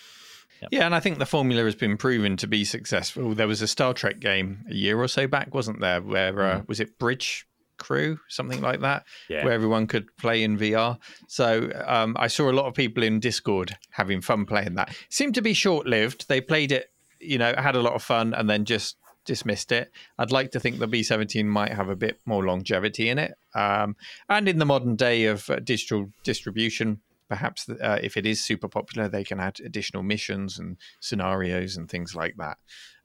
Yeah, 0.69 0.85
and 0.85 0.93
I 0.93 0.99
think 0.99 1.19
the 1.19 1.25
formula 1.25 1.63
has 1.63 1.75
been 1.75 1.95
proven 1.95 2.35
to 2.37 2.47
be 2.47 2.65
successful. 2.65 3.33
There 3.33 3.47
was 3.47 3.61
a 3.61 3.67
Star 3.67 3.93
Trek 3.93 4.19
game 4.19 4.65
a 4.69 4.73
year 4.73 4.99
or 4.99 5.07
so 5.07 5.27
back, 5.27 5.53
wasn't 5.53 5.79
there? 5.79 6.01
Where 6.01 6.41
uh, 6.41 6.61
was 6.67 6.81
it 6.81 6.99
Bridge 6.99 7.47
Crew, 7.79 8.19
something 8.27 8.61
like 8.61 8.81
that, 8.81 9.05
Yeah. 9.29 9.43
where 9.43 9.53
everyone 9.53 9.87
could 9.87 10.05
play 10.17 10.43
in 10.43 10.57
VR. 10.57 10.97
So 11.27 11.71
um, 11.87 12.15
I 12.19 12.27
saw 12.27 12.49
a 12.49 12.53
lot 12.53 12.65
of 12.67 12.73
people 12.75 13.01
in 13.03 13.19
Discord 13.19 13.75
having 13.91 14.21
fun 14.21 14.45
playing 14.45 14.75
that. 14.75 14.95
seemed 15.09 15.33
to 15.35 15.41
be 15.41 15.53
short 15.53 15.87
lived. 15.87 16.27
They 16.27 16.41
played 16.41 16.71
it, 16.71 16.87
you 17.19 17.37
know, 17.37 17.53
had 17.57 17.75
a 17.75 17.81
lot 17.81 17.93
of 17.93 18.03
fun, 18.03 18.33
and 18.33 18.49
then 18.49 18.65
just 18.65 18.97
dismissed 19.25 19.71
it. 19.71 19.91
I'd 20.17 20.31
like 20.31 20.51
to 20.51 20.59
think 20.59 20.79
the 20.79 20.87
B17 20.87 21.45
might 21.45 21.73
have 21.73 21.89
a 21.89 21.95
bit 21.95 22.19
more 22.25 22.45
longevity 22.45 23.09
in 23.09 23.17
it. 23.19 23.33
Um, 23.55 23.95
and 24.27 24.47
in 24.47 24.57
the 24.59 24.65
modern 24.65 24.95
day 24.95 25.25
of 25.25 25.49
uh, 25.49 25.59
digital 25.59 26.09
distribution, 26.23 27.01
perhaps 27.27 27.69
uh, 27.69 27.99
if 28.01 28.17
it 28.17 28.25
is 28.25 28.43
super 28.43 28.67
popular, 28.67 29.07
they 29.07 29.23
can 29.23 29.39
add 29.39 29.59
additional 29.63 30.01
missions 30.03 30.57
and 30.57 30.77
scenarios 30.99 31.77
and 31.77 31.89
things 31.89 32.15
like 32.15 32.35
that. 32.37 32.57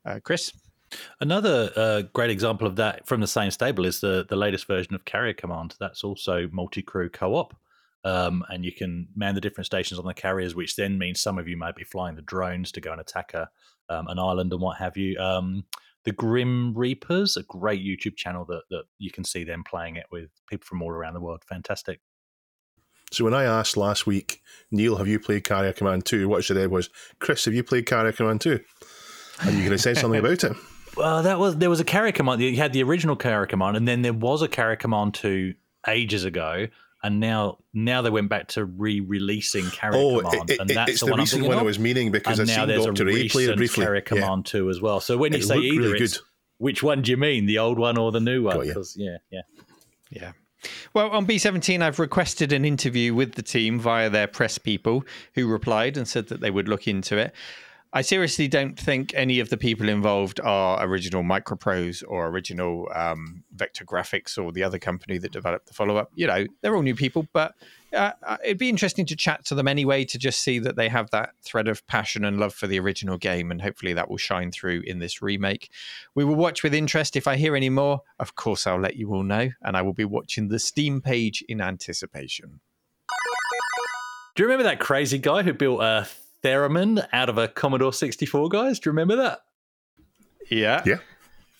Uh, 0.06 0.18
Chris? 0.22 0.52
Another 1.20 1.70
uh, 1.76 2.02
great 2.12 2.30
example 2.30 2.66
of 2.66 2.76
that 2.76 3.06
from 3.06 3.20
the 3.20 3.26
same 3.26 3.50
stable 3.50 3.84
is 3.84 4.00
the 4.00 4.26
the 4.28 4.36
latest 4.36 4.66
version 4.66 4.94
of 4.94 5.04
Carrier 5.04 5.34
Command. 5.34 5.76
That's 5.78 6.04
also 6.04 6.48
multi 6.52 6.82
crew 6.82 7.08
co 7.08 7.34
op. 7.34 7.56
Um, 8.04 8.44
and 8.50 8.64
you 8.64 8.72
can 8.72 9.08
man 9.16 9.34
the 9.34 9.40
different 9.40 9.66
stations 9.66 9.98
on 9.98 10.04
the 10.04 10.12
carriers, 10.12 10.54
which 10.54 10.76
then 10.76 10.98
means 10.98 11.20
some 11.20 11.38
of 11.38 11.48
you 11.48 11.56
might 11.56 11.74
be 11.74 11.84
flying 11.84 12.16
the 12.16 12.22
drones 12.22 12.70
to 12.72 12.80
go 12.80 12.92
and 12.92 13.00
attack 13.00 13.32
a, 13.32 13.48
um, 13.88 14.08
an 14.08 14.18
island 14.18 14.52
and 14.52 14.60
what 14.60 14.76
have 14.76 14.96
you. 14.96 15.18
Um, 15.18 15.64
the 16.04 16.12
Grim 16.12 16.74
Reapers, 16.74 17.38
a 17.38 17.42
great 17.44 17.82
YouTube 17.82 18.16
channel 18.16 18.44
that, 18.46 18.64
that 18.68 18.84
you 18.98 19.10
can 19.10 19.24
see 19.24 19.42
them 19.42 19.64
playing 19.64 19.96
it 19.96 20.04
with 20.12 20.28
people 20.50 20.66
from 20.66 20.82
all 20.82 20.90
around 20.90 21.14
the 21.14 21.20
world. 21.20 21.42
Fantastic. 21.48 22.00
So 23.10 23.24
when 23.24 23.32
I 23.32 23.44
asked 23.44 23.76
last 23.76 24.06
week, 24.06 24.42
Neil, 24.70 24.96
have 24.96 25.08
you 25.08 25.18
played 25.18 25.44
Carrier 25.44 25.72
Command 25.72 26.04
2? 26.04 26.28
What 26.28 26.38
I 26.38 26.40
said 26.42 26.70
was, 26.70 26.90
Chris, 27.20 27.46
have 27.46 27.54
you 27.54 27.62
played 27.62 27.86
Carrier 27.86 28.12
Command 28.12 28.42
2? 28.42 28.60
And 29.40 29.52
you're 29.52 29.64
going 29.64 29.70
to 29.70 29.78
say 29.78 29.94
something 29.94 30.20
about 30.20 30.44
it? 30.44 30.52
Well, 30.96 31.22
that 31.22 31.38
was 31.38 31.56
there 31.56 31.70
was 31.70 31.80
a 31.80 31.84
carrier 31.84 32.12
command. 32.12 32.40
You 32.40 32.56
had 32.56 32.72
the 32.72 32.82
original 32.82 33.16
carrier 33.16 33.46
command, 33.46 33.76
and 33.76 33.86
then 33.88 34.02
there 34.02 34.12
was 34.12 34.42
a 34.42 34.48
carrier 34.48 34.76
command 34.76 35.14
two 35.14 35.54
ages 35.88 36.24
ago, 36.24 36.68
and 37.02 37.20
now 37.20 37.58
now 37.72 38.02
they 38.02 38.10
went 38.10 38.28
back 38.28 38.48
to 38.48 38.64
re-releasing 38.64 39.70
carrier 39.70 39.98
Oh, 40.00 40.20
command, 40.20 40.50
it- 40.50 40.60
and 40.60 40.70
that's 40.70 40.92
it's 40.92 41.00
the, 41.00 41.06
the 41.06 41.12
one 41.12 41.20
I'm 41.20 41.24
recent 41.24 41.46
one 41.46 41.58
I 41.58 41.62
was 41.62 41.78
meaning 41.78 42.10
because 42.12 42.38
and 42.38 42.48
I've 42.50 42.56
now 42.56 42.62
seen 42.62 42.68
there's 42.68 42.86
Dr. 42.96 43.08
a 43.08 43.10
A 43.10 43.12
play 43.12 43.20
it 43.22 43.34
recent 43.34 43.56
briefly. 43.56 43.84
carrier 43.84 43.96
Yeah. 44.02 44.08
command 44.08 44.46
two 44.46 44.70
as 44.70 44.80
well. 44.80 45.00
So 45.00 45.16
when 45.16 45.32
you 45.32 45.38
It 45.38 45.44
say 45.44 45.58
either, 45.58 45.80
really 45.80 46.00
it's 46.00 46.18
good. 46.18 46.26
which 46.58 46.82
one 46.82 47.02
do 47.02 47.10
you 47.10 47.16
mean, 47.16 47.46
the 47.46 47.58
old 47.58 47.78
one 47.78 47.96
or 47.98 48.12
the 48.12 48.20
new 48.20 48.42
one? 48.44 48.56
Got 48.58 48.66
you. 48.66 48.74
'Cause, 48.74 48.94
yeah, 48.98 49.16
yeah. 49.30 49.40
Yeah. 50.10 50.32
Well, 50.94 51.10
on 51.10 51.26
B17, 51.26 51.82
I've 51.82 51.98
requested 51.98 52.52
an 52.52 52.64
interview 52.64 53.12
with 53.12 53.34
the 53.34 53.42
team 53.42 53.78
via 53.78 54.08
their 54.08 54.26
press 54.26 54.56
people 54.56 55.04
who 55.34 55.46
replied 55.46 55.96
and 55.98 56.08
said 56.08 56.28
that 56.28 56.40
they 56.40 56.50
would 56.50 56.68
look 56.68 56.86
into 56.88 57.18
it. 57.18 57.34
I 57.96 58.02
seriously 58.02 58.48
don't 58.48 58.76
think 58.76 59.12
any 59.14 59.38
of 59.38 59.50
the 59.50 59.56
people 59.56 59.88
involved 59.88 60.40
are 60.40 60.84
original 60.84 61.22
Microprose 61.22 62.02
or 62.08 62.26
original 62.26 62.88
um, 62.92 63.44
Vektor 63.54 63.84
Grafix 63.84 64.36
or 64.36 64.50
the 64.50 64.64
other 64.64 64.80
company 64.80 65.16
that 65.18 65.30
developed 65.30 65.68
the 65.68 65.74
follow 65.74 65.96
up. 65.96 66.10
You 66.16 66.26
know, 66.26 66.44
they're 66.60 66.74
all 66.74 66.82
new 66.82 66.96
people, 66.96 67.28
but 67.32 67.54
uh, 67.92 68.10
uh, 68.24 68.38
it'd 68.42 68.58
be 68.58 68.68
interesting 68.68 69.06
to 69.06 69.14
chat 69.14 69.44
to 69.44 69.54
them 69.54 69.68
anyway 69.68 70.04
to 70.06 70.18
just 70.18 70.40
see 70.40 70.58
that 70.58 70.74
they 70.74 70.88
have 70.88 71.08
that 71.12 71.34
thread 71.44 71.68
of 71.68 71.86
passion 71.86 72.24
and 72.24 72.40
love 72.40 72.52
for 72.52 72.66
the 72.66 72.80
original 72.80 73.16
game, 73.16 73.52
and 73.52 73.62
hopefully 73.62 73.92
that 73.92 74.10
will 74.10 74.16
shine 74.16 74.50
through 74.50 74.82
in 74.84 74.98
this 74.98 75.22
remake. 75.22 75.70
We 76.16 76.24
will 76.24 76.34
watch 76.34 76.64
with 76.64 76.74
interest. 76.74 77.14
If 77.14 77.28
I 77.28 77.36
hear 77.36 77.54
any 77.54 77.70
more, 77.70 78.00
of 78.18 78.34
course, 78.34 78.66
I'll 78.66 78.80
let 78.80 78.96
you 78.96 79.14
all 79.14 79.22
know, 79.22 79.50
and 79.62 79.76
I 79.76 79.82
will 79.82 79.94
be 79.94 80.04
watching 80.04 80.48
the 80.48 80.58
Steam 80.58 81.00
page 81.00 81.44
in 81.48 81.60
anticipation. 81.60 82.58
Do 84.34 84.42
you 84.42 84.48
remember 84.48 84.64
that 84.64 84.80
crazy 84.80 85.18
guy 85.18 85.44
who 85.44 85.52
built 85.52 85.80
a 85.80 86.08
theremin 86.44 87.04
out 87.12 87.28
of 87.28 87.38
a 87.38 87.48
Commodore 87.48 87.92
64, 87.92 88.48
guys? 88.50 88.78
Do 88.78 88.88
you 88.88 88.92
remember 88.92 89.16
that? 89.16 89.40
Yeah. 90.50 90.82
Yeah. 90.86 90.98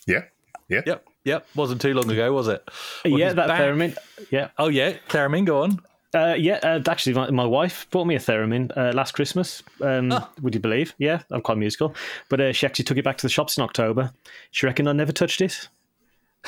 Yeah. 0.07 0.25
Yeah. 0.69 0.83
Yep, 0.87 1.05
yep. 1.25 1.47
Wasn't 1.57 1.81
too 1.81 1.95
long 1.95 2.11
ago, 2.11 2.33
was 2.33 2.49
it? 2.49 2.63
Well, 3.05 3.19
yeah, 3.19 3.33
that 3.33 3.49
back. 3.49 3.61
theremin. 3.61 3.97
Yeah, 4.31 4.49
Oh 4.59 4.69
yeah, 4.69 4.95
theremin. 5.09 5.45
Go 5.47 5.63
on. 5.63 5.81
uh, 6.15 6.35
yeah. 6.39 6.59
Uh, 6.63 6.81
actually, 6.89 7.15
my, 7.15 7.31
my 7.31 7.45
wife 7.45 7.87
bought 7.91 8.07
me 8.07 8.15
a 8.15 8.19
theremin 8.19 8.71
uh, 8.77 8.93
last 8.95 9.13
Christmas. 9.13 9.63
Um, 9.81 10.13
Oh. 10.13 10.29
Would 10.43 10.55
you 10.55 10.61
believe? 10.61 10.95
Yeah, 10.99 11.21
I'm 11.31 11.41
quite 11.43 11.59
musical, 11.59 11.95
but 12.31 12.41
uh, 12.41 12.53
she 12.53 12.67
actually 12.67 12.85
took 12.87 12.97
it 12.99 13.05
back 13.05 13.17
to 13.19 13.23
the 13.23 13.29
shops 13.31 13.57
in 13.59 13.65
October. 13.65 14.13
She 14.53 14.67
reckoned 14.67 14.89
I 14.89 14.93
never 14.93 15.13
touched 15.13 15.41
it. 15.41 15.69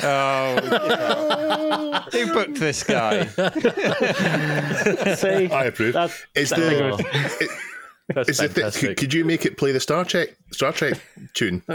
Oh, 0.03 0.57
who 2.13 2.33
booked 2.35 2.57
this 2.57 2.83
guy? 2.85 3.25
See, 5.15 5.49
I 5.51 5.65
approve. 5.67 5.95
That- 5.95 6.11
Is 6.35 6.51
that- 6.51 6.59
the, 6.61 7.37
it- 7.41 7.51
That's 8.09 8.29
is 8.29 8.37
the 8.39 8.45
th- 8.45 8.55
fantastic. 8.55 8.89
could, 8.89 8.97
could 8.99 9.15
you 9.15 9.25
make 9.25 9.45
it 9.47 9.57
play 9.59 9.73
the 9.73 9.81
Star 9.81 10.05
Trek 10.05 10.37
Star 10.53 10.73
Trek 10.73 11.01
tune? 11.35 11.63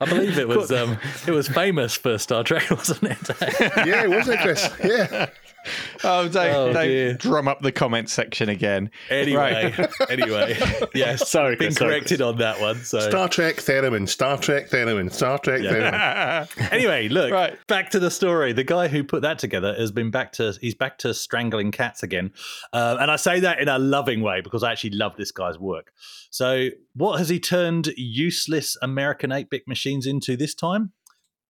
I 0.00 0.06
believe 0.06 0.38
it 0.38 0.48
was 0.48 0.72
um, 0.72 0.98
it 1.26 1.30
was 1.30 1.48
famous 1.48 1.94
for 1.94 2.18
Star 2.18 2.42
Trek, 2.44 2.70
wasn't 2.70 3.02
it? 3.04 3.86
yeah, 3.86 4.06
wasn't 4.06 4.38
it, 4.38 4.42
Chris? 4.42 4.70
Yeah. 4.82 5.30
Oh, 6.04 6.28
don't, 6.28 6.54
Oh, 6.54 6.72
don't 6.72 6.86
dear. 6.88 7.14
drum 7.14 7.48
up 7.48 7.60
the 7.62 7.72
comment 7.72 8.10
section 8.10 8.48
again. 8.48 8.90
anyway, 9.10 9.72
Right. 9.76 9.90
anyway, 10.10 10.58
yes, 10.94 11.30
Sorry, 11.30 11.56
been 11.56 11.68
Chris, 11.68 11.76
sorry, 11.76 11.90
corrected 11.92 12.20
on 12.20 12.36
that 12.38 12.60
one. 12.60 12.76
So 12.84 13.00
Star 13.00 13.28
Trek 13.28 13.56
Theremin, 13.56 14.08
Star 14.08 14.36
Trek 14.38 14.68
Theremin, 14.70 15.10
Star 15.12 15.38
Trek 15.38 15.60
Theremin. 15.62 16.72
anyway, 16.72 17.08
look, 17.08 17.30
Right. 17.32 17.56
back 17.66 17.90
to 17.90 17.98
the 17.98 18.10
story. 18.10 18.52
The 18.52 18.64
guy 18.64 18.88
who 18.88 19.02
put 19.04 19.22
that 19.22 19.38
together 19.38 19.74
has 19.74 19.90
been 19.92 20.10
back 20.10 20.32
to 20.32 20.52
he's 20.60 20.74
back 20.74 20.98
to 20.98 21.14
strangling 21.14 21.70
cats 21.70 22.02
again, 22.02 22.32
uh, 22.72 22.96
and 23.00 23.10
I 23.10 23.16
say 23.16 23.40
that 23.40 23.58
in 23.60 23.68
a 23.68 23.78
loving 23.78 24.20
way 24.20 24.40
because 24.42 24.62
I 24.62 24.72
actually 24.72 24.90
love 24.90 25.16
this 25.16 25.32
guy's 25.32 25.58
work. 25.58 25.92
So, 26.30 26.68
what 26.94 27.18
has 27.18 27.28
he 27.28 27.40
turned 27.40 27.88
useless 27.96 28.76
American 28.82 29.32
eight 29.32 29.48
bit 29.50 29.62
machines 29.66 30.06
into 30.06 30.36
this 30.36 30.54
time? 30.54 30.92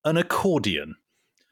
An 0.04 0.16
accordion. 0.18 0.96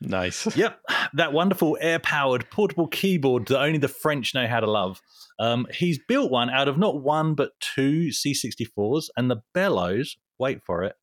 Nice. 0.09 0.57
Yep, 0.57 0.81
that 1.15 1.33
wonderful 1.33 1.79
air 1.81 1.99
powered 1.99 2.51
portable 2.51 2.89
keyboard 2.89 3.47
that 3.47 3.61
only 3.61 3.79
the 3.79 3.89
French 3.89 4.35
know 4.35 4.47
how 4.47 4.61
to 4.61 4.71
love. 4.71 5.01
Um, 5.39 5.67
he's 5.73 5.99
built 5.99 6.31
one 6.31 6.51
out 6.51 6.69
of 6.69 6.79
not 6.79 7.03
one 7.03 7.35
but 7.35 7.53
two 7.61 8.09
C64s, 8.09 9.09
and 9.17 9.31
the 9.31 9.43
bellows, 9.55 10.17
wait 10.39 10.63
for 10.63 10.83
it, 10.85 10.95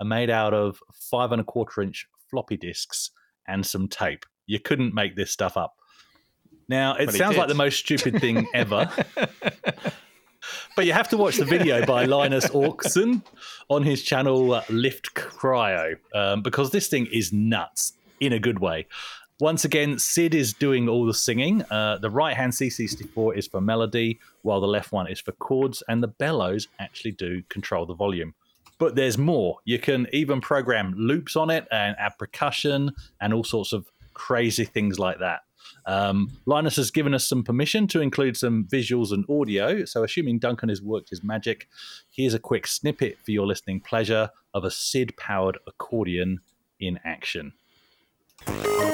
are 0.00 0.06
made 0.06 0.30
out 0.30 0.54
of 0.54 0.80
five 0.92 1.32
and 1.32 1.40
a 1.40 1.44
quarter 1.44 1.82
inch 1.82 2.06
floppy 2.30 2.56
disks 2.56 3.10
and 3.46 3.64
some 3.64 3.88
tape. 3.88 4.24
You 4.46 4.60
couldn't 4.60 4.94
make 4.94 5.16
this 5.16 5.30
stuff 5.30 5.56
up. 5.56 5.74
Now, 6.68 6.96
it 6.96 7.12
sounds 7.12 7.36
like 7.36 7.48
the 7.48 7.54
most 7.54 7.78
stupid 7.78 8.20
thing 8.20 8.46
ever. 8.54 8.90
But 10.76 10.86
you 10.86 10.92
have 10.92 11.08
to 11.08 11.16
watch 11.16 11.36
the 11.36 11.44
video 11.44 11.84
by 11.84 12.04
Linus 12.04 12.46
Åkesson 12.48 13.22
on 13.68 13.82
his 13.82 14.02
channel 14.02 14.54
uh, 14.54 14.62
Lift 14.68 15.14
Cryo 15.14 15.96
um, 16.14 16.42
because 16.42 16.70
this 16.70 16.88
thing 16.88 17.06
is 17.06 17.32
nuts 17.32 17.94
in 18.20 18.32
a 18.32 18.38
good 18.38 18.58
way. 18.58 18.86
Once 19.40 19.64
again, 19.64 19.98
Sid 20.00 20.34
is 20.34 20.52
doing 20.52 20.88
all 20.88 21.06
the 21.06 21.14
singing. 21.14 21.62
Uh, 21.70 21.98
the 21.98 22.10
right 22.10 22.36
hand 22.36 22.52
C64 22.52 23.38
is 23.38 23.46
for 23.46 23.60
melody, 23.60 24.18
while 24.42 24.60
the 24.60 24.66
left 24.66 24.90
one 24.90 25.06
is 25.06 25.20
for 25.20 25.30
chords, 25.32 25.80
and 25.88 26.02
the 26.02 26.08
bellows 26.08 26.66
actually 26.80 27.12
do 27.12 27.42
control 27.48 27.86
the 27.86 27.94
volume. 27.94 28.34
But 28.78 28.96
there's 28.96 29.16
more. 29.16 29.58
You 29.64 29.78
can 29.78 30.08
even 30.12 30.40
program 30.40 30.94
loops 30.96 31.36
on 31.36 31.50
it 31.50 31.68
and 31.70 31.94
add 31.98 32.18
percussion 32.18 32.92
and 33.20 33.32
all 33.32 33.44
sorts 33.44 33.72
of 33.72 33.90
crazy 34.12 34.64
things 34.64 34.98
like 34.98 35.20
that. 35.20 35.42
Um, 35.86 36.32
Linus 36.44 36.76
has 36.76 36.90
given 36.90 37.14
us 37.14 37.24
some 37.24 37.44
permission 37.44 37.86
to 37.88 38.00
include 38.00 38.36
some 38.36 38.64
visuals 38.64 39.12
and 39.12 39.24
audio. 39.28 39.84
So, 39.84 40.02
assuming 40.02 40.38
Duncan 40.38 40.68
has 40.68 40.82
worked 40.82 41.10
his 41.10 41.22
magic, 41.22 41.68
here's 42.10 42.34
a 42.34 42.38
quick 42.38 42.66
snippet 42.66 43.18
for 43.24 43.30
your 43.30 43.46
listening 43.46 43.80
pleasure 43.80 44.30
of 44.52 44.64
a 44.64 44.70
Sid 44.70 45.16
powered 45.16 45.58
accordion 45.66 46.40
in 46.80 46.98
action. 47.04 47.52
Thank 48.46 48.66
you. 48.66 48.88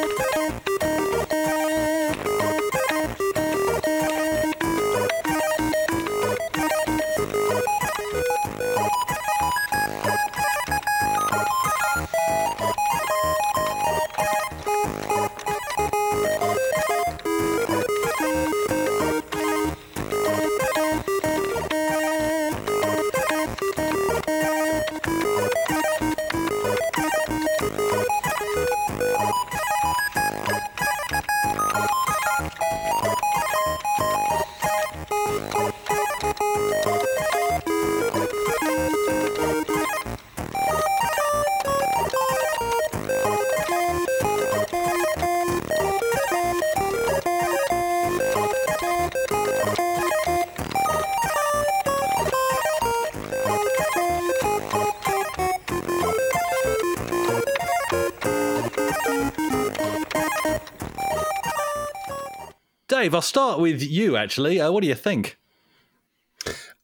Dave, 63.05 63.15
I'll 63.15 63.21
start 63.21 63.61
with 63.61 63.83
you 63.83 64.17
actually. 64.17 64.63
Uh, 64.63 64.73
what 64.73 64.81
do 64.81 64.89
you 64.89 64.95
think? 64.95 65.37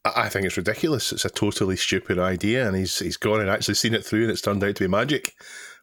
I 0.05 0.29
think 0.29 0.45
it's 0.45 0.55
ridiculous. 0.55 1.11
It's 1.11 1.25
a 1.25 1.31
totally 1.31 1.75
stupid 1.75 2.19
idea, 2.19 2.67
and 2.67 2.77
he's 2.77 2.99
he's 2.99 3.17
gone 3.17 3.41
and 3.41 3.49
actually 3.49 3.73
seen 3.73 3.95
it 3.95 4.05
through, 4.05 4.21
and 4.21 4.29
it's 4.29 4.41
turned 4.41 4.63
out 4.63 4.75
to 4.75 4.83
be 4.83 4.87
magic. 4.87 5.33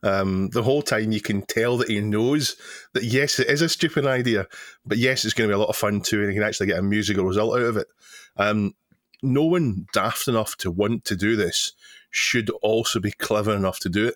Um, 0.05 0.51
the 0.51 0.63
whole 0.63 0.83
time, 0.83 1.11
you 1.11 1.21
can 1.21 1.43
tell 1.43 1.77
that 1.79 1.89
he 1.89 2.01
knows 2.01 2.55
that 2.93 3.03
yes, 3.03 3.41
it 3.41 3.49
is 3.49 3.63
a 3.63 3.69
stupid 3.69 4.07
idea, 4.07 4.47
but 4.87 4.99
yes, 4.99 5.25
it's 5.25 5.35
going 5.35 5.51
to 5.51 5.53
be 5.53 5.57
a 5.57 5.59
lot 5.59 5.71
of 5.71 5.77
fun 5.77 6.03
too, 6.03 6.21
and 6.21 6.29
he 6.29 6.37
can 6.37 6.45
actually 6.45 6.69
get 6.69 6.79
a 6.79 6.83
musical 6.83 7.25
result 7.25 7.57
out 7.57 7.65
of 7.65 7.77
it. 7.77 7.89
Um, 8.37 8.77
no 9.25 9.43
one 9.43 9.87
daft 9.93 10.29
enough 10.29 10.57
to 10.59 10.71
want 10.71 11.05
to 11.07 11.17
do 11.17 11.35
this 11.35 11.73
should 12.13 12.49
also 12.63 13.01
be 13.01 13.11
clever 13.11 13.57
enough 13.57 13.81
to 13.81 13.89
do 13.89 14.07
it. 14.07 14.15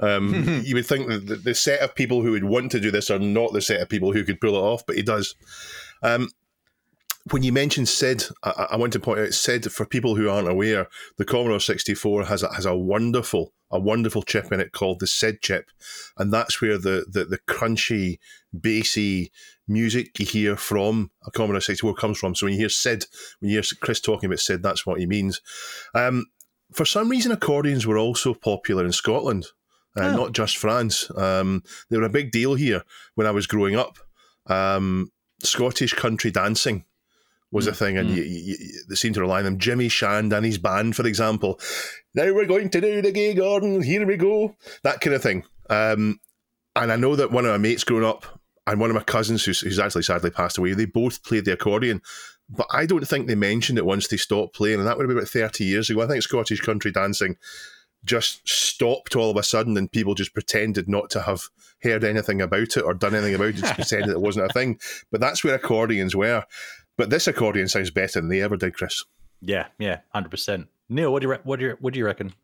Um, 0.00 0.60
you 0.64 0.74
would 0.74 0.86
think 0.86 1.08
that 1.08 1.44
the, 1.44 1.54
set 1.54 1.80
of 1.80 1.94
people 1.94 2.22
who 2.22 2.32
would 2.32 2.44
want 2.44 2.72
to 2.72 2.80
do 2.80 2.90
this 2.90 3.10
are 3.10 3.18
not 3.18 3.52
the 3.52 3.62
set 3.62 3.80
of 3.80 3.88
people 3.88 4.12
who 4.12 4.24
could 4.24 4.40
pull 4.40 4.56
it 4.56 4.58
off, 4.58 4.84
but 4.86 4.96
he 4.96 5.02
does. 5.02 5.34
Um, 6.02 6.28
when 7.30 7.42
you 7.42 7.52
mentioned 7.52 7.88
SID, 7.88 8.24
I, 8.42 8.68
I 8.72 8.76
want 8.76 8.92
to 8.92 9.00
point 9.00 9.20
out 9.20 9.32
SID 9.32 9.72
for 9.72 9.86
people 9.86 10.14
who 10.14 10.28
aren't 10.28 10.48
aware, 10.48 10.88
the 11.16 11.24
Commodore 11.24 11.60
64 11.60 12.24
has 12.24 12.42
a, 12.42 12.52
has 12.52 12.66
a 12.66 12.76
wonderful 12.76 13.52
a 13.70 13.80
wonderful 13.80 14.22
chip 14.22 14.52
in 14.52 14.60
it 14.60 14.72
called 14.72 15.00
the 15.00 15.06
SID 15.06 15.40
chip, 15.40 15.70
and 16.16 16.32
that's 16.32 16.60
where 16.60 16.78
the 16.78 17.06
the, 17.08 17.24
the 17.24 17.38
crunchy, 17.48 18.18
bassy 18.58 19.32
music 19.66 20.18
you 20.18 20.26
hear 20.26 20.56
from 20.56 21.10
a 21.26 21.30
Commodore 21.30 21.60
64 21.60 21.94
comes 21.94 22.18
from. 22.18 22.34
So 22.34 22.46
when 22.46 22.52
you 22.52 22.60
hear 22.60 22.68
SID, 22.68 23.06
when 23.40 23.50
you 23.50 23.56
hear 23.56 23.64
Chris 23.80 24.00
talking 24.00 24.26
about 24.26 24.40
SID, 24.40 24.62
that's 24.62 24.84
what 24.84 25.00
he 25.00 25.06
means. 25.06 25.40
Um, 25.94 26.26
for 26.72 26.84
some 26.84 27.08
reason, 27.08 27.32
accordions 27.32 27.86
were 27.86 27.98
also 27.98 28.34
popular 28.34 28.84
in 28.84 28.92
Scotland, 28.92 29.46
uh, 29.96 30.12
not 30.12 30.32
just 30.32 30.56
France. 30.56 31.10
Um, 31.16 31.62
they 31.90 31.96
were 31.96 32.04
a 32.04 32.10
big 32.10 32.30
deal 32.30 32.54
here 32.54 32.82
when 33.14 33.26
I 33.26 33.30
was 33.30 33.46
growing 33.46 33.76
up. 33.76 33.98
Um, 34.46 35.10
Scottish 35.42 35.92
country 35.94 36.30
dancing 36.30 36.84
was 37.50 37.66
a 37.66 37.72
thing, 37.74 37.96
and 37.96 38.10
you, 38.10 38.22
you, 38.22 38.56
you, 38.58 38.82
they 38.88 38.96
seemed 38.96 39.14
to 39.14 39.20
rely 39.20 39.38
on 39.38 39.44
them. 39.44 39.58
Jimmy 39.58 39.88
Shand 39.88 40.32
and 40.32 40.44
his 40.44 40.58
band, 40.58 40.96
for 40.96 41.06
example. 41.06 41.60
Now 42.14 42.32
we're 42.34 42.46
going 42.46 42.68
to 42.70 42.80
do 42.80 43.00
the 43.00 43.12
Gay 43.12 43.34
Gordons. 43.34 43.86
Here 43.86 44.04
we 44.04 44.16
go. 44.16 44.56
That 44.82 45.00
kind 45.00 45.14
of 45.14 45.22
thing. 45.22 45.44
Um, 45.70 46.18
and 46.74 46.90
I 46.90 46.96
know 46.96 47.14
that 47.14 47.30
one 47.30 47.44
of 47.44 47.52
my 47.52 47.58
mates 47.58 47.84
growing 47.84 48.04
up 48.04 48.26
and 48.66 48.80
one 48.80 48.90
of 48.90 48.96
my 48.96 49.04
cousins 49.04 49.44
who's, 49.44 49.60
who's 49.60 49.78
actually 49.78 50.02
sadly 50.02 50.30
passed 50.30 50.58
away, 50.58 50.72
they 50.72 50.86
both 50.86 51.22
played 51.22 51.44
the 51.44 51.52
accordion. 51.52 52.02
But 52.48 52.66
I 52.70 52.86
don't 52.86 53.06
think 53.06 53.26
they 53.26 53.36
mentioned 53.36 53.78
it 53.78 53.86
once 53.86 54.08
they 54.08 54.16
stopped 54.16 54.54
playing, 54.54 54.78
and 54.78 54.86
that 54.86 54.96
would 54.96 55.04
have 55.04 55.08
been 55.08 55.18
about 55.18 55.28
30 55.28 55.64
years 55.64 55.88
ago. 55.88 56.02
I 56.02 56.06
think 56.06 56.22
Scottish 56.22 56.60
country 56.60 56.90
dancing 56.90 57.36
just 58.04 58.46
stopped 58.48 59.16
all 59.16 59.30
of 59.30 59.36
a 59.36 59.42
sudden, 59.42 59.76
and 59.76 59.90
people 59.90 60.14
just 60.14 60.34
pretended 60.34 60.88
not 60.88 61.10
to 61.10 61.22
have 61.22 61.42
heard 61.82 62.04
anything 62.04 62.40
about 62.40 62.76
it 62.76 62.82
or 62.82 62.94
done 62.94 63.14
anything 63.14 63.34
about 63.34 63.48
it, 63.48 63.56
just 63.56 63.74
pretended 63.74 64.10
it 64.10 64.20
wasn't 64.20 64.46
a 64.50 64.52
thing. 64.52 64.78
But 65.10 65.20
that's 65.20 65.44
where 65.44 65.54
accordions 65.54 66.14
were. 66.14 66.44
But 66.96 67.10
this 67.10 67.26
accordion 67.26 67.68
sounds 67.68 67.90
better 67.90 68.20
than 68.20 68.28
they 68.28 68.42
ever 68.42 68.56
did, 68.56 68.74
Chris. 68.74 69.04
Yeah, 69.40 69.66
yeah, 69.78 70.00
hundred 70.10 70.30
percent. 70.30 70.68
Neil, 70.88 71.12
what 71.12 71.20
do 71.20 71.26
you 71.26 71.32
re- 71.32 71.40
what 71.44 71.58
do 71.58 71.66
you 71.66 71.76
what 71.80 71.92
do 71.92 71.98
you 71.98 72.06
reckon? 72.06 72.34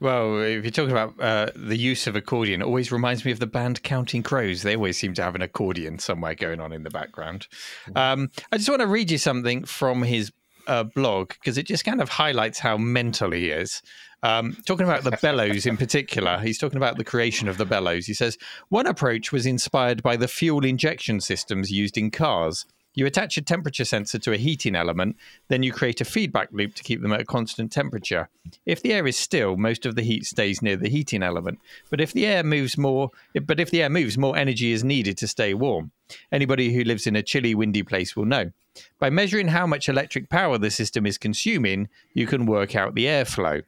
Well, 0.00 0.40
if 0.40 0.64
you're 0.64 0.72
talking 0.72 0.90
about 0.90 1.20
uh, 1.20 1.52
the 1.54 1.76
use 1.76 2.08
of 2.08 2.16
accordion, 2.16 2.60
it 2.60 2.64
always 2.64 2.90
reminds 2.90 3.24
me 3.24 3.30
of 3.30 3.38
the 3.38 3.46
band 3.46 3.84
Counting 3.84 4.24
Crows. 4.24 4.62
They 4.62 4.74
always 4.74 4.98
seem 4.98 5.14
to 5.14 5.22
have 5.22 5.36
an 5.36 5.42
accordion 5.42 6.00
somewhere 6.00 6.34
going 6.34 6.60
on 6.60 6.72
in 6.72 6.82
the 6.82 6.90
background. 6.90 7.46
Um, 7.94 8.28
I 8.50 8.56
just 8.56 8.68
want 8.68 8.80
to 8.80 8.88
read 8.88 9.12
you 9.12 9.18
something 9.18 9.64
from 9.64 10.02
his 10.02 10.32
uh, 10.66 10.82
blog 10.82 11.28
because 11.28 11.56
it 11.56 11.66
just 11.66 11.84
kind 11.84 12.00
of 12.00 12.08
highlights 12.08 12.58
how 12.58 12.76
mental 12.76 13.30
he 13.30 13.50
is. 13.50 13.80
Um, 14.22 14.56
talking 14.66 14.86
about 14.86 15.02
the 15.02 15.18
bellows 15.20 15.66
in 15.66 15.76
particular, 15.76 16.38
he's 16.38 16.58
talking 16.58 16.76
about 16.76 16.96
the 16.96 17.04
creation 17.04 17.48
of 17.48 17.58
the 17.58 17.64
bellows. 17.64 18.06
He 18.06 18.14
says 18.14 18.38
one 18.68 18.86
approach 18.86 19.32
was 19.32 19.46
inspired 19.46 20.02
by 20.02 20.16
the 20.16 20.28
fuel 20.28 20.64
injection 20.64 21.20
systems 21.20 21.72
used 21.72 21.98
in 21.98 22.10
cars. 22.10 22.64
You 22.94 23.06
attach 23.06 23.38
a 23.38 23.42
temperature 23.42 23.86
sensor 23.86 24.18
to 24.18 24.32
a 24.32 24.36
heating 24.36 24.76
element, 24.76 25.16
then 25.48 25.62
you 25.62 25.72
create 25.72 26.02
a 26.02 26.04
feedback 26.04 26.50
loop 26.52 26.74
to 26.74 26.82
keep 26.82 27.00
them 27.00 27.12
at 27.12 27.22
a 27.22 27.24
constant 27.24 27.72
temperature. 27.72 28.28
If 28.66 28.82
the 28.82 28.92
air 28.92 29.06
is 29.06 29.16
still, 29.16 29.56
most 29.56 29.86
of 29.86 29.96
the 29.96 30.02
heat 30.02 30.26
stays 30.26 30.60
near 30.60 30.76
the 30.76 30.90
heating 30.90 31.22
element. 31.22 31.58
But 31.88 32.02
if 32.02 32.12
the 32.12 32.26
air 32.26 32.44
moves 32.44 32.76
more, 32.76 33.10
but 33.46 33.60
if 33.60 33.70
the 33.70 33.82
air 33.82 33.88
moves, 33.88 34.18
more 34.18 34.36
energy 34.36 34.72
is 34.72 34.84
needed 34.84 35.16
to 35.18 35.26
stay 35.26 35.54
warm. 35.54 35.90
Anybody 36.30 36.74
who 36.74 36.84
lives 36.84 37.06
in 37.06 37.16
a 37.16 37.22
chilly, 37.22 37.54
windy 37.54 37.82
place 37.82 38.14
will 38.14 38.26
know. 38.26 38.50
By 38.98 39.08
measuring 39.08 39.48
how 39.48 39.66
much 39.66 39.88
electric 39.88 40.28
power 40.28 40.58
the 40.58 40.70
system 40.70 41.06
is 41.06 41.16
consuming, 41.16 41.88
you 42.12 42.26
can 42.26 42.44
work 42.44 42.76
out 42.76 42.94
the 42.94 43.06
airflow. 43.06 43.62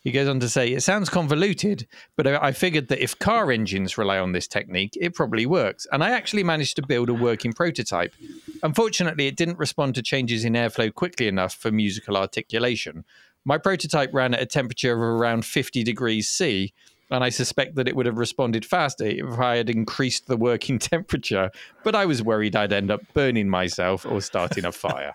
He 0.00 0.10
goes 0.10 0.28
on 0.28 0.40
to 0.40 0.48
say, 0.48 0.72
It 0.72 0.82
sounds 0.82 1.08
convoluted, 1.08 1.86
but 2.16 2.26
I 2.26 2.52
figured 2.52 2.88
that 2.88 3.02
if 3.02 3.18
car 3.18 3.50
engines 3.50 3.98
rely 3.98 4.18
on 4.18 4.32
this 4.32 4.48
technique, 4.48 4.96
it 5.00 5.14
probably 5.14 5.46
works. 5.46 5.86
And 5.92 6.02
I 6.02 6.10
actually 6.10 6.42
managed 6.42 6.76
to 6.76 6.86
build 6.86 7.08
a 7.08 7.14
working 7.14 7.52
prototype. 7.52 8.14
Unfortunately, 8.62 9.26
it 9.26 9.36
didn't 9.36 9.58
respond 9.58 9.94
to 9.96 10.02
changes 10.02 10.44
in 10.44 10.54
airflow 10.54 10.92
quickly 10.92 11.28
enough 11.28 11.54
for 11.54 11.70
musical 11.70 12.16
articulation. 12.16 13.04
My 13.44 13.58
prototype 13.58 14.12
ran 14.12 14.34
at 14.34 14.42
a 14.42 14.46
temperature 14.46 14.92
of 14.92 14.98
around 14.98 15.44
50 15.44 15.84
degrees 15.84 16.28
C, 16.28 16.72
and 17.10 17.22
I 17.22 17.28
suspect 17.28 17.76
that 17.76 17.86
it 17.86 17.94
would 17.94 18.06
have 18.06 18.18
responded 18.18 18.64
faster 18.64 19.06
if 19.06 19.38
I 19.38 19.56
had 19.56 19.70
increased 19.70 20.26
the 20.26 20.36
working 20.36 20.78
temperature, 20.80 21.50
but 21.84 21.94
I 21.94 22.06
was 22.06 22.22
worried 22.22 22.56
I'd 22.56 22.72
end 22.72 22.90
up 22.90 23.02
burning 23.14 23.48
myself 23.48 24.04
or 24.04 24.20
starting 24.20 24.64
a 24.64 24.72
fire. 24.72 25.14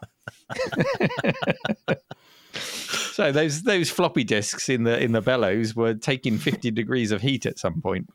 so 2.54 3.32
those 3.32 3.64
those 3.64 3.90
floppy 3.90 4.24
disks 4.24 4.70
in 4.70 4.84
the 4.84 5.02
in 5.02 5.12
the 5.12 5.22
bellows 5.22 5.76
were 5.76 5.94
taking 5.94 6.38
50 6.38 6.72
degrees 6.72 7.12
of 7.12 7.22
heat 7.22 7.46
at 7.46 7.60
some 7.60 7.82
point. 7.82 8.10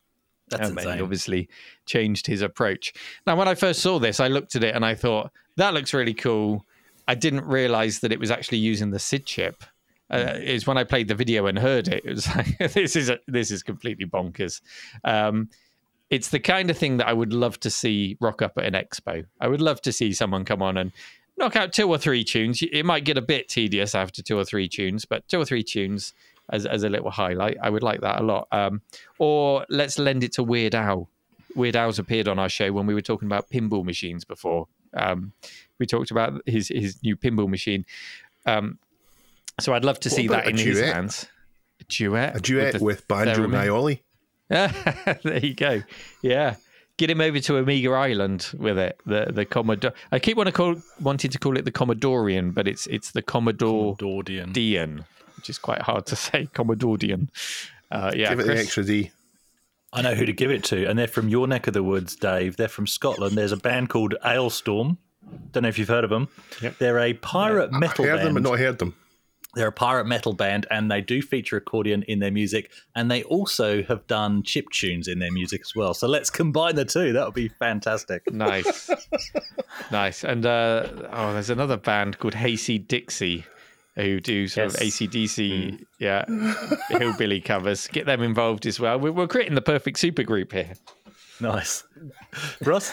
That's 0.49 0.68
and 0.68 0.79
insane. 0.79 1.03
obviously 1.03 1.49
changed 1.87 2.27
his 2.27 2.40
approach. 2.40 2.94
Now, 3.27 3.37
when 3.37 3.49
I 3.49 3.55
first 3.55 3.81
saw 3.81 3.99
this, 3.99 4.20
I 4.20 4.29
looked 4.29 4.55
at 4.55 4.62
it 4.62 4.75
and 4.75 4.85
I 4.85 4.94
thought 4.94 5.31
that 5.57 5.75
looks 5.75 5.92
really 5.92 6.14
cool. 6.14 6.64
I 7.09 7.14
didn't 7.14 7.44
realize 7.44 8.01
that 8.01 8.12
it 8.12 8.20
was 8.20 8.31
actually 8.31 8.59
using 8.59 8.90
the 8.90 8.99
SID 8.99 9.27
chip. 9.27 9.64
Uh, 10.09 10.35
is 10.40 10.68
when 10.68 10.79
I 10.79 10.85
played 10.85 11.09
the 11.09 11.16
video 11.16 11.46
and 11.46 11.59
heard 11.59 11.88
it. 11.88 12.05
It 12.05 12.11
was 12.11 12.29
like 12.37 12.59
this 12.72 12.94
is 12.94 13.09
a, 13.09 13.18
this 13.27 13.51
is 13.51 13.64
completely 13.64 14.07
bonkers. 14.07 14.61
Um, 15.03 15.51
it's 16.11 16.29
the 16.29 16.38
kind 16.38 16.70
of 16.70 16.79
thing 16.79 16.99
that 16.99 17.09
I 17.09 17.12
would 17.12 17.33
love 17.33 17.59
to 17.61 17.70
see 17.70 18.16
rock 18.20 18.40
up 18.40 18.57
at 18.57 18.64
an 18.64 18.75
expo. 18.75 19.27
I 19.40 19.49
would 19.49 19.61
love 19.61 19.81
to 19.83 19.92
see 19.92 20.12
someone 20.12 20.44
come 20.44 20.62
on 20.62 20.77
and 20.77 20.92
knock 21.37 21.57
out 21.57 21.72
two 21.72 21.88
or 21.88 21.99
three 21.99 22.25
tunes. 22.25 22.62
It 22.62 22.85
might 22.85 23.05
get 23.05 23.18
a 23.18 23.22
bit 23.22 23.49
tedious 23.49 23.94
after 23.94 24.22
two 24.22 24.38
or 24.38 24.44
three 24.44 24.68
tunes, 24.68 25.05
but 25.05 25.27
two 25.29 25.40
or 25.40 25.44
three 25.44 25.62
tunes 25.62 26.14
as, 26.51 26.66
as 26.66 26.85
a 26.85 26.88
little 26.88 27.11
highlight, 27.11 27.57
I 27.62 27.70
would 27.70 27.83
like 27.83 28.01
that 28.01 28.20
a 28.20 28.25
lot. 28.25 28.49
Um, 28.53 28.83
or 29.18 29.66
let's 29.68 29.99
lend 29.99 30.25
it 30.25 30.33
to 30.33 30.42
Weird 30.42 30.75
Al. 30.75 31.09
Weird 31.55 31.77
Al's 31.77 31.99
appeared 31.99 32.29
on 32.29 32.38
our 32.38 32.49
show 32.49 32.72
when 32.72 32.87
we 32.87 32.94
were 32.94 33.03
talking 33.03 33.27
about 33.27 33.51
pinball 33.51 33.85
machines 33.85 34.25
before. 34.25 34.68
Um, 34.94 35.33
we 35.79 35.87
talked 35.87 36.11
about 36.11 36.40
his 36.46 36.68
his 36.68 37.03
new 37.03 37.16
pinball 37.16 37.49
machine. 37.49 37.85
Um, 38.44 38.79
so 39.61 39.75
I'd 39.75 39.85
love 39.85 40.01
to 40.01 40.09
What 40.09 40.16
see 40.16 40.29
that 40.29 40.46
in 40.46 40.59
a 40.59 40.62
his 40.62 40.81
hands. 40.81 41.27
A 41.81 41.85
duet. 41.85 42.37
A 42.37 42.40
duet 42.40 42.75
the 42.75 42.85
with, 42.85 43.09
Banjo? 43.09 43.46
Nioli. 43.46 44.01
there 44.49 45.38
you 45.44 45.55
go. 45.55 45.83
Yeah. 46.22 46.57
Get 46.98 47.11
him 47.11 47.20
over 47.20 47.38
to 47.40 47.59
Amiga 47.59 47.90
Island 47.90 48.48
with 48.56 48.78
it. 48.78 48.98
The 49.04 49.26
the 49.30 49.44
Commodore. 49.44 49.92
I 50.12 50.18
keep 50.18 50.37
want 50.37 50.46
to 50.46 50.52
call 50.52 50.76
wanting 51.00 51.30
to 51.30 51.38
call 51.38 51.56
it 51.59 51.64
the 51.64 51.72
Commodorian, 51.72 52.52
but 52.54 52.66
it's 52.66 52.87
it's 52.87 53.11
the 53.11 53.22
Commodore 53.22 53.96
Dordian. 53.96 54.52
Dian, 54.52 55.04
which 55.37 55.50
is 55.50 55.59
quite 55.59 55.82
hard 55.82 56.06
to 56.06 56.16
say. 56.26 56.48
Commodorian. 56.54 57.28
Uh, 57.90 58.12
yeah, 58.16 58.30
Give 58.30 58.40
it 58.40 58.46
the 58.46 58.59
extra 58.59 58.82
D. 58.85 59.11
I 59.92 60.02
know 60.02 60.14
who 60.14 60.26
to 60.26 60.32
give 60.32 60.50
it 60.50 60.64
to, 60.64 60.85
and 60.87 60.98
they're 60.98 61.06
from 61.06 61.28
your 61.28 61.46
neck 61.46 61.66
of 61.66 61.72
the 61.74 61.82
woods, 61.82 62.16
Dave. 62.16 62.56
They're 62.56 62.68
from 62.68 62.87
Scotland. 62.87 63.37
There's 63.37 63.52
a 63.52 63.56
band 63.56 63.88
called 63.88 64.14
Alestorm. 64.24 64.96
Don't 65.52 65.62
know 65.62 65.68
if 65.68 65.78
you've 65.78 65.88
heard 65.88 66.04
of 66.04 66.11
them. 66.11 66.28
Yep. 66.61 66.78
They're 66.78 66.98
a 67.00 67.12
pirate 67.14 67.72
metal 67.72 68.04
Heard 68.04 68.16
band. 68.16 68.26
them, 68.26 68.35
but 68.35 68.42
not 68.42 68.59
heard 68.59 68.78
them. 68.78 68.94
They're 69.56 69.68
a 69.68 69.72
pirate 69.72 70.04
metal 70.06 70.34
band, 70.34 70.66
and 70.70 70.90
they 70.90 71.00
do 71.00 71.22
feature 71.22 71.56
accordion 71.56 72.02
in 72.02 72.18
their 72.18 72.30
music, 72.30 72.70
and 72.94 73.10
they 73.10 73.22
also 73.22 73.82
have 73.84 74.06
done 74.06 74.42
chip 74.42 74.68
tunes 74.70 75.08
in 75.08 75.18
their 75.18 75.32
music 75.32 75.62
as 75.62 75.74
well. 75.74 75.94
So 75.94 76.06
let's 76.06 76.28
combine 76.28 76.74
the 76.74 76.84
two. 76.84 77.14
That 77.14 77.24
would 77.24 77.34
be 77.34 77.48
fantastic. 77.48 78.30
Nice, 78.30 78.90
nice. 79.90 80.24
And 80.24 80.44
uh, 80.44 80.86
oh, 81.10 81.32
there's 81.32 81.48
another 81.48 81.78
band 81.78 82.18
called 82.18 82.34
Hayseed 82.34 82.86
Dixie 82.86 83.46
who 83.94 84.20
do 84.20 84.46
sort 84.46 84.66
of 84.66 84.72
Yes. 84.78 84.98
ACDC, 84.98 85.84
yeah, 85.98 86.26
hillbilly 86.90 87.40
covers. 87.40 87.88
Get 87.88 88.04
them 88.04 88.22
involved 88.22 88.66
as 88.66 88.78
well. 88.78 89.00
We're, 89.00 89.12
we're 89.12 89.26
creating 89.26 89.54
the 89.54 89.62
perfect 89.62 89.98
super 89.98 90.22
group 90.22 90.52
here. 90.52 90.74
Nice, 91.40 91.82
Ross. 92.62 92.92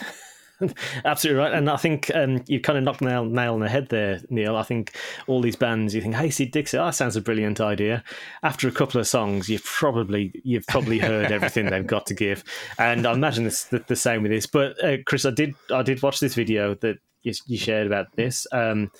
Absolutely 1.05 1.41
right, 1.41 1.53
and 1.53 1.69
I 1.69 1.77
think 1.77 2.11
um, 2.13 2.43
you 2.47 2.59
kind 2.59 2.77
of 2.77 2.83
knocked 2.83 2.99
the 2.99 3.05
nail, 3.05 3.25
nail 3.25 3.53
on 3.53 3.59
the 3.59 3.69
head 3.69 3.89
there, 3.89 4.21
Neil. 4.29 4.55
I 4.55 4.63
think 4.63 4.93
all 5.27 5.41
these 5.41 5.55
bands, 5.55 5.95
you 5.95 6.01
think, 6.01 6.15
"Hayseed 6.15 6.51
Dixie, 6.51 6.77
that 6.77 6.95
sounds 6.95 7.15
a 7.15 7.21
brilliant 7.21 7.61
idea." 7.61 8.03
After 8.43 8.67
a 8.67 8.71
couple 8.71 8.99
of 8.99 9.07
songs, 9.07 9.49
you've 9.49 9.63
probably 9.63 10.31
you've 10.43 10.67
probably 10.67 10.99
heard 10.99 11.31
everything 11.31 11.67
they've 11.67 11.85
got 11.85 12.05
to 12.07 12.13
give, 12.13 12.43
and 12.77 13.05
I 13.05 13.13
imagine 13.13 13.45
it's 13.45 13.65
the, 13.65 13.79
the 13.79 13.95
same 13.95 14.23
with 14.23 14.31
this. 14.31 14.45
But 14.45 14.83
uh, 14.83 14.97
Chris, 15.05 15.25
I 15.25 15.31
did 15.31 15.55
I 15.73 15.83
did 15.83 16.01
watch 16.01 16.19
this 16.19 16.35
video 16.35 16.75
that 16.75 16.97
you, 17.23 17.33
you 17.47 17.57
shared 17.57 17.87
about 17.87 18.15
this. 18.15 18.47
Um, 18.51 18.91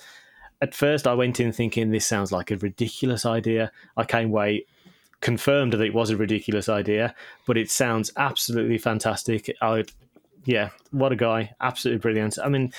at 0.60 0.74
first, 0.74 1.06
I 1.06 1.14
went 1.14 1.40
in 1.40 1.52
thinking 1.52 1.90
this 1.90 2.06
sounds 2.06 2.32
like 2.32 2.50
a 2.50 2.56
ridiculous 2.56 3.26
idea. 3.26 3.70
I 3.96 4.04
came 4.04 4.28
away 4.28 4.64
confirmed 5.24 5.72
that 5.72 5.80
it 5.80 5.94
was 5.94 6.10
a 6.10 6.16
ridiculous 6.16 6.68
idea, 6.68 7.14
but 7.46 7.56
it 7.56 7.70
sounds 7.70 8.12
absolutely 8.18 8.76
fantastic. 8.76 9.54
I 9.62 9.84
yeah, 10.44 10.70
what 10.90 11.12
a 11.12 11.16
guy! 11.16 11.54
Absolutely 11.60 12.00
brilliant. 12.00 12.38
I 12.42 12.48
mean, 12.48 12.72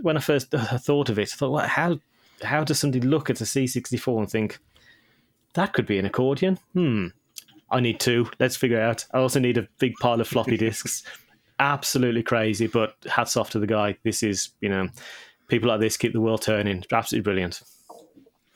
when 0.00 0.16
I 0.16 0.20
first 0.20 0.50
thought 0.50 1.08
of 1.08 1.18
it, 1.18 1.30
I 1.32 1.36
thought, 1.36 1.50
well, 1.52 1.66
how 1.66 1.98
how 2.42 2.64
does 2.64 2.78
somebody 2.78 3.06
look 3.06 3.30
at 3.30 3.40
a 3.40 3.44
C64 3.44 4.18
and 4.18 4.30
think 4.30 4.58
that 5.54 5.72
could 5.72 5.86
be 5.86 5.98
an 5.98 6.06
accordion? 6.06 6.58
Hmm. 6.72 7.08
I 7.70 7.80
need 7.80 7.98
two. 7.98 8.30
Let's 8.38 8.56
figure 8.56 8.80
out. 8.80 9.04
I 9.12 9.18
also 9.18 9.40
need 9.40 9.58
a 9.58 9.68
big 9.78 9.94
pile 10.00 10.20
of 10.20 10.28
floppy 10.28 10.56
disks. 10.58 11.02
Absolutely 11.58 12.22
crazy, 12.22 12.66
but 12.66 12.94
hats 13.08 13.36
off 13.36 13.50
to 13.50 13.58
the 13.58 13.66
guy. 13.66 13.96
This 14.02 14.22
is, 14.22 14.50
you 14.60 14.68
know, 14.68 14.88
people 15.48 15.68
like 15.68 15.80
this 15.80 15.96
keep 15.96 16.12
the 16.12 16.20
world 16.20 16.42
turning. 16.42 16.84
Absolutely 16.92 17.22
brilliant. 17.22 17.62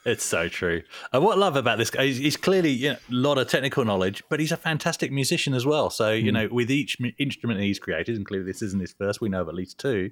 It's 0.05 0.23
so 0.23 0.47
true. 0.47 0.81
And 1.11 1.23
what 1.23 1.37
I 1.37 1.39
love 1.39 1.55
about 1.55 1.77
this 1.77 1.91
guy, 1.91 2.05
he's, 2.05 2.17
he's 2.17 2.37
clearly 2.37 2.71
you 2.71 2.91
know, 2.91 2.95
a 2.95 3.13
lot 3.13 3.37
of 3.37 3.49
technical 3.49 3.83
knowledge, 3.83 4.23
but 4.29 4.39
he's 4.39 4.51
a 4.51 4.57
fantastic 4.57 5.11
musician 5.11 5.53
as 5.53 5.65
well. 5.65 5.89
So, 5.89 6.13
you 6.13 6.31
know, 6.31 6.47
with 6.49 6.71
each 6.71 6.97
instrument 7.17 7.59
he's 7.59 7.79
created, 7.79 8.15
and 8.15 8.25
clearly 8.25 8.45
this 8.45 8.61
isn't 8.61 8.79
his 8.79 8.93
first, 8.93 9.19
we 9.19 9.29
know 9.29 9.41
of 9.41 9.49
at 9.49 9.55
least 9.55 9.77
two, 9.77 10.11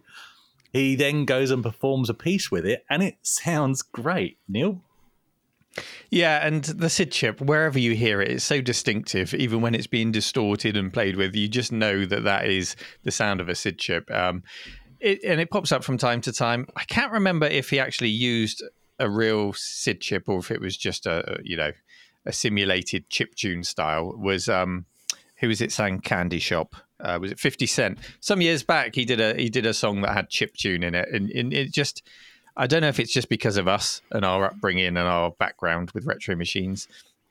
he 0.74 0.96
then 0.96 1.24
goes 1.24 1.52
and 1.52 1.64
performs 1.64 2.10
a 2.10 2.14
piece 2.14 2.52
with 2.52 2.66
it, 2.66 2.84
and 2.90 3.02
it 3.02 3.16
sounds 3.22 3.82
great. 3.82 4.38
Neil? 4.50 4.82
Yeah, 6.10 6.46
and 6.46 6.64
the 6.64 6.90
SID 6.90 7.12
chip, 7.12 7.40
wherever 7.40 7.80
you 7.80 7.94
hear 7.94 8.22
it, 8.22 8.32
it's 8.32 8.44
so 8.44 8.62
distinctive. 8.62 9.34
Even 9.34 9.62
when 9.62 9.76
it's 9.76 9.88
being 9.88 10.12
distorted 10.12 10.76
and 10.76 10.92
played 10.92 11.16
with, 11.16 11.36
you 11.36 11.48
just 11.48 11.72
know 11.72 12.06
that 12.06 12.24
that 12.24 12.48
is 12.48 12.76
the 13.04 13.12
sound 13.12 13.40
of 13.40 13.48
a 13.48 13.56
SID 13.56 13.78
chip. 13.78 14.12
Um, 14.12 14.44
it, 15.00 15.24
and 15.24 15.40
it 15.40 15.52
pops 15.52 15.72
up 15.72 15.84
from 15.84 15.98
time 15.98 16.22
to 16.22 16.34
time. 16.34 16.68
I 16.76 16.84
can't 16.84 17.12
remember 17.12 17.46
if 17.46 17.70
he 17.70 17.80
actually 17.80 18.10
used 18.10 18.64
a 19.00 19.10
real 19.10 19.54
SID 19.54 20.02
chip 20.02 20.30
or 20.30 20.40
if 20.40 20.52
it 20.52 20.62
was 20.62 20.76
just 20.78 21.06
a 21.06 21.40
you 21.44 21.58
know 21.58 21.72
a 22.26 22.34
simulated 22.34 23.10
chip 23.10 23.34
tune 23.36 23.64
style. 23.64 24.14
Was 24.18 24.50
um, 24.50 24.86
who 25.38 25.48
was 25.48 25.62
it 25.62 25.72
sang 25.72 26.00
Candy 26.00 26.40
Shop? 26.40 26.76
Uh, 27.00 27.18
was 27.20 27.32
it 27.32 27.40
Fifty 27.40 27.66
Cent? 27.66 28.00
Some 28.20 28.42
years 28.42 28.64
back, 28.64 28.96
he 28.96 29.06
did 29.06 29.22
a 29.22 29.34
he 29.36 29.50
did 29.50 29.66
a 29.66 29.74
song 29.74 30.02
that 30.02 30.14
had 30.14 30.30
chip 30.30 30.56
tune 30.56 30.84
in 30.84 30.94
it, 30.94 31.10
and, 31.12 31.30
and 31.32 31.54
it 31.54 31.72
just 31.72 32.04
I 32.56 32.68
don't 32.68 32.82
know 32.82 32.88
if 32.88 33.00
it's 33.00 33.14
just 33.14 33.30
because 33.30 33.58
of 33.58 33.68
us 33.68 34.02
and 34.12 34.26
our 34.26 34.46
upbringing 34.46 34.88
and 34.88 34.98
our 34.98 35.32
background 35.32 35.92
with 35.92 36.06
retro 36.06 36.36
machines, 36.36 36.88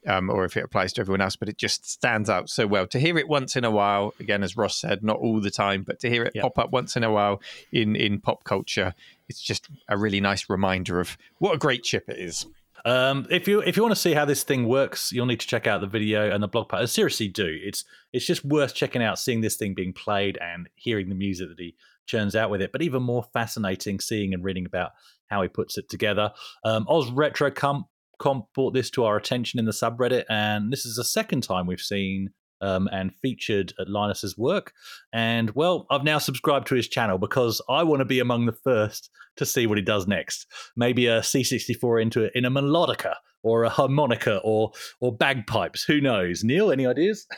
um, 0.07 0.31
or 0.31 0.45
if 0.45 0.57
it 0.57 0.65
applies 0.65 0.93
to 0.95 1.01
everyone 1.01 1.21
else, 1.21 1.37
but 1.37 1.49
it 1.49 1.59
just 1.59 1.89
stands 1.91 2.29
out 2.31 2.49
so 2.49 2.67
well. 2.67 2.87
To 2.89 2.99
hear 2.99 3.19
it 3.19 3.29
once 3.29 3.57
in 3.57 3.65
a 3.65 3.71
while, 3.71 4.15
again, 4.21 4.43
as 4.43 4.57
Ross 4.57 4.77
said, 4.77 5.03
not 5.03 5.19
all 5.19 5.41
the 5.41 5.51
time, 5.51 5.83
but 5.83 6.01
to 6.01 6.09
hear 6.11 6.23
it 6.25 6.33
Yeah. 6.35 6.43
pop 6.43 6.59
up 6.59 6.71
once 6.71 6.97
in 6.97 7.05
a 7.05 7.11
while 7.13 7.41
in, 7.73 7.97
in 7.97 8.21
pop 8.21 8.45
culture, 8.45 8.95
it's 9.29 9.41
just 9.41 9.69
a 9.89 9.97
really 9.97 10.21
nice 10.21 10.49
reminder 10.49 11.01
of 11.01 11.17
what 11.39 11.55
a 11.55 11.59
great 11.59 11.83
chip 11.83 12.09
it 12.09 12.19
is. 12.19 12.47
Um, 12.85 13.27
if 13.31 13.49
you 13.49 13.61
if 13.63 13.77
you 13.77 13.83
want 13.83 13.97
to 13.97 14.01
see 14.01 14.13
how 14.15 14.25
this 14.25 14.45
thing 14.45 14.69
works, 14.69 15.11
you'll 15.11 15.27
need 15.27 15.41
to 15.41 15.47
check 15.47 15.67
out 15.67 15.81
the 15.81 15.89
video 15.89 16.31
and 16.31 16.41
the 16.41 16.47
blog 16.47 16.69
post. 16.69 16.95
Seriously, 16.95 17.27
do 17.27 17.59
it's 17.65 17.85
it's 18.13 18.25
just 18.25 18.45
worth 18.45 18.75
checking 18.77 19.03
out, 19.03 19.19
seeing 19.19 19.41
this 19.41 19.57
thing 19.57 19.75
being 19.75 19.93
played 19.93 20.39
and 20.41 20.69
hearing 20.77 21.09
the 21.09 21.17
music 21.17 21.49
that 21.49 21.59
he 21.59 21.75
churns 22.07 22.37
out 22.37 22.49
with 22.49 22.63
it. 22.63 22.71
But 22.71 22.83
even 22.83 23.03
more 23.03 23.25
fascinating, 23.33 23.99
seeing 23.99 24.33
and 24.33 24.45
reading 24.45 24.67
about 24.67 24.93
how 25.27 25.43
he 25.43 25.49
puts 25.49 25.77
it 25.77 25.89
together. 25.89 26.33
Um, 26.65 26.87
Oz 26.89 27.11
Retro 27.11 27.51
Comp, 27.51 27.89
Comp 28.19 28.47
brought 28.55 28.75
this 28.75 28.91
to 28.91 29.05
our 29.05 29.17
attention 29.17 29.59
in 29.59 29.67
the 29.67 29.73
subreddit, 29.73 30.25
and 30.29 30.73
this 30.73 30.87
is 30.87 30.97
the 30.97 31.05
second 31.05 31.43
time 31.43 31.67
we've 31.67 31.81
seen 31.81 32.31
um, 32.61 32.89
and 32.93 33.15
featured 33.23 33.73
at 33.79 33.89
Linus's 33.89 34.37
work. 34.37 34.73
And 35.13 35.51
well, 35.51 35.87
I've 35.91 36.05
now 36.05 36.19
subscribed 36.19 36.67
to 36.69 36.75
his 36.75 36.89
channel 36.89 37.19
because 37.19 37.61
I 37.69 37.83
want 37.83 38.01
to 38.01 38.07
be 38.07 38.21
among 38.21 38.47
the 38.47 38.53
first 38.53 39.11
to 39.37 39.47
see 39.47 39.67
what 39.67 39.79
he 39.79 39.85
does 39.85 40.07
next. 40.07 40.47
Maybe 40.77 41.07
a 41.07 41.21
C64 41.21 42.03
into 42.03 42.25
it 42.25 42.33
in 42.35 42.45
a 42.45 42.51
melodica 42.51 43.15
or 43.43 43.65
a 43.65 43.69
harmonica 43.69 44.41
or 44.43 44.73
or 45.01 45.15
bagpipes. 45.15 45.85
Who 45.85 46.01
knows? 46.01 46.43
Neil, 46.43 46.71
any 46.71 46.87
ideas? 46.87 47.27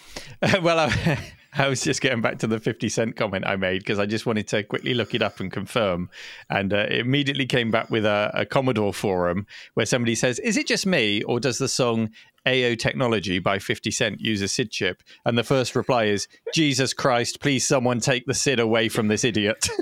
well, 0.62 0.78
I, 0.78 1.18
I 1.54 1.68
was 1.68 1.82
just 1.82 2.00
getting 2.00 2.22
back 2.22 2.38
to 2.38 2.46
the 2.46 2.58
50 2.58 2.88
cent 2.88 3.16
comment 3.16 3.46
I 3.46 3.56
made 3.56 3.80
because 3.80 3.98
I 3.98 4.06
just 4.06 4.24
wanted 4.24 4.48
to 4.48 4.62
quickly 4.62 4.94
look 4.94 5.14
it 5.14 5.22
up 5.22 5.38
and 5.40 5.52
confirm. 5.52 6.08
And 6.48 6.72
uh, 6.72 6.86
it 6.88 7.00
immediately 7.00 7.46
came 7.46 7.70
back 7.70 7.90
with 7.90 8.06
a, 8.06 8.30
a 8.34 8.46
Commodore 8.46 8.94
forum 8.94 9.46
where 9.74 9.86
somebody 9.86 10.14
says, 10.14 10.38
Is 10.38 10.56
it 10.56 10.66
just 10.66 10.86
me 10.86 11.22
or 11.24 11.40
does 11.40 11.58
the 11.58 11.68
song 11.68 12.10
Ayo 12.46 12.76
Technology 12.78 13.38
by 13.38 13.58
50 13.58 13.90
Cent 13.90 14.20
use 14.20 14.40
a 14.40 14.48
SID 14.48 14.70
chip? 14.70 15.02
And 15.26 15.36
the 15.36 15.44
first 15.44 15.76
reply 15.76 16.04
is, 16.04 16.26
Jesus 16.54 16.94
Christ, 16.94 17.40
please 17.40 17.66
someone 17.66 18.00
take 18.00 18.24
the 18.26 18.34
SID 18.34 18.58
away 18.58 18.88
from 18.88 19.08
this 19.08 19.22
idiot. 19.24 19.68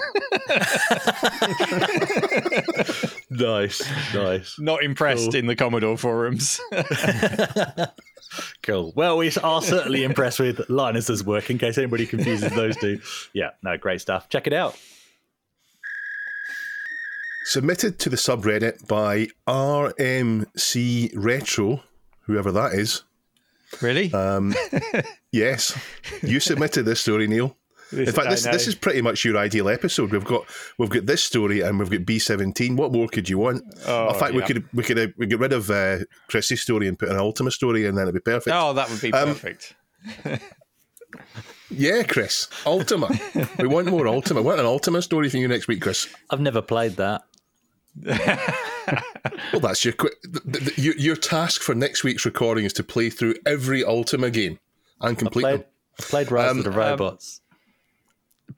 Nice, 3.33 3.89
nice. 4.13 4.59
Not 4.59 4.83
impressed 4.83 5.31
Cool. 5.31 5.37
in 5.37 5.47
the 5.47 5.55
Commodore 5.55 5.97
forums. 5.97 6.61
Cool. 8.63 8.93
Well, 8.95 9.17
we 9.19 9.31
are 9.43 9.63
certainly 9.63 10.05
impressed 10.05 10.39
with 10.41 10.59
Linus's 10.69 11.25
work 11.25 11.51
in 11.51 11.59
case 11.59 11.79
anybody 11.79 12.07
confuses 12.07 12.53
those 12.53 12.77
two. 12.77 13.01
Yeah, 13.33 13.51
no, 13.63 13.77
great 13.77 14.01
stuff. 14.01 14.29
Check 14.29 14.47
it 14.47 14.53
out. 14.53 14.77
Submitted 17.45 17.99
to 18.01 18.09
the 18.09 18.17
subreddit 18.17 18.87
by 18.87 19.29
RMC 19.49 21.13
Retro, 21.17 21.83
whoever 22.23 22.53
that 22.53 22.75
is. 22.75 23.03
really? 23.81 24.13
Um, 24.13 24.55
Yes, 25.33 25.79
you 26.23 26.41
submitted 26.41 26.85
this 26.85 27.01
story, 27.01 27.29
Neil. 27.29 27.57
In 27.93 28.07
fact, 28.13 28.31
this 28.31 28.45
this 28.45 28.67
is 28.69 28.75
pretty 28.75 29.03
much 29.03 29.25
your 29.25 29.37
ideal 29.37 29.69
episode. 29.69 30.13
We've 30.13 30.25
got 30.25 30.45
we've 30.79 30.91
got 30.91 31.07
this 31.07 31.23
story 31.23 31.61
and 31.61 31.79
we've 31.79 31.91
got 31.91 32.05
B 32.07 32.19
seventeen. 32.19 32.77
What 32.77 32.93
more 32.93 33.09
could 33.09 33.29
you 33.29 33.39
want? 33.39 33.63
Oh, 33.87 34.09
in 34.13 34.19
fact, 34.19 34.35
we 34.35 34.43
could 34.43 34.65
we 34.73 34.83
could 34.85 34.99
uh, 34.99 35.07
we 35.17 35.27
get 35.27 35.39
rid 35.41 35.53
of 35.53 35.71
uh, 35.71 35.99
Chris's 36.29 36.61
story 36.61 36.87
and 36.89 36.99
put 36.99 37.09
an 37.09 37.17
Ultima 37.17 37.51
story, 37.51 37.87
and 37.87 37.97
then 37.99 38.05
it'd 38.05 38.15
be 38.15 38.21
perfect. 38.21 38.55
oh, 38.57 38.73
that 38.75 38.89
would 38.91 39.01
be 39.01 39.13
Um, 39.13 39.29
perfect. 39.29 39.75
Yeah, 41.73 42.03
Chris. 42.03 42.49
Ultima. 42.67 43.09
we 43.59 43.67
want 43.67 43.87
more 43.89 44.07
Ultima. 44.09 44.41
We 44.43 44.47
want 44.47 44.61
an 44.61 44.67
Ultima 44.67 45.03
story 45.03 45.29
for 45.29 45.37
you 45.39 45.47
next 45.49 45.69
week, 45.69 45.81
Chris. 45.83 46.09
I've 46.31 46.41
never 46.41 46.63
played 46.63 46.97
that. 46.97 47.23
Well, 49.53 49.61
that's 49.61 49.85
your 49.85 49.93
quick. 49.95 50.15
your, 50.77 50.97
your 50.97 51.15
task 51.17 51.61
for 51.63 51.75
next 51.75 52.03
week's 52.03 52.25
recording 52.25 52.65
is 52.65 52.73
to 52.75 52.83
play 52.83 53.11
through 53.11 53.35
every 53.47 53.85
Ultima 53.85 54.31
game 54.31 54.59
and 55.01 55.17
complete 55.17 55.43
Played, 55.43 55.61
them. 55.61 55.67
played 55.99 56.33
Rise 56.33 56.57
of 56.57 56.65
the 56.65 56.71
Robots. 56.71 57.41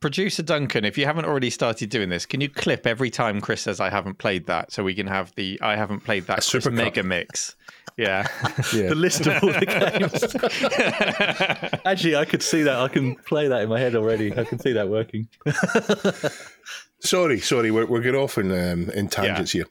Producer 0.01 0.43
Duncan, 0.43 0.85
if 0.85 0.97
you 0.97 1.07
haven't 1.07 1.25
already 1.25 1.51
started 1.51 1.91
doing 1.91 2.09
this, 2.09 2.27
can 2.27 2.41
you 2.41 2.49
clip 2.49 2.87
every 2.87 3.11
time 3.11 3.41
Chris 3.41 3.63
says 3.63 3.81
I 3.81 3.91
haven't 3.91 4.19
played 4.19 4.47
that 4.47 4.73
so 4.73 4.83
we 4.83 4.95
can 4.95 5.07
have 5.07 5.35
the 5.35 5.59
I 5.63 5.77
haven't 5.77 6.01
played 6.01 6.27
that 6.27 6.43
super 6.43 6.71
cut. 6.71 6.75
mega 6.75 7.03
mix? 7.03 7.57
Yeah. 7.97 8.27
yeah. 8.75 8.89
the 8.89 8.95
list 8.95 9.27
of 9.27 9.43
all 9.43 9.53
the 9.53 9.67
games. 9.67 11.83
Actually, 11.85 12.17
I 12.17 12.25
could 12.25 12.43
see 12.43 12.63
that. 12.63 12.79
I 12.79 12.89
can 12.89 13.17
play 13.17 13.49
that 13.49 13.63
in 13.63 13.69
my 13.69 13.79
head 13.79 13.95
already. 13.95 14.37
I 14.37 14.45
can 14.45 14.59
see 14.59 14.73
that 14.73 14.89
working. 14.89 15.29
Sorry, 17.05 17.41
sorry, 17.41 17.73
we're, 17.73 17.87
we're 17.87 18.01
getting 18.01 18.21
off 18.21 18.39
in, 18.39 18.53
um, 18.53 18.89
in 18.91 19.09
tangents 19.09 19.51
here. 19.51 19.65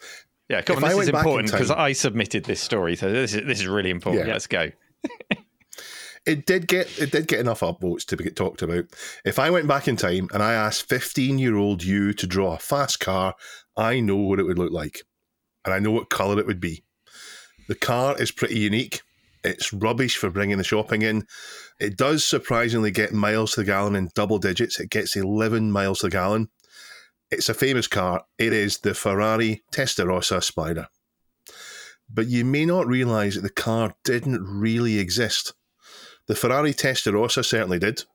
Yeah, 0.49 0.61
come 0.61 0.79
If 0.79 0.83
on, 0.83 0.89
this 0.89 0.97
went 0.97 1.09
is 1.09 1.15
important 1.15 1.51
because 1.51 1.69
time- 1.69 1.79
I 1.79 1.93
submitted 1.93 2.43
this 2.43 2.59
story, 2.59 2.97
so 2.97 3.09
this 3.09 3.33
is 3.33 3.47
this 3.47 3.61
is 3.61 3.67
really 3.67 3.89
important. 3.89 4.27
Yeah. 4.27 4.33
Let's 4.33 4.47
go. 4.47 4.69
It 6.25 6.45
did 6.45 6.67
get 6.67 6.99
it 6.99 7.11
did 7.11 7.27
get 7.27 7.39
enough 7.39 7.61
upvotes 7.61 8.05
to 8.05 8.15
get 8.15 8.35
talked 8.35 8.61
about. 8.61 8.85
If 9.25 9.39
I 9.39 9.49
went 9.49 9.67
back 9.67 9.87
in 9.87 9.95
time 9.95 10.27
and 10.33 10.43
I 10.43 10.53
asked 10.53 10.87
fifteen 10.87 11.39
year 11.39 11.55
old 11.55 11.83
you 11.83 12.13
to 12.13 12.27
draw 12.27 12.53
a 12.53 12.59
fast 12.59 12.99
car, 12.99 13.35
I 13.75 13.99
know 13.99 14.17
what 14.17 14.39
it 14.39 14.43
would 14.43 14.59
look 14.59 14.71
like, 14.71 15.03
and 15.65 15.73
I 15.73 15.79
know 15.79 15.91
what 15.91 16.09
color 16.09 16.39
it 16.39 16.45
would 16.45 16.59
be. 16.59 16.83
The 17.67 17.75
car 17.75 18.21
is 18.21 18.31
pretty 18.31 18.59
unique. 18.59 19.01
It's 19.43 19.73
rubbish 19.73 20.17
for 20.17 20.29
bringing 20.29 20.57
the 20.59 20.63
shopping 20.63 21.01
in. 21.01 21.25
It 21.79 21.97
does 21.97 22.23
surprisingly 22.23 22.91
get 22.91 23.13
miles 23.13 23.53
to 23.53 23.61
the 23.61 23.65
gallon 23.65 23.95
in 23.95 24.09
double 24.13 24.37
digits. 24.37 24.79
It 24.79 24.91
gets 24.91 25.15
11 25.15 25.71
miles 25.71 25.99
to 25.99 26.07
the 26.07 26.11
gallon. 26.11 26.49
It's 27.31 27.49
a 27.49 27.55
famous 27.55 27.87
car. 27.87 28.25
It 28.37 28.53
is 28.53 28.79
the 28.79 28.93
Ferrari 28.93 29.63
Testarossa 29.73 30.43
Spider. 30.43 30.87
But 32.13 32.27
you 32.27 32.45
may 32.45 32.65
not 32.65 32.87
realize 32.87 33.35
that 33.35 33.41
the 33.41 33.49
car 33.49 33.95
didn't 34.03 34.43
really 34.43 34.99
exist. 34.99 35.53
The 36.31 36.37
Ferrari 36.37 36.73
Testarossa 36.73 37.43
certainly 37.43 37.77
did. 37.77 38.05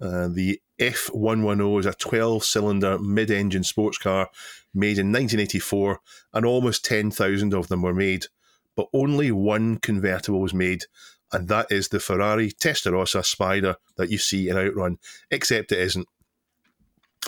Uh, 0.00 0.26
the 0.26 0.60
F110 0.80 1.78
is 1.78 1.86
a 1.86 1.92
12 1.92 2.42
cylinder 2.44 2.98
mid 2.98 3.30
engine 3.30 3.62
sports 3.62 3.98
car 3.98 4.30
made 4.74 4.98
in 4.98 5.12
1984, 5.12 6.00
and 6.34 6.44
almost 6.44 6.84
10,000 6.84 7.54
of 7.54 7.68
them 7.68 7.82
were 7.82 7.94
made. 7.94 8.26
But 8.74 8.88
only 8.92 9.30
one 9.30 9.76
convertible 9.76 10.40
was 10.40 10.54
made, 10.54 10.86
and 11.32 11.46
that 11.46 11.70
is 11.70 11.86
the 11.86 12.00
Ferrari 12.00 12.50
Testarossa 12.50 13.24
Spider 13.24 13.76
that 13.96 14.10
you 14.10 14.18
see 14.18 14.48
in 14.48 14.56
Outrun, 14.56 14.98
except 15.30 15.70
it 15.70 15.78
isn't. 15.78 16.08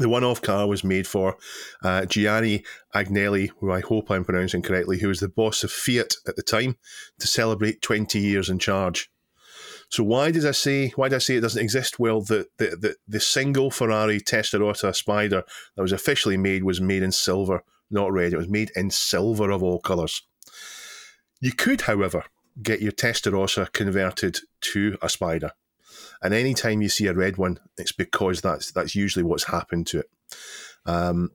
The 0.00 0.08
one 0.08 0.24
off 0.24 0.42
car 0.42 0.66
was 0.66 0.82
made 0.82 1.06
for 1.06 1.36
uh, 1.84 2.06
Gianni 2.06 2.64
Agnelli, 2.92 3.52
who 3.60 3.70
I 3.70 3.82
hope 3.82 4.10
I'm 4.10 4.24
pronouncing 4.24 4.62
correctly, 4.62 4.98
who 4.98 5.06
was 5.06 5.20
the 5.20 5.28
boss 5.28 5.62
of 5.62 5.70
Fiat 5.70 6.14
at 6.26 6.34
the 6.34 6.42
time, 6.42 6.76
to 7.20 7.28
celebrate 7.28 7.82
20 7.82 8.18
years 8.18 8.48
in 8.48 8.58
charge. 8.58 9.08
So 9.90 10.04
why 10.04 10.30
did 10.30 10.44
I 10.44 10.50
say 10.50 10.90
why 10.96 11.08
did 11.08 11.16
I 11.16 11.18
say 11.18 11.36
it 11.36 11.40
doesn't 11.40 11.62
exist? 11.62 11.98
Well, 11.98 12.20
the 12.20 12.46
the, 12.58 12.76
the, 12.76 12.96
the 13.06 13.20
single 13.20 13.70
Ferrari 13.70 14.20
Testarossa 14.20 14.94
Spider 14.94 15.44
that 15.76 15.82
was 15.82 15.92
officially 15.92 16.36
made 16.36 16.64
was 16.64 16.80
made 16.80 17.02
in 17.02 17.12
silver, 17.12 17.64
not 17.90 18.12
red. 18.12 18.32
It 18.32 18.38
was 18.38 18.48
made 18.48 18.70
in 18.76 18.90
silver 18.90 19.50
of 19.50 19.62
all 19.62 19.80
colours. 19.80 20.22
You 21.40 21.52
could, 21.52 21.82
however, 21.82 22.24
get 22.62 22.82
your 22.82 22.92
Testarossa 22.92 23.72
converted 23.72 24.38
to 24.60 24.98
a 25.00 25.08
Spider, 25.08 25.52
and 26.22 26.34
any 26.34 26.52
time 26.52 26.82
you 26.82 26.88
see 26.88 27.06
a 27.06 27.14
red 27.14 27.38
one, 27.38 27.58
it's 27.78 27.92
because 27.92 28.40
that's 28.42 28.72
that's 28.72 28.94
usually 28.94 29.22
what's 29.22 29.44
happened 29.44 29.86
to 29.88 30.00
it. 30.00 30.10
Um, 30.84 31.30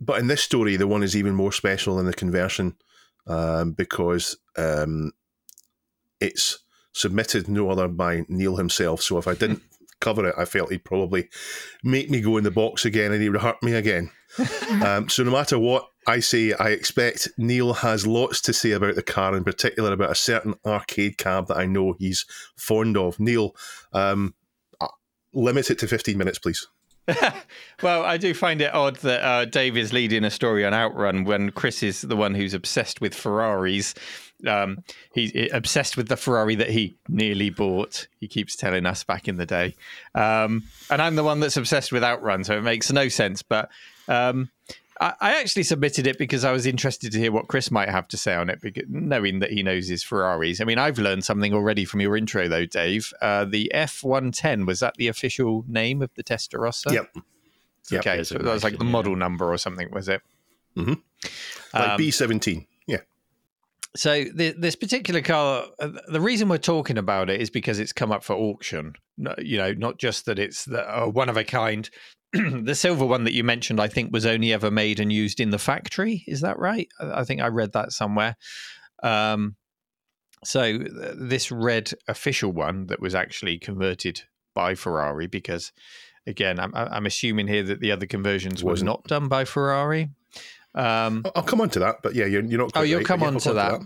but 0.00 0.18
in 0.18 0.26
this 0.26 0.42
story, 0.42 0.76
the 0.76 0.86
one 0.86 1.02
is 1.02 1.16
even 1.16 1.34
more 1.34 1.52
special 1.52 1.96
than 1.96 2.06
the 2.06 2.12
conversion 2.12 2.76
um, 3.26 3.72
because 3.72 4.36
um, 4.56 5.12
it's 6.20 6.58
submitted 6.96 7.46
no 7.46 7.68
other 7.68 7.88
by 7.88 8.24
Neil 8.28 8.56
himself. 8.56 9.02
So 9.02 9.18
if 9.18 9.28
I 9.28 9.34
didn't 9.34 9.62
cover 10.00 10.26
it, 10.28 10.34
I 10.38 10.46
felt 10.46 10.70
he'd 10.70 10.84
probably 10.84 11.28
make 11.84 12.10
me 12.10 12.20
go 12.20 12.38
in 12.38 12.44
the 12.44 12.50
box 12.50 12.84
again 12.84 13.12
and 13.12 13.22
he 13.22 13.28
would 13.28 13.40
hurt 13.40 13.62
me 13.62 13.74
again. 13.74 14.10
um, 14.82 15.08
so 15.08 15.22
no 15.22 15.30
matter 15.30 15.58
what 15.58 15.88
I 16.06 16.20
say, 16.20 16.54
I 16.54 16.70
expect 16.70 17.28
Neil 17.36 17.74
has 17.74 18.06
lots 18.06 18.40
to 18.42 18.52
say 18.52 18.72
about 18.72 18.94
the 18.94 19.02
car, 19.02 19.36
in 19.36 19.44
particular 19.44 19.92
about 19.92 20.10
a 20.10 20.16
certain 20.16 20.54
arcade 20.64 21.18
cab 21.18 21.48
that 21.48 21.58
I 21.58 21.66
know 21.66 21.94
he's 21.98 22.24
fond 22.56 22.96
of. 22.96 23.20
Neil, 23.20 23.54
um, 23.92 24.34
uh, 24.80 24.88
limit 25.32 25.70
it 25.70 25.78
to 25.80 25.88
15 25.88 26.16
minutes, 26.16 26.38
please. 26.38 26.66
Well, 27.82 28.04
I 28.04 28.16
do 28.16 28.32
find 28.32 28.62
it 28.62 28.74
odd 28.74 28.96
that 28.96 29.22
uh, 29.22 29.44
Dave 29.44 29.76
is 29.76 29.92
leading 29.92 30.24
a 30.24 30.30
story 30.30 30.64
on 30.64 30.72
Outrun 30.72 31.24
when 31.24 31.50
Chris 31.50 31.82
is 31.82 32.00
the 32.00 32.16
one 32.16 32.34
who's 32.34 32.54
obsessed 32.54 33.02
with 33.02 33.14
Ferraris. 33.14 33.94
Um, 34.46 34.84
he's 35.14 35.32
obsessed 35.52 35.96
with 35.96 36.08
the 36.08 36.16
Ferrari 36.16 36.54
that 36.56 36.70
he 36.70 36.96
nearly 37.08 37.50
bought. 37.50 38.06
He 38.20 38.28
keeps 38.28 38.56
telling 38.56 38.84
us 38.84 39.02
back 39.04 39.28
in 39.28 39.36
the 39.36 39.46
day, 39.46 39.74
um, 40.14 40.64
and 40.90 41.00
I'm 41.00 41.16
the 41.16 41.24
one 41.24 41.40
that's 41.40 41.56
obsessed 41.56 41.92
with 41.92 42.04
Outrun, 42.04 42.44
so 42.44 42.58
it 42.58 42.62
makes 42.62 42.92
no 42.92 43.08
sense. 43.08 43.42
But 43.42 43.70
um, 44.08 44.50
I, 45.00 45.14
I 45.20 45.40
actually 45.40 45.62
submitted 45.62 46.06
it 46.06 46.18
because 46.18 46.44
I 46.44 46.52
was 46.52 46.66
interested 46.66 47.12
to 47.12 47.18
hear 47.18 47.32
what 47.32 47.48
Chris 47.48 47.70
might 47.70 47.88
have 47.88 48.08
to 48.08 48.16
say 48.16 48.34
on 48.34 48.50
it, 48.50 48.60
because, 48.60 48.84
knowing 48.88 49.38
that 49.40 49.50
he 49.50 49.62
knows 49.62 49.88
his 49.88 50.02
Ferraris. 50.02 50.60
I 50.60 50.64
mean, 50.64 50.78
I've 50.78 50.98
learned 50.98 51.24
something 51.24 51.54
already 51.54 51.84
from 51.84 52.00
your 52.00 52.16
intro, 52.16 52.46
though, 52.48 52.66
Dave. 52.66 53.12
Uh, 53.22 53.44
the 53.46 53.70
F110 53.74 54.66
was 54.66 54.80
that 54.80 54.94
the 54.96 55.08
official 55.08 55.64
name 55.66 56.02
of 56.02 56.10
the 56.14 56.22
Testarossa? 56.22 56.92
Yep. 56.92 57.16
Yep. 57.90 58.00
Okay, 58.00 58.22
so 58.24 58.34
that 58.38 58.44
was 58.52 58.64
like 58.64 58.78
the 58.78 58.84
model 58.84 59.16
number 59.16 59.50
or 59.52 59.58
something, 59.58 59.88
was 59.92 60.08
it? 60.08 60.20
Like 60.76 60.88
Um, 61.74 61.98
B17. 62.00 62.66
So 63.94 64.24
the, 64.24 64.54
this 64.58 64.76
particular 64.76 65.22
car, 65.22 65.64
uh, 65.78 65.88
the 66.08 66.20
reason 66.20 66.48
we're 66.48 66.58
talking 66.58 66.98
about 66.98 67.30
it 67.30 67.40
is 67.40 67.50
because 67.50 67.78
it's 67.78 67.92
come 67.92 68.12
up 68.12 68.24
for 68.24 68.34
auction. 68.34 68.94
You 69.38 69.58
know, 69.58 69.72
not 69.72 69.98
just 69.98 70.26
that 70.26 70.38
it's 70.38 70.64
the, 70.64 70.82
uh, 70.82 71.06
one 71.06 71.28
of 71.28 71.36
a 71.36 71.44
kind. 71.44 71.88
the 72.32 72.74
silver 72.74 73.06
one 73.06 73.24
that 73.24 73.32
you 73.32 73.44
mentioned, 73.44 73.80
I 73.80 73.88
think, 73.88 74.12
was 74.12 74.26
only 74.26 74.52
ever 74.52 74.70
made 74.70 75.00
and 75.00 75.12
used 75.12 75.40
in 75.40 75.50
the 75.50 75.58
factory. 75.58 76.24
Is 76.26 76.40
that 76.42 76.58
right? 76.58 76.88
I 77.00 77.24
think 77.24 77.40
I 77.40 77.48
read 77.48 77.72
that 77.72 77.92
somewhere. 77.92 78.36
Um, 79.02 79.56
so 80.44 80.78
th- 80.78 80.90
this 81.16 81.50
red 81.50 81.92
official 82.08 82.52
one 82.52 82.86
that 82.86 83.00
was 83.00 83.14
actually 83.14 83.58
converted 83.58 84.22
by 84.54 84.74
Ferrari, 84.74 85.26
because 85.26 85.72
again, 86.26 86.58
I'm, 86.58 86.72
I'm 86.74 87.06
assuming 87.06 87.46
here 87.46 87.62
that 87.62 87.80
the 87.80 87.92
other 87.92 88.06
conversions 88.06 88.62
Wasn't. 88.62 88.86
not 88.86 89.04
done 89.04 89.28
by 89.28 89.44
Ferrari. 89.44 90.10
Um, 90.76 91.24
I'll- 91.34 91.42
come 91.42 91.60
on 91.60 91.70
to 91.70 91.78
that, 91.80 91.96
but 92.02 92.14
yeah, 92.14 92.26
you're, 92.26 92.44
you're 92.44 92.58
not. 92.60 92.72
Oh, 92.74 92.82
you'll 92.82 93.02
come 93.04 93.22
on 93.22 93.38
to 93.38 93.52
that. 93.54 93.80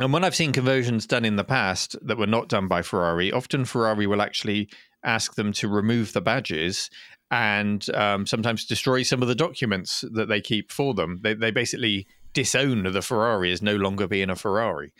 And 0.00 0.12
when 0.12 0.22
I've 0.22 0.36
seen 0.36 0.52
conversions 0.52 1.06
done 1.06 1.24
in 1.24 1.34
the 1.36 1.44
past 1.44 1.96
that 2.02 2.18
were 2.18 2.26
not 2.26 2.48
done 2.48 2.68
by 2.68 2.82
Ferrari, 2.82 3.32
often 3.32 3.64
Ferrari 3.64 4.06
will 4.06 4.22
actually 4.22 4.68
ask 5.02 5.34
them 5.34 5.52
to 5.54 5.68
remove 5.68 6.12
the 6.12 6.20
badges 6.20 6.88
and 7.32 7.88
um, 7.94 8.24
sometimes 8.26 8.64
destroy 8.64 9.02
some 9.02 9.22
of 9.22 9.28
the 9.28 9.34
documents 9.34 10.04
that 10.12 10.28
they 10.28 10.40
keep 10.40 10.70
for 10.70 10.94
them. 10.94 11.18
They, 11.22 11.34
they 11.34 11.50
basically 11.50 12.06
disown 12.32 12.84
the 12.84 13.02
Ferrari 13.02 13.50
as 13.50 13.60
no 13.60 13.74
longer 13.74 14.06
being 14.06 14.30
a 14.30 14.36
Ferrari. 14.36 14.92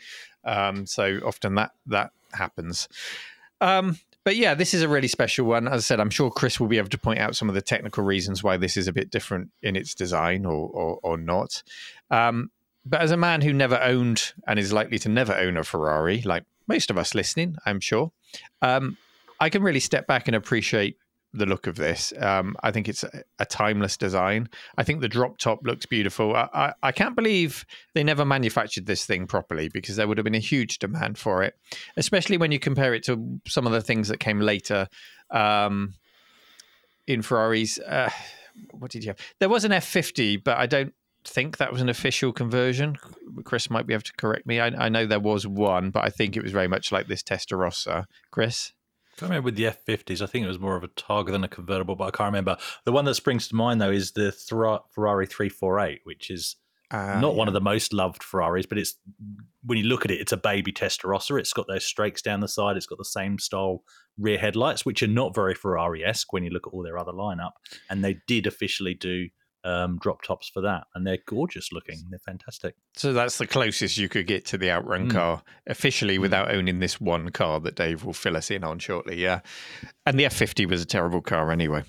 Um, 0.43 0.85
so 0.85 1.19
often 1.25 1.55
that 1.55 1.71
that 1.87 2.11
happens. 2.33 2.89
Um, 3.61 3.99
but 4.29 4.35
yeah, 4.35 4.53
this 4.53 4.75
is 4.75 4.83
a 4.83 4.87
really 4.87 5.07
special 5.07 5.47
one. 5.47 5.67
As 5.67 5.73
I 5.73 5.79
said, 5.79 5.99
I'm 5.99 6.11
sure 6.11 6.29
Chris 6.29 6.59
will 6.59 6.67
be 6.67 6.77
able 6.77 6.89
to 6.89 6.99
point 6.99 7.17
out 7.17 7.35
some 7.35 7.49
of 7.49 7.55
the 7.55 7.63
technical 7.63 8.03
reasons 8.03 8.43
why 8.43 8.57
this 8.57 8.77
is 8.77 8.87
a 8.87 8.93
bit 8.93 9.09
different 9.09 9.49
in 9.63 9.75
its 9.75 9.95
design 9.95 10.45
or 10.45 10.69
or, 10.69 10.99
or 11.01 11.17
not. 11.17 11.63
Um, 12.11 12.51
but 12.85 13.01
as 13.01 13.09
a 13.09 13.17
man 13.17 13.41
who 13.41 13.51
never 13.51 13.81
owned 13.81 14.33
and 14.45 14.59
is 14.59 14.71
likely 14.71 14.99
to 14.99 15.09
never 15.09 15.33
own 15.35 15.57
a 15.57 15.63
Ferrari, 15.63 16.21
like 16.21 16.43
most 16.67 16.91
of 16.91 16.97
us 16.99 17.15
listening, 17.15 17.55
I'm 17.65 17.79
sure, 17.79 18.11
um, 18.61 18.97
I 19.39 19.49
can 19.49 19.63
really 19.63 19.79
step 19.79 20.05
back 20.05 20.27
and 20.27 20.35
appreciate 20.35 20.97
the 21.33 21.45
look 21.45 21.67
of 21.67 21.75
this. 21.75 22.11
Um, 22.19 22.55
I 22.63 22.71
think 22.71 22.89
it's 22.89 23.03
a, 23.03 23.23
a 23.37 23.45
timeless 23.45 23.97
design. 23.97 24.49
I 24.77 24.83
think 24.83 25.01
the 25.01 25.07
drop 25.07 25.37
top 25.37 25.59
looks 25.63 25.85
beautiful. 25.85 26.35
I, 26.35 26.49
I, 26.53 26.73
I 26.83 26.91
can't 26.91 27.15
believe 27.15 27.65
they 27.93 28.03
never 28.03 28.25
manufactured 28.25 28.85
this 28.85 29.05
thing 29.05 29.27
properly 29.27 29.69
because 29.69 29.95
there 29.95 30.07
would 30.07 30.17
have 30.17 30.25
been 30.25 30.35
a 30.35 30.39
huge 30.39 30.79
demand 30.79 31.17
for 31.17 31.43
it, 31.43 31.55
especially 31.97 32.37
when 32.37 32.51
you 32.51 32.59
compare 32.59 32.93
it 32.93 33.03
to 33.03 33.39
some 33.47 33.67
of 33.67 33.73
the 33.73 33.81
things 33.81 34.07
that 34.07 34.19
came 34.19 34.39
later 34.39 34.87
um, 35.29 35.93
in 37.05 37.21
Ferraris. 37.21 37.77
Uh, 37.79 38.09
what 38.71 38.91
did 38.91 39.03
you 39.03 39.09
have? 39.09 39.19
There 39.39 39.49
was 39.49 39.65
an 39.65 39.71
F50, 39.71 40.43
but 40.43 40.57
I 40.57 40.65
don't 40.65 40.93
think 41.23 41.57
that 41.57 41.71
was 41.71 41.81
an 41.81 41.89
official 41.89 42.31
conversion. 42.31 42.97
Chris 43.43 43.69
might 43.69 43.85
be 43.85 43.93
able 43.93 44.03
to 44.03 44.13
correct 44.13 44.47
me. 44.47 44.59
I, 44.59 44.67
I 44.67 44.89
know 44.89 45.05
there 45.05 45.19
was 45.19 45.45
one, 45.45 45.91
but 45.91 46.03
I 46.03 46.09
think 46.09 46.35
it 46.35 46.43
was 46.43 46.51
very 46.51 46.67
much 46.67 46.91
like 46.91 47.07
this 47.07 47.21
Testarossa. 47.21 48.05
Chris? 48.31 48.73
I 49.21 49.25
remember 49.25 49.45
with 49.45 49.55
the 49.55 49.65
F50s, 49.65 50.21
I 50.21 50.25
think 50.25 50.45
it 50.45 50.47
was 50.47 50.59
more 50.59 50.75
of 50.75 50.83
a 50.83 50.87
Targa 50.89 51.31
than 51.31 51.43
a 51.43 51.47
convertible, 51.47 51.95
but 51.95 52.05
I 52.05 52.11
can't 52.11 52.27
remember. 52.27 52.57
The 52.85 52.91
one 52.91 53.05
that 53.05 53.15
springs 53.15 53.47
to 53.49 53.55
mind, 53.55 53.81
though, 53.81 53.91
is 53.91 54.11
the 54.11 54.31
Thra- 54.31 54.81
Ferrari 54.91 55.25
348, 55.25 56.01
which 56.03 56.29
is 56.29 56.55
Uh, 56.91 57.19
not 57.19 57.35
one 57.35 57.47
of 57.47 57.53
the 57.53 57.61
most 57.61 57.93
loved 57.93 58.23
Ferraris, 58.23 58.65
but 58.65 58.79
it's 58.79 58.95
when 59.63 59.77
you 59.77 59.83
look 59.83 60.05
at 60.05 60.11
it, 60.11 60.19
it's 60.19 60.31
a 60.31 60.37
baby 60.37 60.71
Testarossa. 60.71 61.39
It's 61.39 61.53
got 61.53 61.67
those 61.67 61.85
strakes 61.85 62.23
down 62.23 62.39
the 62.39 62.47
side. 62.47 62.77
It's 62.77 62.87
got 62.87 62.97
the 62.97 63.05
same 63.05 63.37
style 63.37 63.83
rear 64.17 64.39
headlights, 64.39 64.87
which 64.87 65.03
are 65.03 65.07
not 65.07 65.35
very 65.35 65.53
Ferrari 65.53 66.03
esque 66.03 66.33
when 66.33 66.43
you 66.43 66.49
look 66.49 66.65
at 66.65 66.73
all 66.73 66.81
their 66.81 66.97
other 66.97 67.11
lineup. 67.11 67.51
And 67.91 68.03
they 68.03 68.21
did 68.25 68.47
officially 68.47 68.95
do 68.95 69.29
um, 69.63 69.97
drop 70.01 70.21
tops 70.21 70.49
for 70.49 70.61
that, 70.61 70.85
and 70.95 71.05
they're 71.05 71.19
gorgeous 71.27 71.71
looking. 71.71 72.01
They're 72.09 72.19
fantastic. 72.19 72.75
So 72.95 73.13
that's 73.13 73.37
the 73.37 73.47
closest 73.47 73.97
you 73.97 74.09
could 74.09 74.27
get 74.27 74.45
to 74.45 74.57
the 74.57 74.71
Outrun 74.71 75.07
Mm. 75.09 75.11
car 75.11 75.43
officially 75.67 76.17
without 76.17 76.51
owning 76.53 76.79
this 76.79 76.99
one 77.01 77.29
car 77.31 77.59
that 77.61 77.75
Dave 77.75 78.03
will 78.03 78.13
fill 78.13 78.37
us 78.37 78.49
in 78.51 78.63
on 78.63 78.79
shortly. 78.79 79.21
Yeah. 79.21 79.41
And 80.05 80.19
the 80.19 80.23
F50 80.25 80.67
was 80.69 80.81
a 80.81 80.85
terrible 80.85 81.21
car 81.21 81.51
anyway. 81.51 81.83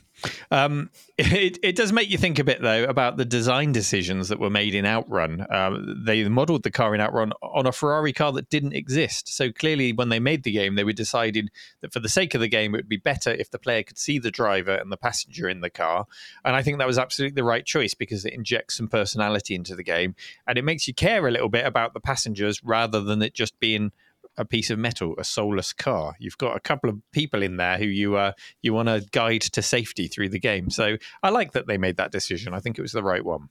Um, 0.51 0.91
it, 1.19 1.59
it 1.63 1.77
does 1.77 1.93
make 1.93 2.11
you 2.11 2.19
think 2.19 2.39
a 2.39 2.45
bit, 2.45 2.63
though, 2.63 2.85
about 2.85 3.17
the 3.17 3.25
design 3.25 3.73
decisions 3.73 4.29
that 4.29 4.39
were 4.39 4.51
made 4.51 4.75
in 4.75 4.87
Outrun. 4.87 5.47
Um, 5.51 6.03
they 6.05 6.29
modeled 6.29 6.63
the 6.63 6.71
car 6.71 6.95
in 6.95 7.01
Outrun 7.01 7.33
on 7.43 7.67
a 7.67 7.73
Ferrari 7.73 8.13
car 8.13 8.33
that 8.33 8.51
didn't 8.51 8.75
exist. 8.75 9.35
So 9.35 9.53
clearly, 9.53 9.93
when 9.93 10.09
they 10.09 10.21
made 10.21 10.43
the 10.43 10.53
game, 10.53 10.75
they 10.75 10.85
were 10.85 10.93
decided 10.93 11.51
that 11.81 11.93
for 11.93 12.01
the 12.01 12.09
sake 12.09 12.35
of 12.35 12.41
the 12.41 12.49
game, 12.49 12.75
it 12.75 12.79
would 12.79 12.89
be 12.89 12.97
better 12.97 13.31
if 13.31 13.51
the 13.51 13.59
player 13.59 13.83
could 13.83 13.99
see 13.99 14.19
the 14.19 14.31
driver 14.31 14.75
and 14.75 14.91
the 14.91 14.97
passenger 14.97 15.49
in 15.49 15.61
the 15.61 15.71
car. 15.71 16.07
And 16.45 16.57
I 16.57 16.63
think 16.63 16.79
that 16.79 16.87
was 16.87 16.99
absolutely 16.99 17.35
the 17.35 17.45
right 17.45 17.65
choice 17.65 17.95
because 17.95 18.25
it 18.25 18.33
injects 18.33 18.77
some 18.77 18.89
personality 18.89 19.55
into 19.55 19.75
the 19.75 19.83
game 19.83 20.15
and 20.47 20.59
it 20.59 20.65
makes 20.65 20.87
you 20.89 20.95
care 20.95 21.27
a 21.27 21.31
little 21.31 21.49
bit 21.49 21.67
about 21.67 21.95
the 21.95 22.01
passengers 22.01 22.63
rather 22.65 23.01
than 23.01 23.23
it 23.23 23.35
just 23.35 23.59
being 23.61 23.93
a 24.37 24.45
piece 24.45 24.71
of 24.71 24.79
metal, 24.79 25.15
a 25.19 25.25
soulless 25.25 25.73
car. 25.73 26.15
You've 26.19 26.39
got 26.39 26.57
a 26.57 26.61
couple 26.61 26.89
of 26.91 26.99
people 27.13 27.43
in 27.43 27.57
there 27.57 27.79
who 27.79 27.85
you 27.87 28.17
uh, 28.17 28.33
you 28.63 28.73
want 28.73 28.89
to 28.89 29.05
guide 29.13 29.43
to 29.43 29.63
safety 29.63 30.09
through 30.09 30.31
the 30.31 30.39
game. 30.39 30.71
So 30.71 30.97
I 31.23 31.31
like 31.31 31.53
that 31.53 31.67
they 31.67 31.79
made 31.79 31.97
that 31.97 32.13
decision. 32.13 32.55
I 32.55 32.61
think 32.61 32.79
it 32.79 32.83
was 32.83 32.93
the 32.93 33.03
right 33.03 33.25
one. 33.25 33.49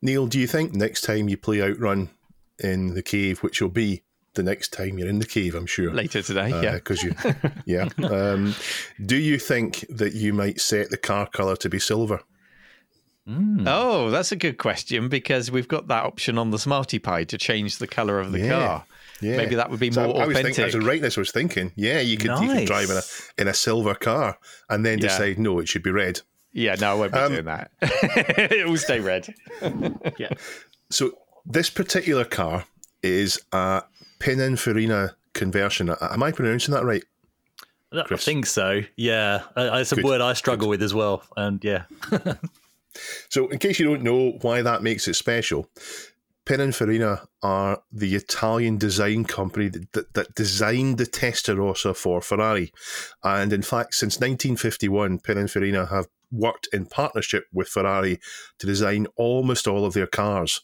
Neil, 0.00 0.26
do 0.26 0.38
you 0.40 0.46
think 0.46 0.74
next 0.74 1.02
time 1.02 1.28
you 1.28 1.36
play 1.36 1.60
Outrun 1.62 2.10
in 2.58 2.94
the 2.94 3.02
cave, 3.02 3.42
which 3.42 3.60
will 3.60 3.68
be 3.68 4.02
the 4.34 4.42
next 4.42 4.72
time 4.72 4.98
you're 4.98 5.08
in 5.08 5.18
the 5.18 5.26
cave, 5.26 5.54
I'm 5.54 5.66
sure. 5.66 5.92
Later 5.92 6.22
today, 6.22 6.48
yeah. 6.62 6.74
Because 6.74 7.02
you, 7.02 7.14
yeah. 7.66 7.88
Um, 8.02 8.54
do 9.04 9.16
you 9.16 9.38
think 9.38 9.84
that 9.90 10.14
you 10.14 10.32
might 10.32 10.60
set 10.60 10.90
the 10.90 10.96
car 10.96 11.26
colour 11.28 11.56
to 11.56 11.68
be 11.68 11.78
silver? 11.78 12.20
Mm. 13.28 13.64
Oh, 13.68 14.10
that's 14.10 14.32
a 14.32 14.36
good 14.36 14.58
question 14.58 15.08
because 15.08 15.50
we've 15.50 15.68
got 15.68 15.86
that 15.88 16.04
option 16.04 16.38
on 16.38 16.50
the 16.50 16.56
SmartyPi 16.56 17.28
to 17.28 17.38
change 17.38 17.78
the 17.78 17.86
color 17.86 18.18
of 18.18 18.32
the 18.32 18.40
Yeah. 18.40 18.48
car. 18.50 18.84
Yeah. 19.22 19.36
Maybe 19.36 19.54
that 19.54 19.70
would 19.70 19.80
be 19.80 19.90
So 19.90 20.06
more 20.06 20.16
I, 20.16 20.24
I 20.24 20.26
was 20.26 20.36
authentic. 20.36 20.56
thinking, 20.56 20.64
as 20.68 20.74
a 20.74 20.80
rightness, 20.86 21.16
I 21.16 21.20
was 21.20 21.30
thinking, 21.30 21.72
yeah, 21.76 22.00
you 22.00 22.16
could 22.18 22.30
you 22.42 22.48
could 22.54 22.66
drive 22.66 22.90
in 22.90 22.96
a 22.96 23.02
in 23.38 23.48
a 23.48 23.54
silver 23.54 23.94
car 23.94 24.36
and 24.68 24.84
then 24.84 24.98
Yeah. 24.98 25.08
decide 25.08 25.38
no, 25.38 25.58
it 25.60 25.68
should 25.68 25.82
be 25.82 25.90
red. 25.90 26.20
Yeah, 26.52 26.74
no, 26.74 26.90
I 26.90 26.94
won't 26.94 27.12
be 27.12 27.18
Um, 27.18 27.32
doing 27.32 27.44
that. 27.46 27.70
it 27.80 28.68
will 28.68 28.76
stay 28.76 29.00
red. 29.00 29.32
Yeah. 30.18 30.32
So 30.90 31.12
this 31.46 31.70
particular 31.70 32.24
car 32.26 32.64
is 33.02 33.40
a 33.52 33.82
Pininfarina 34.20 35.14
conversion. 35.34 35.88
Am 35.88 36.22
I 36.22 36.30
pronouncing 36.32 36.74
that 36.74 36.84
right? 36.84 37.02
I 37.92 38.16
think 38.16 38.46
so. 38.46 38.82
Yeah, 38.96 39.42
uh, 39.56 39.70
it's 39.80 39.92
a 39.92 39.96
Good. 39.96 40.04
word 40.04 40.20
I 40.20 40.32
struggle 40.34 40.68
with 40.68 40.82
as 40.82 40.94
well. 40.94 41.22
And 41.36 41.62
yeah, 41.64 41.84
So, 43.30 43.48
in 43.48 43.58
case 43.58 43.78
you 43.78 43.86
don't 43.86 44.02
know 44.02 44.32
why 44.42 44.60
that 44.62 44.82
makes 44.82 45.08
it 45.08 45.14
special, 45.14 45.66
Pininfarina 46.44 47.26
are 47.42 47.82
the 47.92 48.14
Italian 48.16 48.76
design 48.76 49.24
company 49.24 49.68
that, 49.68 49.92
that, 49.92 50.14
that 50.14 50.34
designed 50.34 50.98
the 50.98 51.06
Testarossa 51.06 51.96
for 51.96 52.20
Ferrari. 52.20 52.72
And 53.22 53.52
in 53.52 53.62
fact, 53.62 53.94
since 53.94 54.16
1951, 54.16 55.20
Pininfarina 55.20 55.88
have 55.90 56.08
worked 56.32 56.68
in 56.72 56.86
partnership 56.86 57.44
with 57.52 57.68
Ferrari 57.68 58.18
to 58.58 58.66
design 58.66 59.06
almost 59.16 59.68
all 59.68 59.84
of 59.84 59.94
their 59.94 60.06
cars, 60.06 60.62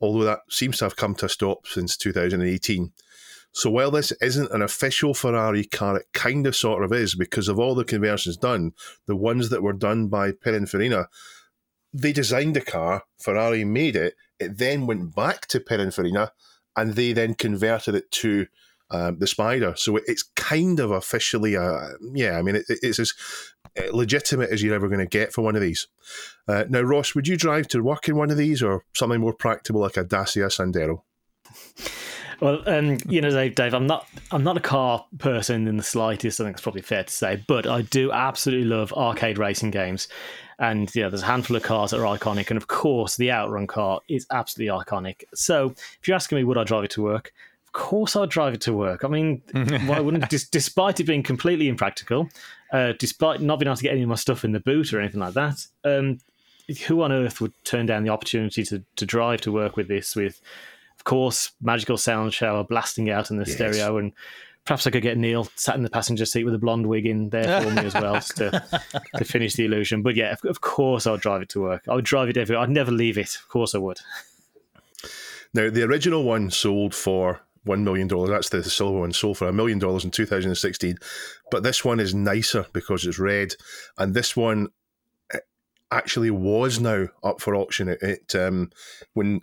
although 0.00 0.24
that 0.24 0.40
seems 0.50 0.78
to 0.78 0.86
have 0.86 0.96
come 0.96 1.14
to 1.16 1.26
a 1.26 1.28
stop 1.28 1.66
since 1.66 1.96
2018. 1.96 2.92
So 3.52 3.70
while 3.70 3.90
this 3.90 4.12
isn't 4.20 4.50
an 4.50 4.62
official 4.62 5.14
Ferrari 5.14 5.64
car, 5.64 5.98
it 5.98 6.06
kind 6.12 6.46
of 6.46 6.56
sort 6.56 6.82
of 6.82 6.92
is 6.92 7.14
because 7.14 7.48
of 7.48 7.58
all 7.58 7.74
the 7.74 7.84
conversions 7.84 8.38
done. 8.38 8.72
The 9.06 9.14
ones 9.14 9.50
that 9.50 9.62
were 9.62 9.74
done 9.74 10.08
by 10.08 10.32
Pininfarina 10.32 11.06
they 11.92 12.12
designed 12.12 12.56
the 12.56 12.60
car, 12.60 13.04
Ferrari 13.18 13.64
made 13.64 13.96
it, 13.96 14.14
it 14.42 14.58
then 14.58 14.86
went 14.86 15.14
back 15.14 15.46
to 15.48 15.60
Pininfarina, 15.60 16.30
and 16.76 16.94
they 16.94 17.12
then 17.12 17.34
converted 17.34 17.94
it 17.94 18.10
to 18.10 18.46
um, 18.90 19.18
the 19.18 19.26
Spider. 19.26 19.74
So 19.76 19.98
it's 20.06 20.22
kind 20.22 20.80
of 20.80 20.90
officially 20.90 21.54
a 21.54 21.92
yeah. 22.14 22.38
I 22.38 22.42
mean, 22.42 22.56
it, 22.56 22.64
it's 22.68 22.98
as 22.98 23.14
legitimate 23.92 24.50
as 24.50 24.62
you're 24.62 24.74
ever 24.74 24.88
going 24.88 25.00
to 25.00 25.06
get 25.06 25.32
for 25.32 25.42
one 25.42 25.56
of 25.56 25.62
these. 25.62 25.88
Uh, 26.46 26.64
now, 26.68 26.82
Ross, 26.82 27.14
would 27.14 27.28
you 27.28 27.36
drive 27.36 27.68
to 27.68 27.82
work 27.82 28.08
in 28.08 28.16
one 28.16 28.30
of 28.30 28.36
these, 28.36 28.62
or 28.62 28.84
something 28.94 29.20
more 29.20 29.32
practical 29.32 29.80
like 29.80 29.96
a 29.96 30.04
Dacia 30.04 30.48
Sandero? 30.48 31.02
Well, 32.42 32.60
um, 32.66 32.98
you 33.08 33.20
know, 33.20 33.30
Dave, 33.30 33.54
Dave, 33.54 33.72
I'm 33.72 33.86
not, 33.86 34.08
I'm 34.32 34.42
not 34.42 34.56
a 34.56 34.60
car 34.60 35.04
person 35.18 35.68
in 35.68 35.76
the 35.76 35.82
slightest. 35.84 36.40
I 36.40 36.44
think 36.44 36.56
it's 36.56 36.62
probably 36.62 36.82
fair 36.82 37.04
to 37.04 37.12
say, 37.12 37.40
but 37.46 37.68
I 37.68 37.82
do 37.82 38.10
absolutely 38.10 38.66
love 38.66 38.92
arcade 38.94 39.38
racing 39.38 39.70
games, 39.70 40.08
and 40.58 40.92
yeah, 40.92 41.08
there's 41.08 41.22
a 41.22 41.26
handful 41.26 41.56
of 41.56 41.62
cars 41.62 41.92
that 41.92 42.00
are 42.00 42.18
iconic, 42.18 42.50
and 42.50 42.56
of 42.56 42.66
course, 42.66 43.16
the 43.16 43.30
Outrun 43.30 43.68
car 43.68 44.00
is 44.08 44.26
absolutely 44.32 44.76
iconic. 44.76 45.22
So, 45.32 45.72
if 46.00 46.08
you're 46.08 46.16
asking 46.16 46.34
me, 46.34 46.42
would 46.42 46.58
I 46.58 46.64
drive 46.64 46.82
it 46.82 46.90
to 46.92 47.02
work? 47.02 47.32
Of 47.64 47.72
course, 47.74 48.16
I'd 48.16 48.28
drive 48.28 48.54
it 48.54 48.60
to 48.62 48.72
work. 48.72 49.04
I 49.04 49.08
mean, 49.08 49.40
why 49.86 50.00
wouldn't? 50.00 50.28
Dis- 50.28 50.48
despite 50.48 50.98
it 50.98 51.04
being 51.04 51.22
completely 51.22 51.68
impractical, 51.68 52.28
uh, 52.72 52.94
despite 52.98 53.40
not 53.40 53.60
being 53.60 53.68
able 53.68 53.76
to 53.76 53.82
get 53.84 53.92
any 53.92 54.02
of 54.02 54.08
my 54.08 54.16
stuff 54.16 54.44
in 54.44 54.50
the 54.50 54.58
boot 54.58 54.92
or 54.92 54.98
anything 54.98 55.20
like 55.20 55.34
that, 55.34 55.64
um, 55.84 56.18
who 56.88 57.02
on 57.02 57.12
earth 57.12 57.40
would 57.40 57.52
turn 57.62 57.86
down 57.86 58.02
the 58.02 58.10
opportunity 58.10 58.64
to, 58.64 58.82
to 58.96 59.06
drive 59.06 59.40
to 59.42 59.52
work 59.52 59.76
with 59.76 59.86
this 59.86 60.16
with 60.16 60.40
course 61.04 61.52
magical 61.60 61.96
sound 61.96 62.32
shower 62.34 62.64
blasting 62.64 63.10
out 63.10 63.30
in 63.30 63.36
the 63.38 63.44
Yes. 63.44 63.54
stereo 63.54 63.98
and 63.98 64.12
perhaps 64.64 64.86
i 64.86 64.90
could 64.90 65.02
get 65.02 65.18
neil 65.18 65.48
sat 65.56 65.74
in 65.74 65.82
the 65.82 65.90
passenger 65.90 66.24
seat 66.24 66.44
with 66.44 66.54
a 66.54 66.58
blonde 66.58 66.86
wig 66.86 67.06
in 67.06 67.30
there 67.30 67.62
for 67.62 67.70
me 67.70 67.84
as 67.84 67.94
well 67.94 68.20
to, 68.20 68.64
to 69.16 69.24
finish 69.24 69.54
the 69.54 69.64
illusion 69.64 70.02
but 70.02 70.14
yeah 70.14 70.32
of, 70.32 70.44
of 70.44 70.60
course 70.60 71.06
i'd 71.06 71.20
drive 71.20 71.42
it 71.42 71.48
to 71.48 71.60
work 71.60 71.82
i 71.88 71.94
would 71.94 72.04
drive 72.04 72.28
it 72.28 72.36
everywhere 72.36 72.62
i'd 72.62 72.70
never 72.70 72.90
leave 72.92 73.18
it 73.18 73.34
of 73.36 73.48
course 73.48 73.74
i 73.74 73.78
would 73.78 73.98
Now, 75.54 75.68
the 75.68 75.82
original 75.82 76.22
one 76.24 76.50
sold 76.50 76.94
for 76.94 77.42
$1 77.66 77.82
million. 77.82 78.08
That's 78.08 78.48
the 78.48 78.62
silver 78.64 79.00
one, 79.00 79.12
sold 79.12 79.36
for 79.36 79.48
a 79.48 79.52
million 79.52 79.78
dollars 79.78 80.02
in 80.04 80.10
2016. 80.10 80.96
But 81.50 81.62
this 81.62 81.84
one 81.84 82.00
is 82.00 82.14
nicer 82.14 82.64
because 82.72 83.04
it's 83.04 83.18
red. 83.18 83.54
And 83.98 84.14
this 84.14 84.34
one 84.34 84.68
eh, 85.30 85.40
actually 85.90 86.30
was 86.30 86.80
now 86.80 87.08
up 87.22 87.40
for 87.42 87.54
auction. 87.54 87.88
It, 87.88 88.02
it 88.02 88.34
um, 88.34 88.70
When 89.12 89.40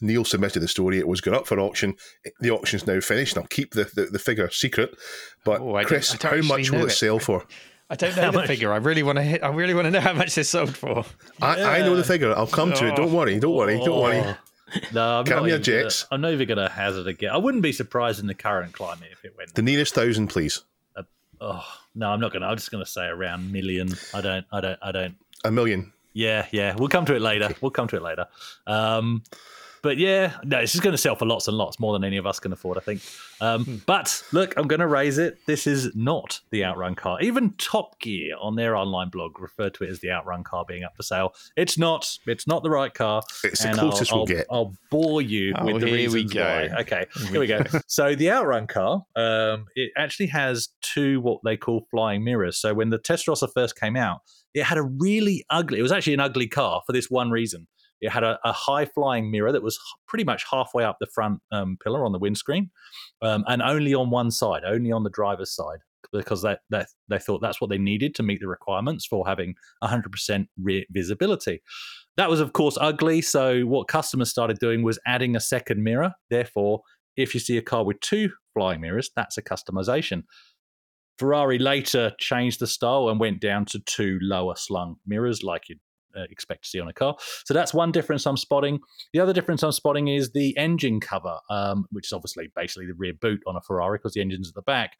Neil 0.00 0.24
submitted 0.24 0.60
the 0.60 0.68
story, 0.68 0.98
it 0.98 1.08
was 1.08 1.20
going 1.20 1.36
up 1.36 1.46
for 1.46 1.58
auction. 1.60 1.94
The 2.40 2.50
auction's 2.50 2.86
now 2.86 3.00
finished. 3.00 3.36
And 3.36 3.42
I'll 3.44 3.48
keep 3.48 3.72
the, 3.74 3.84
the, 3.94 4.06
the 4.06 4.18
figure 4.18 4.50
secret. 4.50 4.96
But, 5.44 5.60
Oh, 5.60 5.74
I 5.76 5.84
Chris, 5.84 6.12
how 6.22 6.36
much 6.42 6.70
will 6.70 6.82
it 6.84 6.86
it. 6.86 6.90
sell 6.90 7.18
for? 7.18 7.44
I 7.90 7.96
don't 7.96 8.16
know 8.16 8.30
the 8.30 8.46
figure. 8.46 8.72
I 8.72 8.78
really 8.78 9.02
want 9.02 9.16
to 9.16 9.22
hit. 9.22 9.42
I 9.44 9.48
really 9.50 9.74
want 9.74 9.84
to 9.84 9.90
know 9.90 10.00
how 10.00 10.14
much 10.14 10.34
this 10.34 10.48
sold 10.48 10.74
for. 10.74 11.04
I, 11.42 11.62
I 11.62 11.78
know 11.80 11.94
the 11.94 12.02
figure. 12.02 12.34
I'll 12.34 12.46
come 12.46 12.72
to 12.72 12.88
it. 12.88 12.96
Don't 12.96 13.12
worry. 13.12 13.38
Don't 13.38 13.54
worry. 13.54 13.78
Don't 13.78 14.00
worry. 14.00 14.20
Oh. 14.24 14.36
no, 14.92 15.18
I'm 15.20 15.24
Calm 15.26 15.46
not 15.46 15.48
even 15.48 15.62
gonna- 15.62 15.90
I'm 16.10 16.20
not 16.22 16.32
even 16.32 16.48
going 16.48 16.58
to 16.58 16.68
hazard 16.70 17.06
a 17.06 17.12
guess. 17.12 17.30
I 17.32 17.36
wouldn't 17.36 17.62
be 17.62 17.72
surprised 17.72 18.20
in 18.20 18.26
the 18.26 18.34
current 18.34 18.72
climate 18.72 19.10
if 19.12 19.22
it 19.24 19.36
went. 19.36 19.54
The 19.54 19.62
nearest 19.62 19.94
thousand, 19.94 20.28
please. 20.28 20.62
Oh 21.40 21.64
no, 21.94 22.08
I'm 22.10 22.20
not 22.20 22.32
going 22.32 22.40
to. 22.42 22.48
I'm 22.48 22.56
just 22.56 22.70
going 22.70 22.82
to 22.84 22.90
say 22.90 23.04
around 23.06 23.52
million. 23.52 23.90
I 24.14 24.22
don't. 24.22 24.46
I 24.50 24.60
don't. 24.62 24.78
I 24.82 24.90
don't. 24.92 25.16
A 25.44 25.50
million. 25.50 25.92
Yeah, 26.14 26.46
yeah. 26.52 26.74
We'll 26.76 26.88
come 26.88 27.04
to 27.06 27.14
it 27.14 27.20
later. 27.20 27.50
We'll 27.60 27.70
come 27.72 27.88
to 27.88 27.96
it 27.96 28.02
later. 28.02 28.26
Um, 28.66 29.22
but 29.84 29.98
yeah, 29.98 30.32
no, 30.42 30.58
it's 30.58 30.72
just 30.72 30.82
going 30.82 30.92
to 30.94 30.98
sell 30.98 31.14
for 31.14 31.26
lots 31.26 31.46
and 31.46 31.56
lots 31.56 31.78
more 31.78 31.92
than 31.92 32.02
any 32.02 32.16
of 32.16 32.26
us 32.26 32.40
can 32.40 32.52
afford, 32.52 32.76
I 32.76 32.80
think. 32.80 33.00
Um, 33.40 33.82
but 33.86 34.20
look, 34.32 34.54
I'm 34.56 34.66
going 34.66 34.80
to 34.80 34.86
raise 34.88 35.18
it. 35.18 35.38
This 35.46 35.66
is 35.68 35.94
not 35.94 36.40
the 36.50 36.64
Outrun 36.64 36.94
car. 36.96 37.20
Even 37.20 37.52
Top 37.58 38.00
Gear 38.00 38.34
on 38.40 38.56
their 38.56 38.74
online 38.74 39.10
blog 39.10 39.38
referred 39.38 39.74
to 39.74 39.84
it 39.84 39.90
as 39.90 40.00
the 40.00 40.10
Outrun 40.10 40.42
car 40.42 40.64
being 40.66 40.82
up 40.82 40.96
for 40.96 41.02
sale. 41.04 41.34
It's 41.56 41.78
not. 41.78 42.08
It's 42.26 42.46
not 42.48 42.62
the 42.64 42.70
right 42.70 42.92
car. 42.92 43.22
It's 43.44 43.62
the 43.62 43.68
and 43.68 43.78
closest 43.78 44.10
I'll, 44.10 44.18
we'll 44.18 44.22
I'll- 44.22 44.26
get. 44.26 44.46
I'll 44.50 44.74
bore 44.90 45.22
you 45.22 45.52
Oh, 45.56 45.66
with 45.66 45.82
the 45.82 45.86
here 45.88 45.96
we 46.10 46.14
reasons 46.22 46.32
go. 46.32 46.42
why. 46.42 46.80
Okay, 46.80 47.06
here 47.30 47.40
we 47.40 47.46
go. 47.46 47.60
so 47.86 48.14
the 48.14 48.30
Outrun 48.30 48.66
car, 48.66 49.04
um, 49.14 49.66
it 49.76 49.92
actually 49.96 50.26
has 50.28 50.70
two 50.80 51.20
what 51.20 51.40
they 51.44 51.56
call 51.56 51.86
flying 51.90 52.24
mirrors. 52.24 52.56
So 52.58 52.72
when 52.74 52.88
the 52.90 52.98
Testarossa 52.98 53.48
first 53.52 53.78
came 53.78 53.94
out, 53.96 54.20
it 54.54 54.62
had 54.64 54.78
a 54.78 54.82
really 54.82 55.44
ugly. 55.50 55.78
It 55.80 55.82
was 55.82 55.92
actually 55.92 56.14
an 56.14 56.20
ugly 56.20 56.46
car 56.48 56.80
for 56.86 56.92
this 56.92 57.10
one 57.10 57.30
reason. 57.30 57.66
It 58.04 58.10
had 58.10 58.24
a, 58.24 58.38
a 58.44 58.52
high 58.52 58.84
flying 58.84 59.30
mirror 59.30 59.52
that 59.52 59.62
was 59.62 59.78
pretty 60.06 60.24
much 60.24 60.44
halfway 60.50 60.84
up 60.84 60.98
the 61.00 61.06
front 61.06 61.40
um, 61.52 61.78
pillar 61.82 62.04
on 62.04 62.12
the 62.12 62.18
windscreen, 62.18 62.70
um, 63.22 63.44
and 63.48 63.62
only 63.62 63.94
on 63.94 64.10
one 64.10 64.30
side, 64.30 64.62
only 64.66 64.92
on 64.92 65.04
the 65.04 65.10
driver's 65.10 65.54
side, 65.54 65.78
because 66.12 66.42
that, 66.42 66.60
that 66.70 66.88
they 67.08 67.18
thought 67.18 67.40
that's 67.40 67.60
what 67.60 67.70
they 67.70 67.78
needed 67.78 68.14
to 68.16 68.22
meet 68.22 68.40
the 68.40 68.48
requirements 68.48 69.06
for 69.06 69.26
having 69.26 69.54
100% 69.82 70.46
rear 70.60 70.84
visibility. 70.90 71.62
That 72.16 72.30
was, 72.30 72.40
of 72.40 72.52
course, 72.52 72.78
ugly. 72.80 73.22
So 73.22 73.62
what 73.62 73.88
customers 73.88 74.30
started 74.30 74.58
doing 74.58 74.82
was 74.82 74.98
adding 75.06 75.34
a 75.34 75.40
second 75.40 75.82
mirror. 75.82 76.12
Therefore, 76.30 76.82
if 77.16 77.34
you 77.34 77.40
see 77.40 77.56
a 77.56 77.62
car 77.62 77.84
with 77.84 78.00
two 78.00 78.30
flying 78.52 78.80
mirrors, 78.80 79.10
that's 79.16 79.38
a 79.38 79.42
customization. 79.42 80.24
Ferrari 81.18 81.58
later 81.58 82.12
changed 82.18 82.60
the 82.60 82.66
style 82.66 83.08
and 83.08 83.20
went 83.20 83.40
down 83.40 83.64
to 83.66 83.78
two 83.80 84.18
lower 84.20 84.54
slung 84.56 84.96
mirrors, 85.06 85.42
like 85.42 85.68
you'd 85.68 85.78
expect 86.30 86.64
to 86.64 86.70
see 86.70 86.80
on 86.80 86.88
a 86.88 86.92
car. 86.92 87.16
So 87.44 87.54
that's 87.54 87.74
one 87.74 87.92
difference 87.92 88.26
I'm 88.26 88.36
spotting. 88.36 88.80
The 89.12 89.20
other 89.20 89.32
difference 89.32 89.62
I'm 89.62 89.72
spotting 89.72 90.08
is 90.08 90.32
the 90.32 90.56
engine 90.56 91.00
cover, 91.00 91.38
um, 91.50 91.86
which 91.90 92.08
is 92.08 92.12
obviously 92.12 92.50
basically 92.54 92.86
the 92.86 92.94
rear 92.94 93.14
boot 93.20 93.40
on 93.46 93.56
a 93.56 93.60
Ferrari 93.60 93.98
because 93.98 94.14
the 94.14 94.20
engine's 94.20 94.48
at 94.48 94.54
the 94.54 94.62
back. 94.62 94.92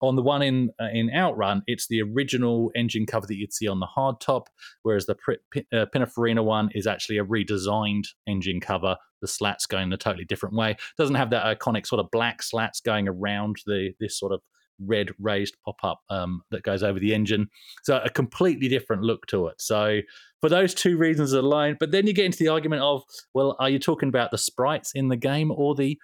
On 0.00 0.14
the 0.14 0.22
one 0.22 0.42
in 0.42 0.70
uh, 0.80 0.88
in 0.92 1.10
Outrun, 1.12 1.62
it's 1.66 1.88
the 1.88 2.02
original 2.02 2.70
engine 2.76 3.04
cover 3.04 3.26
that 3.26 3.36
you'd 3.36 3.52
see 3.52 3.66
on 3.66 3.80
the 3.80 3.88
hardtop, 3.96 4.46
whereas 4.82 5.06
the 5.06 5.16
Pri- 5.16 5.38
uh, 5.72 5.86
Pininfarina 5.92 6.44
one 6.44 6.70
is 6.72 6.86
actually 6.86 7.18
a 7.18 7.24
redesigned 7.24 8.04
engine 8.26 8.60
cover. 8.60 8.96
The 9.22 9.26
slats 9.26 9.66
going 9.66 9.92
a 9.92 9.96
totally 9.96 10.24
different 10.24 10.54
way. 10.54 10.76
Doesn't 10.96 11.16
have 11.16 11.30
that 11.30 11.58
iconic 11.58 11.84
sort 11.84 11.98
of 11.98 12.12
black 12.12 12.44
slats 12.44 12.80
going 12.80 13.08
around 13.08 13.56
the 13.66 13.90
this 13.98 14.16
sort 14.16 14.32
of 14.32 14.40
red 14.78 15.10
raised 15.18 15.56
pop 15.64 15.76
up 15.82 16.00
um, 16.10 16.42
that 16.52 16.62
goes 16.62 16.84
over 16.84 17.00
the 17.00 17.14
engine. 17.14 17.48
So 17.82 18.00
a 18.04 18.10
completely 18.10 18.68
different 18.68 19.02
look 19.02 19.26
to 19.26 19.48
it. 19.48 19.60
So 19.60 20.00
for 20.40 20.48
those 20.48 20.74
two 20.74 20.96
reasons 20.96 21.32
alone, 21.32 21.76
but 21.80 21.90
then 21.90 22.06
you 22.06 22.12
get 22.12 22.26
into 22.26 22.38
the 22.38 22.48
argument 22.48 22.82
of, 22.82 23.02
well, 23.34 23.56
are 23.58 23.70
you 23.70 23.78
talking 23.78 24.08
about 24.08 24.30
the 24.30 24.38
sprites 24.38 24.92
in 24.92 25.08
the 25.08 25.16
game 25.16 25.50
or 25.50 25.74
the 25.74 25.98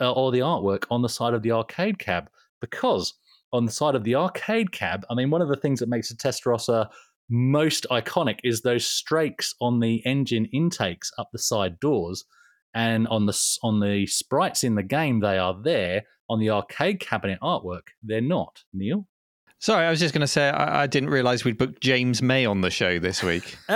uh, 0.00 0.12
or 0.12 0.32
the 0.32 0.40
artwork 0.40 0.84
on 0.90 1.02
the 1.02 1.08
side 1.08 1.34
of 1.34 1.42
the 1.42 1.52
arcade 1.52 1.98
cab? 1.98 2.28
Because 2.60 3.14
on 3.52 3.64
the 3.64 3.72
side 3.72 3.94
of 3.94 4.04
the 4.04 4.14
arcade 4.14 4.72
cab, 4.72 5.04
I 5.10 5.14
mean, 5.14 5.30
one 5.30 5.42
of 5.42 5.48
the 5.48 5.56
things 5.56 5.80
that 5.80 5.88
makes 5.88 6.10
a 6.10 6.16
Testarossa 6.16 6.88
most 7.28 7.86
iconic 7.90 8.40
is 8.44 8.60
those 8.60 8.86
strakes 8.86 9.54
on 9.60 9.80
the 9.80 10.04
engine 10.06 10.46
intakes 10.52 11.10
up 11.18 11.30
the 11.32 11.38
side 11.38 11.80
doors. 11.80 12.24
And 12.74 13.06
on 13.08 13.26
the 13.26 13.58
on 13.62 13.80
the 13.80 14.06
sprites 14.06 14.64
in 14.64 14.74
the 14.76 14.82
game, 14.82 15.20
they 15.20 15.38
are 15.38 15.54
there. 15.62 16.04
On 16.30 16.38
the 16.38 16.50
arcade 16.50 17.00
cabinet 17.00 17.38
artwork, 17.42 17.88
they're 18.02 18.22
not. 18.22 18.62
Neil, 18.72 19.06
Sorry, 19.62 19.86
I 19.86 19.90
was 19.90 20.00
just 20.00 20.12
going 20.12 20.22
to 20.22 20.26
say 20.26 20.48
I, 20.48 20.82
I 20.82 20.86
didn't 20.88 21.10
realise 21.10 21.44
we'd 21.44 21.56
booked 21.56 21.80
James 21.80 22.20
May 22.20 22.44
on 22.44 22.62
the 22.62 22.70
show 22.70 22.98
this 22.98 23.22
week. 23.22 23.56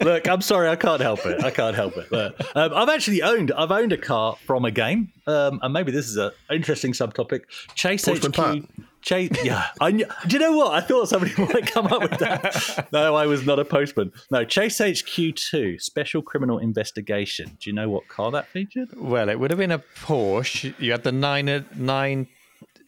Look, 0.00 0.28
I'm 0.28 0.40
sorry, 0.40 0.68
I 0.68 0.76
can't 0.76 1.02
help 1.02 1.26
it. 1.26 1.42
I 1.42 1.50
can't 1.50 1.74
help 1.74 1.96
it. 1.96 2.12
Look, 2.12 2.40
um, 2.54 2.72
I've 2.72 2.88
actually 2.88 3.20
owned 3.22 3.50
I've 3.50 3.72
owned 3.72 3.92
a 3.92 3.96
car 3.96 4.36
from 4.46 4.64
a 4.64 4.70
game, 4.70 5.10
um, 5.26 5.58
and 5.60 5.72
maybe 5.72 5.90
this 5.90 6.06
is 6.06 6.18
an 6.18 6.30
interesting 6.52 6.92
subtopic. 6.92 7.40
Chase 7.74 8.04
Postman 8.04 8.30
HQ. 8.30 8.36
Pat. 8.36 8.86
Chase, 9.02 9.30
yeah. 9.42 9.66
I 9.80 9.90
knew, 9.90 10.06
do 10.28 10.36
you 10.36 10.38
know 10.38 10.52
what? 10.52 10.72
I 10.72 10.80
thought 10.80 11.08
somebody 11.08 11.32
might 11.52 11.66
come 11.66 11.88
up 11.88 12.02
with 12.02 12.20
that. 12.20 12.86
No, 12.92 13.16
I 13.16 13.26
was 13.26 13.44
not 13.44 13.58
a 13.58 13.64
postman. 13.64 14.12
No, 14.30 14.44
Chase 14.44 14.78
HQ 14.78 15.34
two, 15.34 15.80
Special 15.80 16.22
Criminal 16.22 16.58
Investigation. 16.58 17.56
Do 17.58 17.70
you 17.70 17.74
know 17.74 17.88
what 17.90 18.06
car 18.06 18.30
that 18.30 18.46
featured? 18.46 18.90
Well, 18.96 19.28
it 19.28 19.40
would 19.40 19.50
have 19.50 19.58
been 19.58 19.72
a 19.72 19.80
Porsche. 19.80 20.78
You 20.78 20.92
had 20.92 21.02
the 21.02 21.10
nine 21.10 21.66
nine 21.74 22.28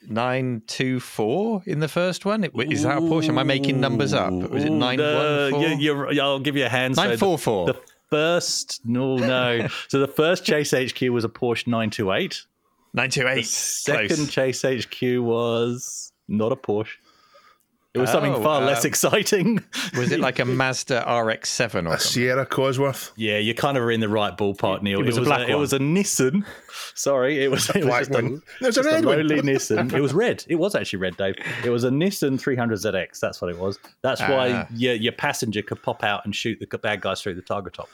nine 0.09 0.62
two 0.66 1.00
four 1.00 1.62
in 1.66 1.80
the 1.80 1.88
first 1.88 2.24
one. 2.24 2.44
It- 2.44 2.53
Is 2.55 2.82
that 2.82 2.98
a 2.98 3.00
Porsche? 3.00 3.28
Am 3.28 3.38
I 3.38 3.42
making 3.42 3.80
numbers 3.80 4.12
up? 4.12 4.32
Was 4.32 4.64
it 4.64 4.70
Ooh, 4.70 4.76
nine 4.78 4.98
no, 4.98 5.50
one 5.50 5.61
four? 5.62 5.68
you- 5.80 6.20
I'll 6.20 6.38
give 6.40 6.57
you 6.57 6.66
a 6.66 6.68
hand. 6.68 6.96
So 6.96 7.05
Nine 7.05 7.16
four 7.18 7.38
four. 7.38 7.66
The 7.66 7.78
first, 8.11 8.80
no, 8.84 9.16
no. 9.16 9.68
so 9.88 9.98
the 10.00 10.09
first 10.09 10.44
Chase 10.44 10.72
HQ 10.72 11.00
was 11.11 11.24
a 11.24 11.28
Porsche 11.28 11.66
928. 11.66 12.44
Nine 12.94 13.11
two 13.11 13.22
The 13.22 13.28
eight. 13.30 13.46
second 13.46 14.28
Chase 14.28 14.62
HQ 14.62 15.00
was 15.22 16.12
not 16.28 16.53
a 16.53 16.57
Porsche. 16.57 16.96
It 17.95 17.99
was 17.99 18.11
something 18.11 18.32
Oh, 18.34 18.43
far 18.43 18.62
uh, 18.62 18.64
less 18.66 18.86
exciting. 18.86 19.62
Was 19.99 20.12
it 20.12 20.18
like 20.20 20.38
a 20.38 20.47
Mazda 20.47 21.05
RX 21.07 21.51
seven 21.51 21.86
or 21.86 21.90
A 21.95 21.99
something? 21.99 22.11
Sierra 22.22 22.47
Cosworth. 22.47 23.12
Yeah, 23.16 23.36
you 23.36 23.53
kind 23.55 23.76
of 23.76 23.82
are 23.82 23.90
in 23.90 24.01
the 24.01 24.09
right 24.09 24.34
ballpark, 24.34 24.80
Neil. 24.80 25.01
it 25.01 25.05
was 25.05 25.18
a 25.18 25.20
black 25.20 25.47
It 25.47 25.53
one. 25.53 25.61
was 25.61 25.74
a 25.74 25.78
Nissan. 25.78 26.47
Sorry, 26.95 27.45
it 27.45 27.51
was, 27.51 27.68
it 27.68 27.76
was 27.76 27.84
black 27.84 28.01
just, 28.01 28.11
one. 28.12 28.24
a, 28.26 28.62
There's 28.62 28.78
a 28.78 28.82
just 28.82 28.95
red 28.95 29.05
one. 29.05 29.18
lowly 29.28 29.43
Nissan. 29.43 29.93
It 29.93 30.01
was 30.01 30.14
red. 30.14 30.43
It 30.49 30.55
was 30.55 30.74
actually 30.74 31.01
red, 31.01 31.18
Dave. 31.18 31.34
It 31.64 31.68
was 31.68 31.84
a 31.84 31.90
Nissan 31.90 32.40
300ZX. 32.40 33.20
That's 33.20 33.43
what 33.43 33.51
it 33.51 33.59
was. 33.59 33.78
That's 34.01 34.22
why 34.22 34.53
Ah. 34.53 34.66
your, 34.74 34.95
your 34.95 35.12
passenger 35.12 35.61
could 35.61 35.82
pop 35.82 36.03
out 36.03 36.24
and 36.24 36.34
shoot 36.34 36.61
the 36.66 36.78
bad 36.78 37.03
guys 37.03 37.20
through 37.20 37.34
the 37.34 37.43
targa 37.43 37.70
top. 37.70 37.90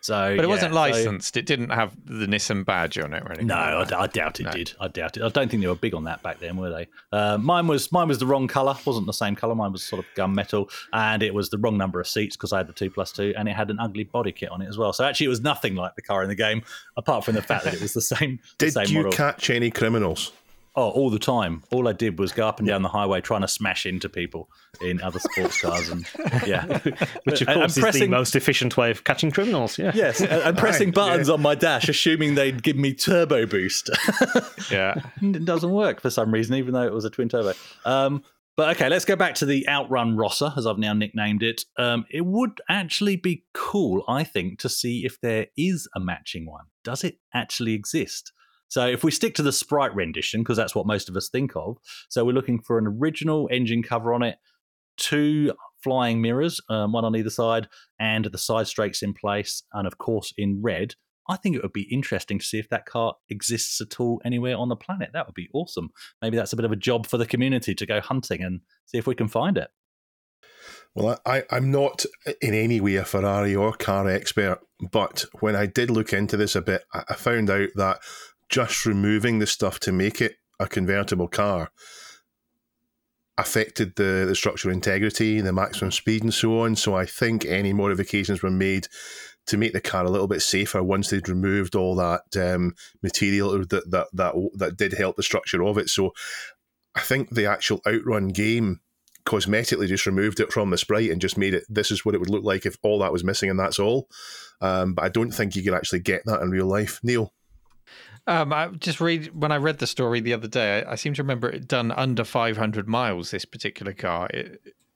So, 0.00 0.14
But 0.36 0.44
it 0.44 0.48
yeah, 0.48 0.54
wasn't 0.54 0.72
so- 0.72 0.78
licensed. 0.80 1.36
It 1.36 1.44
didn't 1.46 1.70
have 1.70 1.92
the 2.06 2.26
Nissan 2.26 2.64
badge 2.64 2.98
on 2.98 3.12
it 3.12 3.22
or 3.22 3.28
anything. 3.30 3.48
No, 3.48 3.54
I, 3.56 3.74
like 3.74 3.88
that. 3.88 3.98
I 4.00 4.06
doubt 4.06 4.40
it 4.40 4.44
No. 4.44 4.50
did. 4.52 4.72
I 4.80 4.88
doubt 4.88 5.16
it. 5.16 5.22
I 5.22 5.28
don't 5.28 5.50
think 5.50 5.60
they 5.62 5.66
were 5.68 5.74
big 5.74 5.94
on 5.94 6.04
that 6.04 6.22
back 6.22 6.38
then, 6.38 6.56
were 6.56 6.70
they? 6.70 6.86
Uh, 7.12 7.36
mine 7.38 7.66
was 7.66 7.90
mine 7.92 8.08
was 8.08 8.18
the 8.18 8.26
wrong 8.26 8.46
color. 8.48 8.76
wasn't 8.84 9.06
the 9.06 9.12
same 9.12 9.34
color. 9.34 9.54
Mine 9.54 9.72
was 9.72 9.82
sort 9.82 10.00
of 10.00 10.06
gunmetal, 10.16 10.70
and 10.92 11.22
it 11.22 11.34
was 11.34 11.50
the 11.50 11.58
wrong 11.58 11.76
number 11.76 12.00
of 12.00 12.06
seats 12.06 12.36
because 12.36 12.52
I 12.52 12.58
had 12.58 12.68
the 12.68 12.72
two 12.72 12.90
plus 12.90 13.12
two, 13.12 13.34
and 13.36 13.48
it 13.48 13.52
had 13.56 13.70
an 13.70 13.78
ugly 13.80 14.04
body 14.04 14.32
kit 14.32 14.50
on 14.50 14.62
it 14.62 14.68
as 14.68 14.78
well. 14.78 14.92
So 14.92 15.04
actually, 15.04 15.26
it 15.26 15.30
was 15.30 15.40
nothing 15.40 15.74
like 15.74 15.94
the 15.96 16.02
car 16.02 16.22
in 16.22 16.28
the 16.28 16.34
game, 16.34 16.62
apart 16.96 17.24
from 17.24 17.34
the 17.34 17.42
fact 17.42 17.64
that 17.64 17.74
it 17.74 17.80
was 17.80 17.92
the 17.92 18.00
same. 18.16 18.38
the 18.58 18.66
Did 18.66 18.72
same 18.74 18.86
you 18.88 18.94
model. 19.02 19.12
catch 19.12 19.50
any 19.50 19.70
criminals? 19.70 20.32
Oh, 20.76 20.90
all 20.90 21.10
the 21.10 21.18
time. 21.18 21.64
All 21.72 21.88
I 21.88 21.92
did 21.92 22.18
was 22.20 22.30
go 22.32 22.46
up 22.46 22.58
and 22.60 22.68
down 22.68 22.82
the 22.82 22.88
highway 22.88 23.20
trying 23.20 23.40
to 23.40 23.48
smash 23.48 23.84
into 23.84 24.08
people 24.08 24.48
in 24.80 25.00
other 25.00 25.18
sports 25.18 25.60
cars, 25.60 25.88
and 25.88 26.06
yeah, 26.46 26.66
Which, 27.24 27.42
of 27.42 27.48
And- 27.48 27.62
and 27.62 27.74
course, 27.74 27.76
is 27.94 28.00
the 28.00 28.06
most 28.08 28.36
efficient 28.36 28.76
way 28.76 28.90
of 28.92 29.02
catching 29.04 29.30
criminals. 29.32 29.76
Yeah. 29.78 29.90
Yes, 29.94 30.20
and, 30.20 30.30
and 30.30 30.56
pressing 30.64 30.92
buttons 30.92 31.28
on 31.28 31.42
my 31.42 31.54
dash, 31.56 31.88
assuming 31.88 32.36
they'd 32.36 32.62
give 32.62 32.76
me 32.76 32.94
turbo 32.94 33.46
boost. 33.46 33.90
Yeah. 34.70 34.94
it 35.22 35.44
doesn't 35.46 35.70
work 35.70 36.00
for 36.00 36.10
some 36.10 36.30
reason, 36.32 36.54
even 36.56 36.74
though 36.74 36.82
it 36.82 36.92
was 36.92 37.04
a 37.06 37.10
twin 37.10 37.28
turbo. 37.30 37.54
Um, 37.86 38.22
but 38.56 38.76
okay, 38.76 38.88
let's 38.88 39.04
go 39.06 39.16
back 39.16 39.34
to 39.36 39.46
the 39.46 39.66
Outrun 39.68 40.16
Rossa, 40.16 40.52
as 40.56 40.66
I've 40.66 40.78
now 40.78 40.92
nicknamed 40.92 41.42
it. 41.42 41.64
Um, 41.78 42.04
it 42.10 42.26
would 42.26 42.60
actually 42.68 43.16
be 43.16 43.44
cool, 43.54 44.04
I 44.08 44.24
think, 44.24 44.58
to 44.60 44.68
see 44.68 45.04
if 45.06 45.20
there 45.20 45.46
is 45.56 45.88
a 45.94 46.00
matching 46.00 46.44
one. 46.44 46.66
Does 46.84 47.02
it 47.04 47.18
actually 47.32 47.72
exist? 47.74 48.32
So 48.68 48.86
if 48.86 49.02
we 49.02 49.10
stick 49.10 49.34
to 49.34 49.42
the 49.42 49.52
sprite 49.52 49.94
rendition, 49.94 50.42
because 50.42 50.56
that's 50.56 50.74
what 50.74 50.86
most 50.86 51.08
of 51.08 51.16
us 51.16 51.28
think 51.28 51.56
of, 51.56 51.78
so 52.08 52.24
we're 52.24 52.32
looking 52.32 52.60
for 52.60 52.78
an 52.78 52.86
original 52.86 53.48
engine 53.50 53.82
cover 53.82 54.12
on 54.12 54.22
it, 54.22 54.36
two 54.96 55.52
flying 55.82 56.20
mirrors, 56.20 56.60
um, 56.68 56.92
one 56.92 57.04
on 57.04 57.16
either 57.16 57.30
side, 57.30 57.68
and 57.98 58.26
the 58.26 58.38
side 58.38 58.66
strakes 58.66 59.02
in 59.02 59.14
place, 59.14 59.62
and 59.72 59.86
of 59.86 59.98
course 59.98 60.32
in 60.36 60.60
red. 60.62 60.94
I 61.30 61.36
think 61.36 61.56
it 61.56 61.62
would 61.62 61.74
be 61.74 61.92
interesting 61.92 62.38
to 62.38 62.44
see 62.44 62.58
if 62.58 62.70
that 62.70 62.86
car 62.86 63.14
exists 63.28 63.80
at 63.82 64.00
all 64.00 64.20
anywhere 64.24 64.56
on 64.56 64.70
the 64.70 64.76
planet. 64.76 65.10
That 65.12 65.26
would 65.26 65.34
be 65.34 65.50
awesome. 65.52 65.90
Maybe 66.22 66.36
that's 66.36 66.54
a 66.54 66.56
bit 66.56 66.64
of 66.64 66.72
a 66.72 66.76
job 66.76 67.06
for 67.06 67.18
the 67.18 67.26
community 67.26 67.74
to 67.74 67.86
go 67.86 68.00
hunting 68.00 68.42
and 68.42 68.60
see 68.86 68.96
if 68.96 69.06
we 69.06 69.14
can 69.14 69.28
find 69.28 69.58
it. 69.58 69.68
Well, 70.94 71.20
I, 71.26 71.44
I'm 71.50 71.70
not 71.70 72.04
in 72.40 72.54
any 72.54 72.80
way 72.80 72.96
a 72.96 73.04
Ferrari 73.04 73.54
or 73.54 73.72
car 73.72 74.08
expert, 74.08 74.60
but 74.90 75.26
when 75.40 75.54
I 75.54 75.66
did 75.66 75.90
look 75.90 76.12
into 76.12 76.36
this 76.36 76.56
a 76.56 76.62
bit, 76.62 76.84
I 76.92 77.14
found 77.14 77.50
out 77.50 77.68
that 77.76 78.00
just 78.48 78.86
removing 78.86 79.38
the 79.38 79.46
stuff 79.46 79.78
to 79.80 79.92
make 79.92 80.20
it 80.20 80.36
a 80.58 80.66
convertible 80.66 81.28
car 81.28 81.70
affected 83.38 83.94
the, 83.94 84.24
the 84.26 84.34
structural 84.34 84.74
integrity, 84.74 85.40
the 85.40 85.52
maximum 85.52 85.92
speed, 85.92 86.22
and 86.22 86.34
so 86.34 86.60
on. 86.60 86.74
So 86.74 86.94
I 86.96 87.06
think 87.06 87.44
any 87.44 87.72
modifications 87.72 88.42
were 88.42 88.50
made 88.50 88.88
to 89.46 89.56
make 89.56 89.72
the 89.72 89.80
car 89.80 90.04
a 90.04 90.10
little 90.10 90.26
bit 90.26 90.42
safer 90.42 90.82
once 90.82 91.08
they'd 91.08 91.28
removed 91.28 91.74
all 91.74 91.94
that 91.94 92.22
um, 92.36 92.74
material 93.02 93.58
that, 93.66 93.90
that 93.90 94.08
that 94.12 94.34
that 94.54 94.76
did 94.76 94.92
help 94.92 95.16
the 95.16 95.22
structure 95.22 95.64
of 95.64 95.78
it. 95.78 95.88
So 95.88 96.12
I 96.94 97.00
think 97.00 97.30
the 97.30 97.46
actual 97.46 97.80
outrun 97.86 98.28
game 98.28 98.80
cosmetically 99.24 99.86
just 99.86 100.06
removed 100.06 100.40
it 100.40 100.52
from 100.52 100.70
the 100.70 100.78
sprite 100.78 101.10
and 101.10 101.20
just 101.20 101.36
made 101.36 101.54
it 101.54 101.64
this 101.68 101.90
is 101.90 102.04
what 102.04 102.14
it 102.14 102.18
would 102.18 102.30
look 102.30 102.44
like 102.44 102.64
if 102.64 102.78
all 102.82 102.98
that 102.98 103.12
was 103.12 103.24
missing 103.24 103.48
and 103.48 103.58
that's 103.58 103.78
all. 103.78 104.08
Um, 104.60 104.94
but 104.94 105.04
I 105.04 105.08
don't 105.08 105.30
think 105.30 105.54
you 105.54 105.62
can 105.62 105.74
actually 105.74 106.00
get 106.00 106.22
that 106.26 106.40
in 106.42 106.50
real 106.50 106.66
life. 106.66 106.98
Neil, 107.02 107.32
Um, 108.28 108.52
I 108.52 108.68
just 108.68 109.00
read 109.00 109.34
when 109.34 109.50
I 109.52 109.56
read 109.56 109.78
the 109.78 109.86
story 109.86 110.20
the 110.20 110.34
other 110.34 110.48
day. 110.48 110.82
I, 110.84 110.92
I 110.92 110.94
seem 110.96 111.14
to 111.14 111.22
remember 111.22 111.48
it 111.48 111.66
done 111.66 111.90
under 111.92 112.24
500 112.24 112.86
miles. 112.86 113.30
This 113.30 113.44
particular 113.44 113.92
car, 113.92 114.28
I- 114.32 114.50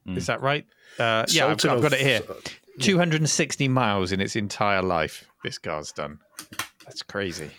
is 0.07 0.27
that 0.27 0.43
right? 0.43 0.67
Uh, 0.99 1.25
yeah, 1.29 1.47
I've 1.47 1.61
Sultan 1.61 1.69
got, 1.71 1.77
I've 1.77 1.83
got 1.83 1.93
it 1.95 2.01
here. 2.01 2.21
260 2.81 3.69
miles 3.69 4.13
in 4.13 4.21
its 4.21 4.37
entire 4.37 4.83
life. 4.83 5.25
This 5.45 5.59
car's 5.59 5.93
done. 5.93 6.19
That's 6.85 7.03
crazy. 7.03 7.51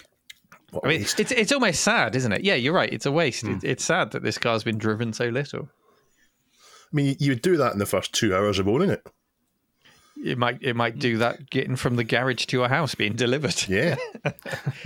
what 0.72 0.86
I 0.86 0.90
mean, 0.90 1.00
waste. 1.02 1.20
it's 1.20 1.32
it's 1.32 1.52
almost 1.52 1.82
sad, 1.82 2.16
isn't 2.16 2.32
it? 2.32 2.44
Yeah, 2.44 2.56
you're 2.56 2.74
right. 2.74 2.92
It's 2.92 3.06
a 3.06 3.12
waste. 3.12 3.44
It, 3.46 3.64
it's 3.64 3.84
sad 3.86 4.12
that 4.12 4.24
this 4.24 4.38
car's 4.38 4.64
been 4.64 4.78
driven 4.78 5.14
so 5.14 5.26
little. 5.30 5.70
I 5.72 6.96
mean, 6.96 7.16
you 7.20 7.32
would 7.32 7.42
do 7.42 7.58
that 7.58 7.74
in 7.74 7.80
the 7.80 7.86
first 7.86 8.14
two 8.14 8.36
hours 8.36 8.60
of 8.60 8.68
owning 8.68 8.90
it. 8.92 9.08
It 10.24 10.38
might 10.38 10.60
it 10.62 10.76
might 10.76 11.00
do 11.00 11.18
that 11.18 11.50
getting 11.50 11.76
from 11.76 11.98
the 11.98 12.04
garage 12.04 12.46
to 12.46 12.58
your 12.58 12.70
house 12.70 12.96
being 12.96 13.14
delivered. 13.14 13.56
Yeah. 13.68 13.96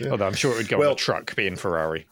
Although 0.10 0.28
I'm 0.28 0.34
sure 0.34 0.54
it 0.54 0.58
would 0.58 0.68
go 0.68 0.78
on 0.78 0.80
Well- 0.82 0.92
a 0.94 0.96
truck 0.96 1.36
being 1.36 1.56
Ferrari. 1.56 2.08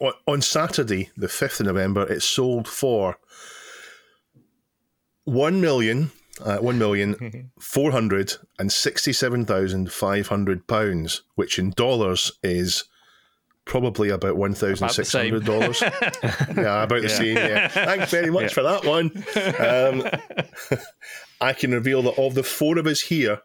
on, 0.00 0.12
on 0.26 0.40
Saturday, 0.42 1.10
the 1.16 1.26
5th 1.26 1.60
of 1.60 1.66
November, 1.66 2.10
it 2.10 2.22
sold 2.22 2.66
for 2.66 3.16
one 5.24 5.60
million, 5.60 6.10
uh, 6.40 6.58
one 6.58 6.78
million 6.78 7.50
four 7.60 7.90
hundred 7.92 8.34
and 8.58 8.72
sixty-seven 8.72 9.44
thousand 9.44 9.92
five 9.92 10.28
hundred 10.28 10.66
pounds, 10.66 11.22
which 11.34 11.58
in 11.58 11.70
dollars 11.70 12.32
is 12.42 12.84
probably 13.64 14.08
about 14.08 14.36
one 14.36 14.54
thousand 14.54 14.88
six 14.90 15.12
hundred 15.12 15.44
dollars. 15.44 15.80
yeah, 15.82 16.82
about 16.82 17.02
the 17.02 17.08
same. 17.08 17.36
Yeah, 17.36 17.68
thanks 17.68 18.10
very 18.10 18.30
much 18.30 18.52
for 18.54 18.62
that 18.62 18.84
one. 18.84 19.12
Um, 19.58 20.78
I 21.42 21.52
can 21.52 21.72
reveal 21.72 22.02
that 22.02 22.18
of 22.18 22.34
the 22.34 22.42
four 22.42 22.78
of 22.78 22.86
us 22.86 23.00
here, 23.00 23.40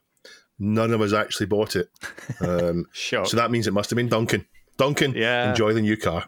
none 0.60 0.92
of 0.94 1.02
us 1.02 1.14
actually 1.14 1.48
bought 1.48 1.76
it. 1.76 1.90
Um, 2.42 2.86
Sure. 2.94 3.26
so 3.26 3.36
that 3.38 3.50
means 3.52 3.68
it 3.68 3.74
must 3.74 3.90
have 3.90 3.98
been 3.98 4.10
Duncan. 4.10 4.46
Duncan, 4.78 5.14
Yeah. 5.16 5.50
enjoy 5.50 5.74
the 5.74 5.82
new 5.82 5.98
car. 5.98 6.26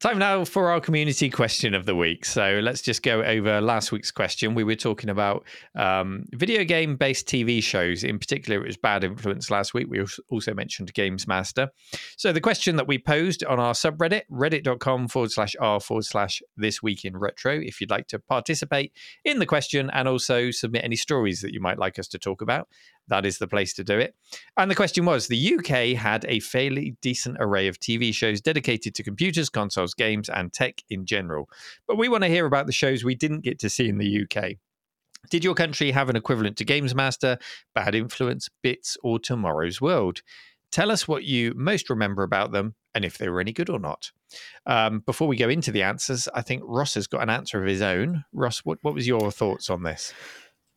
Time 0.00 0.18
now 0.18 0.46
for 0.46 0.70
our 0.70 0.80
community 0.80 1.28
question 1.28 1.74
of 1.74 1.84
the 1.84 1.94
week. 1.94 2.24
So 2.24 2.58
let's 2.62 2.80
just 2.80 3.02
go 3.02 3.22
over 3.22 3.60
last 3.60 3.92
week's 3.92 4.10
question. 4.10 4.54
We 4.54 4.64
were 4.64 4.74
talking 4.74 5.10
about 5.10 5.44
um, 5.74 6.24
video 6.32 6.64
game 6.64 6.96
based 6.96 7.26
TV 7.26 7.62
shows. 7.62 8.02
In 8.02 8.18
particular, 8.18 8.62
it 8.62 8.66
was 8.66 8.78
Bad 8.78 9.04
Influence 9.04 9.50
last 9.50 9.74
week. 9.74 9.88
We 9.90 10.02
also 10.30 10.54
mentioned 10.54 10.94
Games 10.94 11.28
Master. 11.28 11.68
So 12.16 12.32
the 12.32 12.40
question 12.40 12.76
that 12.76 12.88
we 12.88 12.96
posed 12.96 13.44
on 13.44 13.60
our 13.60 13.74
subreddit, 13.74 14.22
reddit.com 14.32 15.08
forward 15.08 15.32
slash 15.32 15.54
r 15.60 15.80
forward 15.80 16.06
slash 16.06 16.40
this 16.56 16.82
week 16.82 17.04
in 17.04 17.18
retro, 17.18 17.60
if 17.60 17.78
you'd 17.78 17.90
like 17.90 18.06
to 18.06 18.18
participate 18.18 18.94
in 19.26 19.38
the 19.38 19.44
question 19.44 19.90
and 19.92 20.08
also 20.08 20.50
submit 20.50 20.82
any 20.82 20.96
stories 20.96 21.42
that 21.42 21.52
you 21.52 21.60
might 21.60 21.78
like 21.78 21.98
us 21.98 22.08
to 22.08 22.18
talk 22.18 22.40
about, 22.40 22.68
that 23.08 23.26
is 23.26 23.38
the 23.38 23.48
place 23.48 23.74
to 23.74 23.84
do 23.84 23.98
it. 23.98 24.14
And 24.56 24.70
the 24.70 24.74
question 24.74 25.04
was 25.04 25.26
the 25.26 25.54
UK 25.54 25.98
had 25.98 26.24
a 26.28 26.40
fairly 26.40 26.96
decent 27.00 27.36
array 27.40 27.66
of 27.68 27.78
TV 27.78 28.14
shows 28.14 28.40
dedicated 28.40 28.94
to 28.94 29.02
computers, 29.02 29.48
consoles, 29.48 29.94
games, 29.94 30.28
and 30.28 30.52
tech 30.52 30.82
in 30.88 31.06
general. 31.06 31.48
But 31.86 31.98
we 31.98 32.08
want 32.08 32.24
to 32.24 32.28
hear 32.28 32.46
about 32.46 32.66
the 32.66 32.72
shows 32.72 33.04
we 33.04 33.14
didn't 33.14 33.40
get 33.40 33.58
to 33.60 33.70
see 33.70 33.88
in 33.88 33.98
the 33.98 34.22
UK. 34.22 34.54
Did 35.28 35.44
your 35.44 35.54
country 35.54 35.90
have 35.90 36.08
an 36.08 36.16
equivalent 36.16 36.56
to 36.58 36.64
Games 36.64 36.94
Master, 36.94 37.38
Bad 37.74 37.94
Influence, 37.94 38.48
Bits, 38.62 38.96
or 39.02 39.18
Tomorrow's 39.18 39.80
World? 39.80 40.22
Tell 40.72 40.90
us 40.90 41.06
what 41.06 41.24
you 41.24 41.52
most 41.56 41.90
remember 41.90 42.22
about 42.22 42.52
them 42.52 42.74
and 42.94 43.04
if 43.04 43.18
they 43.18 43.28
were 43.28 43.40
any 43.40 43.52
good 43.52 43.68
or 43.68 43.78
not. 43.78 44.12
Um, 44.66 45.00
before 45.00 45.28
we 45.28 45.36
go 45.36 45.48
into 45.48 45.72
the 45.72 45.82
answers, 45.82 46.28
I 46.34 46.42
think 46.42 46.62
Ross 46.64 46.94
has 46.94 47.06
got 47.06 47.22
an 47.22 47.30
answer 47.30 47.60
of 47.60 47.68
his 47.68 47.82
own. 47.82 48.24
Ross, 48.32 48.60
what, 48.60 48.78
what 48.82 48.94
was 48.94 49.06
your 49.06 49.30
thoughts 49.30 49.68
on 49.68 49.82
this? 49.82 50.12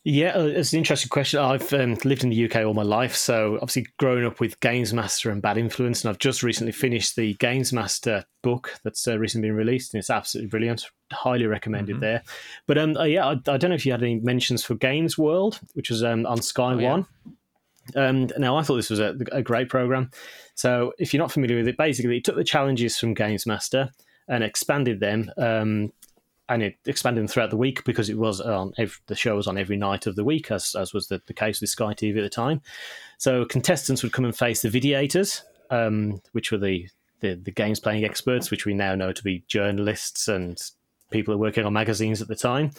Yeah, 0.06 0.36
uh, 0.36 0.44
it's 0.44 0.74
an 0.74 0.78
interesting 0.78 1.08
question. 1.08 1.40
I've 1.40 1.72
um, 1.72 1.96
lived 2.04 2.24
in 2.24 2.30
the 2.30 2.44
UK 2.44 2.56
all 2.56 2.74
my 2.74 2.82
life, 2.82 3.16
so 3.16 3.54
obviously 3.54 3.86
growing 3.98 4.26
up 4.26 4.38
with 4.38 4.60
Games 4.60 4.92
Master 4.92 5.30
and 5.30 5.40
Bad 5.40 5.56
Influence, 5.56 6.04
and 6.04 6.10
I've 6.10 6.18
just 6.18 6.42
recently 6.42 6.72
finished 6.72 7.16
the 7.16 7.32
Games 7.34 7.72
Master 7.72 8.22
book 8.42 8.74
that's 8.84 9.08
uh, 9.08 9.18
recently 9.18 9.48
been 9.48 9.56
released, 9.56 9.94
and 9.94 9.98
it's 9.98 10.10
absolutely 10.10 10.50
brilliant. 10.50 10.84
Highly 11.10 11.46
recommended 11.46 11.94
mm-hmm. 11.94 12.00
there. 12.00 12.22
But 12.66 12.76
um, 12.76 12.98
uh, 12.98 13.04
yeah, 13.04 13.28
I, 13.28 13.32
I, 13.32 13.56
don't 13.56 13.70
know 13.70 13.74
if 13.74 13.86
you 13.86 13.92
had 13.92 14.02
any 14.02 14.16
mentions 14.16 14.62
for 14.62 14.74
Games 14.74 15.16
World, 15.16 15.58
which 15.72 15.88
was 15.88 16.04
um, 16.04 16.26
on 16.26 16.42
Sky 16.42 16.74
oh, 16.74 16.76
One. 16.76 17.06
Um, 17.96 18.28
now, 18.36 18.58
I 18.58 18.62
thought 18.62 18.76
this 18.76 18.90
was 18.90 19.00
a, 19.00 19.16
a 19.32 19.40
great 19.40 19.70
program. 19.70 20.10
So, 20.54 20.92
if 20.98 21.14
you're 21.14 21.22
not 21.22 21.32
familiar 21.32 21.56
with 21.56 21.68
it, 21.68 21.78
basically, 21.78 22.18
it 22.18 22.24
took 22.24 22.36
the 22.36 22.44
challenges 22.44 22.98
from 22.98 23.14
Games 23.14 23.46
Master 23.46 23.90
and 24.28 24.44
expanded 24.44 25.00
them 25.00 25.30
um, 25.38 25.92
and 26.48 26.62
it 26.62 26.76
expanded 26.86 27.28
throughout 27.30 27.50
the 27.50 27.56
week 27.56 27.84
because 27.84 28.10
it 28.10 28.18
was 28.18 28.40
on 28.40 28.72
every, 28.76 28.96
the 29.06 29.14
show 29.14 29.36
was 29.36 29.46
on 29.46 29.58
every 29.58 29.76
night 29.76 30.06
of 30.06 30.16
the 30.16 30.24
week, 30.24 30.50
as 30.50 30.74
as 30.74 30.92
was 30.92 31.08
the, 31.08 31.20
the 31.26 31.34
case 31.34 31.60
with 31.60 31.70
Sky 31.70 31.94
TV 31.94 32.18
at 32.18 32.22
the 32.22 32.28
time. 32.28 32.60
So 33.18 33.44
contestants 33.44 34.02
would 34.02 34.12
come 34.12 34.24
and 34.24 34.36
face 34.36 34.62
the 34.62 34.68
videators, 34.68 35.42
um, 35.70 36.20
which 36.32 36.52
were 36.52 36.58
the, 36.58 36.88
the 37.20 37.34
the 37.34 37.50
games 37.50 37.80
playing 37.80 38.04
experts, 38.04 38.50
which 38.50 38.66
we 38.66 38.74
now 38.74 38.94
know 38.94 39.12
to 39.12 39.22
be 39.22 39.44
journalists 39.48 40.28
and 40.28 40.60
people 41.10 41.32
who 41.32 41.38
were 41.38 41.46
working 41.46 41.64
on 41.64 41.72
magazines 41.72 42.20
at 42.20 42.28
the 42.28 42.36
time. 42.36 42.70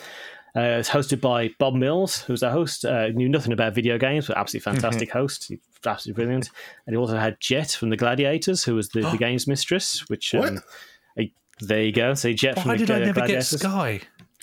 Uh, 0.55 0.79
it's 0.79 0.89
hosted 0.89 1.19
by 1.19 1.49
Bob 1.59 1.73
Mills, 1.73 2.21
who's 2.21 2.41
a 2.41 2.49
host. 2.49 2.85
Uh, 2.85 3.09
knew 3.09 3.27
nothing 3.27 3.51
about 3.51 3.75
video 3.75 3.97
games, 3.97 4.27
but 4.27 4.37
absolutely 4.37 4.71
mm-hmm. 4.71 4.79
fantastic 4.79 5.11
host. 5.11 5.51
Absolutely 5.85 6.23
brilliant. 6.23 6.49
And 6.85 6.93
he 6.93 6.97
also 6.97 7.17
had 7.17 7.37
Jet 7.41 7.71
from 7.71 7.89
the 7.89 7.97
Gladiators, 7.97 8.63
who 8.63 8.75
was 8.75 8.87
the, 8.89 9.01
the 9.01 9.17
games 9.19 9.47
mistress, 9.47 10.07
which 10.07 10.33
um, 10.33 10.61
there 11.59 11.83
you 11.83 11.91
go. 11.91 12.13
So 12.13 12.33
Jet 12.33 12.57
Why 12.57 12.63
from 12.63 12.71
the 12.71 12.77
did 12.77 12.91
I 12.91 12.99
never 12.99 13.27
get 13.27 13.43
Sky? 13.43 14.01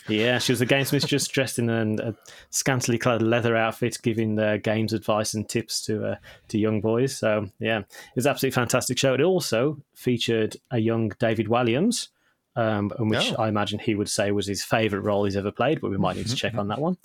Yeah, 0.08 0.38
she 0.38 0.50
was 0.50 0.60
a 0.60 0.66
games 0.66 0.92
mistress 0.92 1.28
dressed 1.28 1.58
in 1.58 1.70
a, 1.70 2.08
a 2.08 2.14
scantily 2.50 2.98
clad 2.98 3.22
leather 3.22 3.56
outfit, 3.56 3.98
giving 4.02 4.38
uh, 4.38 4.56
games 4.56 4.92
advice 4.92 5.34
and 5.34 5.48
tips 5.48 5.80
to 5.86 6.04
uh, 6.04 6.16
to 6.48 6.58
young 6.58 6.80
boys. 6.80 7.16
So 7.16 7.46
yeah, 7.60 7.80
it 7.80 8.16
was 8.16 8.26
absolutely 8.26 8.54
fantastic 8.54 8.98
show. 8.98 9.14
It 9.14 9.20
also 9.20 9.78
featured 9.94 10.56
a 10.70 10.78
young 10.78 11.12
David 11.20 11.46
Walliams, 11.46 12.08
um, 12.56 12.90
which 12.98 13.32
oh. 13.38 13.42
I 13.42 13.48
imagine 13.48 13.78
he 13.78 13.94
would 13.94 14.08
say 14.08 14.32
was 14.32 14.46
his 14.46 14.64
favourite 14.64 15.04
role 15.04 15.24
he's 15.24 15.36
ever 15.36 15.52
played, 15.52 15.80
but 15.80 15.90
we 15.90 15.98
might 15.98 16.16
need 16.16 16.26
to 16.26 16.36
check 16.36 16.54
on 16.54 16.68
that 16.68 16.80
one. 16.80 16.96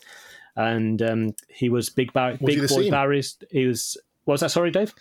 And 0.55 0.99
um, 1.03 1.35
he 1.49 1.69
was 1.69 1.89
Big 1.89 2.13
Bar- 2.13 2.37
was 2.41 2.55
Big 2.55 2.67
Boy 2.67 2.81
same? 2.83 2.91
Barry's. 2.91 3.37
He 3.51 3.67
was. 3.67 3.95
What 4.25 4.33
was 4.33 4.41
that? 4.41 4.51
Sorry, 4.51 4.71
Dave. 4.71 4.93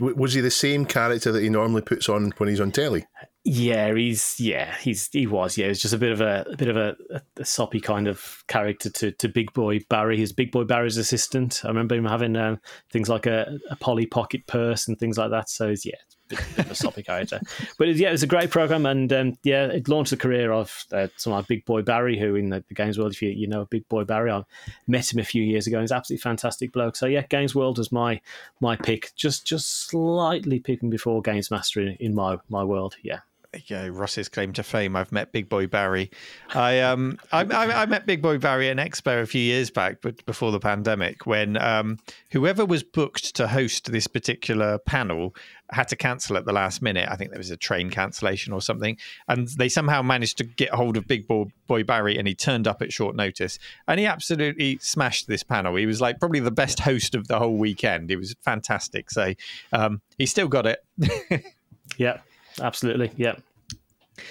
Was 0.00 0.34
he 0.34 0.40
the 0.40 0.50
same 0.50 0.84
character 0.86 1.32
that 1.32 1.42
he 1.42 1.48
normally 1.48 1.82
puts 1.82 2.08
on 2.08 2.32
when 2.36 2.48
he's 2.48 2.60
on 2.60 2.70
telly? 2.70 3.06
Yeah, 3.44 3.94
he's 3.94 4.38
yeah, 4.38 4.74
he's 4.76 5.08
he 5.12 5.26
was 5.26 5.56
yeah. 5.56 5.66
It 5.66 5.70
was 5.70 5.82
just 5.82 5.94
a 5.94 5.98
bit 5.98 6.12
of 6.12 6.20
a, 6.20 6.44
a 6.52 6.56
bit 6.56 6.68
of 6.68 6.76
a, 6.76 6.96
a, 7.36 7.44
soppy 7.44 7.80
kind 7.80 8.06
of 8.06 8.44
character 8.46 8.90
to, 8.90 9.12
to 9.12 9.28
Big 9.28 9.52
Boy 9.54 9.80
Barry. 9.88 10.18
His 10.18 10.32
Big 10.32 10.52
Boy 10.52 10.64
Barry's 10.64 10.98
assistant. 10.98 11.62
I 11.64 11.68
remember 11.68 11.94
him 11.94 12.04
having 12.04 12.36
um, 12.36 12.60
things 12.90 13.08
like 13.08 13.26
a, 13.26 13.58
a 13.70 13.76
Polly 13.76 14.06
Pocket 14.06 14.46
purse 14.46 14.86
and 14.86 14.98
things 14.98 15.16
like 15.16 15.30
that. 15.30 15.48
So 15.48 15.74
yeah, 15.82 15.94
bit, 16.28 16.40
of 16.58 16.70
a 16.70 16.74
soppy 16.74 17.02
character. 17.02 17.40
But 17.78 17.94
yeah, 17.96 18.08
it 18.08 18.12
was 18.12 18.22
a 18.22 18.28
great 18.28 18.50
program, 18.50 18.86
and 18.86 19.12
um, 19.12 19.38
yeah, 19.42 19.66
it 19.66 19.88
launched 19.88 20.10
the 20.10 20.16
career 20.16 20.52
of 20.52 20.84
uh, 20.92 21.08
someone 21.16 21.40
like 21.40 21.48
Big 21.48 21.64
Boy 21.64 21.82
Barry, 21.82 22.18
who 22.18 22.34
in 22.34 22.50
the, 22.50 22.64
the, 22.68 22.74
games 22.74 22.98
world, 22.98 23.12
if 23.12 23.22
you 23.22 23.30
you 23.30 23.46
know 23.46 23.64
Big 23.66 23.88
Boy 23.88 24.04
Barry, 24.04 24.30
I 24.30 24.44
met 24.86 25.12
him 25.12 25.18
a 25.18 25.24
few 25.24 25.42
years 25.42 25.66
ago. 25.66 25.80
He's 25.80 25.92
absolutely 25.92 26.22
fantastic 26.22 26.72
bloke. 26.72 26.96
So 26.96 27.06
yeah, 27.06 27.22
Games 27.22 27.54
World 27.54 27.78
was 27.78 27.92
my 27.92 28.20
my 28.60 28.76
pick, 28.76 29.12
just 29.16 29.46
just 29.46 29.88
slightly 29.88 30.60
picking 30.60 30.90
before 30.90 31.22
Games 31.22 31.50
Master 31.50 31.80
in, 31.80 31.96
in 32.00 32.14
my 32.14 32.38
my 32.48 32.64
world. 32.64 32.96
Yeah 33.02 33.20
yeah, 33.66 33.88
Ross's 33.90 34.28
claim 34.28 34.52
to 34.54 34.62
fame. 34.62 34.94
I've 34.94 35.10
met 35.10 35.32
Big 35.32 35.48
Boy 35.48 35.66
Barry. 35.66 36.10
I 36.54 36.80
um 36.80 37.18
I, 37.32 37.44
I, 37.44 37.82
I, 37.82 37.86
met 37.86 38.06
Big 38.06 38.20
Boy 38.20 38.36
Barry 38.38 38.68
at 38.68 38.78
an 38.78 38.86
expo 38.86 39.22
a 39.22 39.26
few 39.26 39.40
years 39.40 39.70
back, 39.70 39.98
but 40.02 40.24
before 40.26 40.52
the 40.52 40.60
pandemic, 40.60 41.24
when 41.26 41.56
um 41.56 41.98
whoever 42.30 42.66
was 42.66 42.82
booked 42.82 43.34
to 43.36 43.48
host 43.48 43.90
this 43.90 44.06
particular 44.06 44.78
panel 44.78 45.34
had 45.70 45.88
to 45.88 45.96
cancel 45.96 46.36
at 46.36 46.44
the 46.44 46.52
last 46.52 46.80
minute. 46.80 47.08
I 47.10 47.16
think 47.16 47.30
there 47.30 47.38
was 47.38 47.50
a 47.50 47.56
train 47.56 47.90
cancellation 47.90 48.52
or 48.52 48.60
something, 48.60 48.96
and 49.28 49.48
they 49.48 49.68
somehow 49.68 50.02
managed 50.02 50.38
to 50.38 50.44
get 50.44 50.70
hold 50.70 50.96
of 50.96 51.06
Big 51.06 51.26
Boy, 51.26 51.46
Boy 51.66 51.84
Barry, 51.84 52.18
and 52.18 52.26
he 52.26 52.34
turned 52.34 52.66
up 52.66 52.82
at 52.82 52.92
short 52.92 53.16
notice, 53.16 53.58
and 53.86 54.00
he 54.00 54.06
absolutely 54.06 54.78
smashed 54.80 55.26
this 55.26 55.42
panel. 55.42 55.76
He 55.76 55.86
was 55.86 56.00
like 56.00 56.20
probably 56.20 56.40
the 56.40 56.50
best 56.50 56.80
host 56.80 57.14
of 57.14 57.28
the 57.28 57.38
whole 57.38 57.56
weekend. 57.56 58.10
It 58.10 58.16
was 58.16 58.34
fantastic. 58.42 59.10
So 59.10 59.34
um, 59.72 60.00
he 60.16 60.26
still 60.26 60.48
got 60.48 60.66
it. 60.66 60.84
yeah, 61.98 62.18
absolutely. 62.60 63.12
Yeah. 63.16 63.36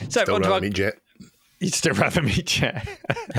So 0.09 0.23
Still 0.23 0.39
rather 0.39 0.61
me 0.61 0.69
Jet. 0.69 0.95
You'd 1.59 1.73
still 1.73 1.95
rather 1.95 2.21
me 2.21 2.33
Jet. 2.33 2.87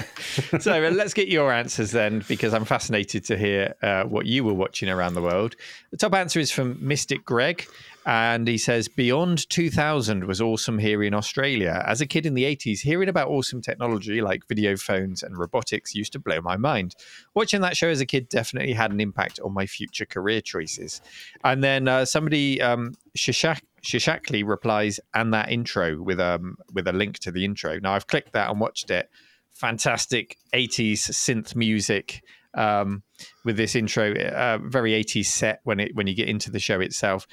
so 0.60 0.84
uh, 0.84 0.90
let's 0.90 1.14
get 1.14 1.28
your 1.28 1.52
answers 1.52 1.92
then, 1.92 2.24
because 2.26 2.52
I'm 2.52 2.64
fascinated 2.64 3.24
to 3.26 3.36
hear 3.38 3.74
uh, 3.82 4.04
what 4.04 4.26
you 4.26 4.42
were 4.42 4.54
watching 4.54 4.88
around 4.88 5.14
the 5.14 5.22
world. 5.22 5.54
The 5.92 5.96
top 5.98 6.14
answer 6.14 6.40
is 6.40 6.50
from 6.50 6.78
Mystic 6.80 7.24
Greg, 7.24 7.68
and 8.08 8.48
he 8.48 8.56
says, 8.56 8.88
Beyond 8.88 9.48
2000 9.50 10.24
was 10.24 10.40
awesome 10.40 10.78
here 10.78 11.02
in 11.02 11.12
Australia. 11.12 11.84
As 11.86 12.00
a 12.00 12.06
kid 12.06 12.24
in 12.24 12.32
the 12.32 12.44
80s, 12.44 12.80
hearing 12.80 13.08
about 13.08 13.28
awesome 13.28 13.60
technology 13.60 14.22
like 14.22 14.48
video 14.48 14.76
phones 14.76 15.22
and 15.22 15.36
robotics 15.36 15.94
used 15.94 16.12
to 16.14 16.18
blow 16.18 16.40
my 16.40 16.56
mind. 16.56 16.96
Watching 17.34 17.60
that 17.60 17.76
show 17.76 17.88
as 17.88 18.00
a 18.00 18.06
kid 18.06 18.30
definitely 18.30 18.72
had 18.72 18.92
an 18.92 19.00
impact 19.00 19.38
on 19.44 19.52
my 19.52 19.66
future 19.66 20.06
career 20.06 20.40
choices. 20.40 21.02
And 21.44 21.62
then 21.62 21.86
uh, 21.86 22.06
somebody, 22.06 22.62
um, 22.62 22.94
Shishak, 23.16 23.60
Shishakli 23.82 24.46
replies, 24.46 25.00
and 25.14 25.32
that 25.34 25.50
intro 25.50 26.00
with 26.00 26.20
um 26.20 26.56
with 26.72 26.86
a 26.88 26.92
link 26.92 27.18
to 27.20 27.30
the 27.30 27.44
intro. 27.44 27.78
Now 27.78 27.94
I've 27.94 28.06
clicked 28.06 28.32
that 28.32 28.50
and 28.50 28.60
watched 28.60 28.90
it. 28.90 29.08
Fantastic 29.50 30.36
80s 30.54 31.10
synth 31.10 31.56
music 31.56 32.22
um, 32.54 33.02
with 33.44 33.56
this 33.56 33.74
intro, 33.74 34.12
uh, 34.14 34.58
very 34.62 34.92
80s 34.92 35.26
set 35.26 35.60
when 35.64 35.80
it 35.80 35.94
when 35.94 36.06
you 36.06 36.14
get 36.14 36.28
into 36.28 36.50
the 36.50 36.60
show 36.60 36.80
itself 36.80 37.26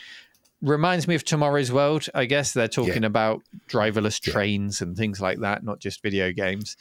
reminds 0.61 1.07
me 1.07 1.15
of 1.15 1.23
Tomorrow's 1.23 1.71
World. 1.71 2.07
I 2.13 2.25
guess 2.25 2.53
they're 2.53 2.67
talking 2.67 3.03
yeah. 3.03 3.07
about 3.07 3.43
driverless 3.69 4.25
yeah. 4.25 4.33
trains 4.33 4.81
and 4.81 4.95
things 4.95 5.21
like 5.21 5.39
that, 5.39 5.63
not 5.63 5.79
just 5.79 6.01
video 6.01 6.31
games. 6.31 6.75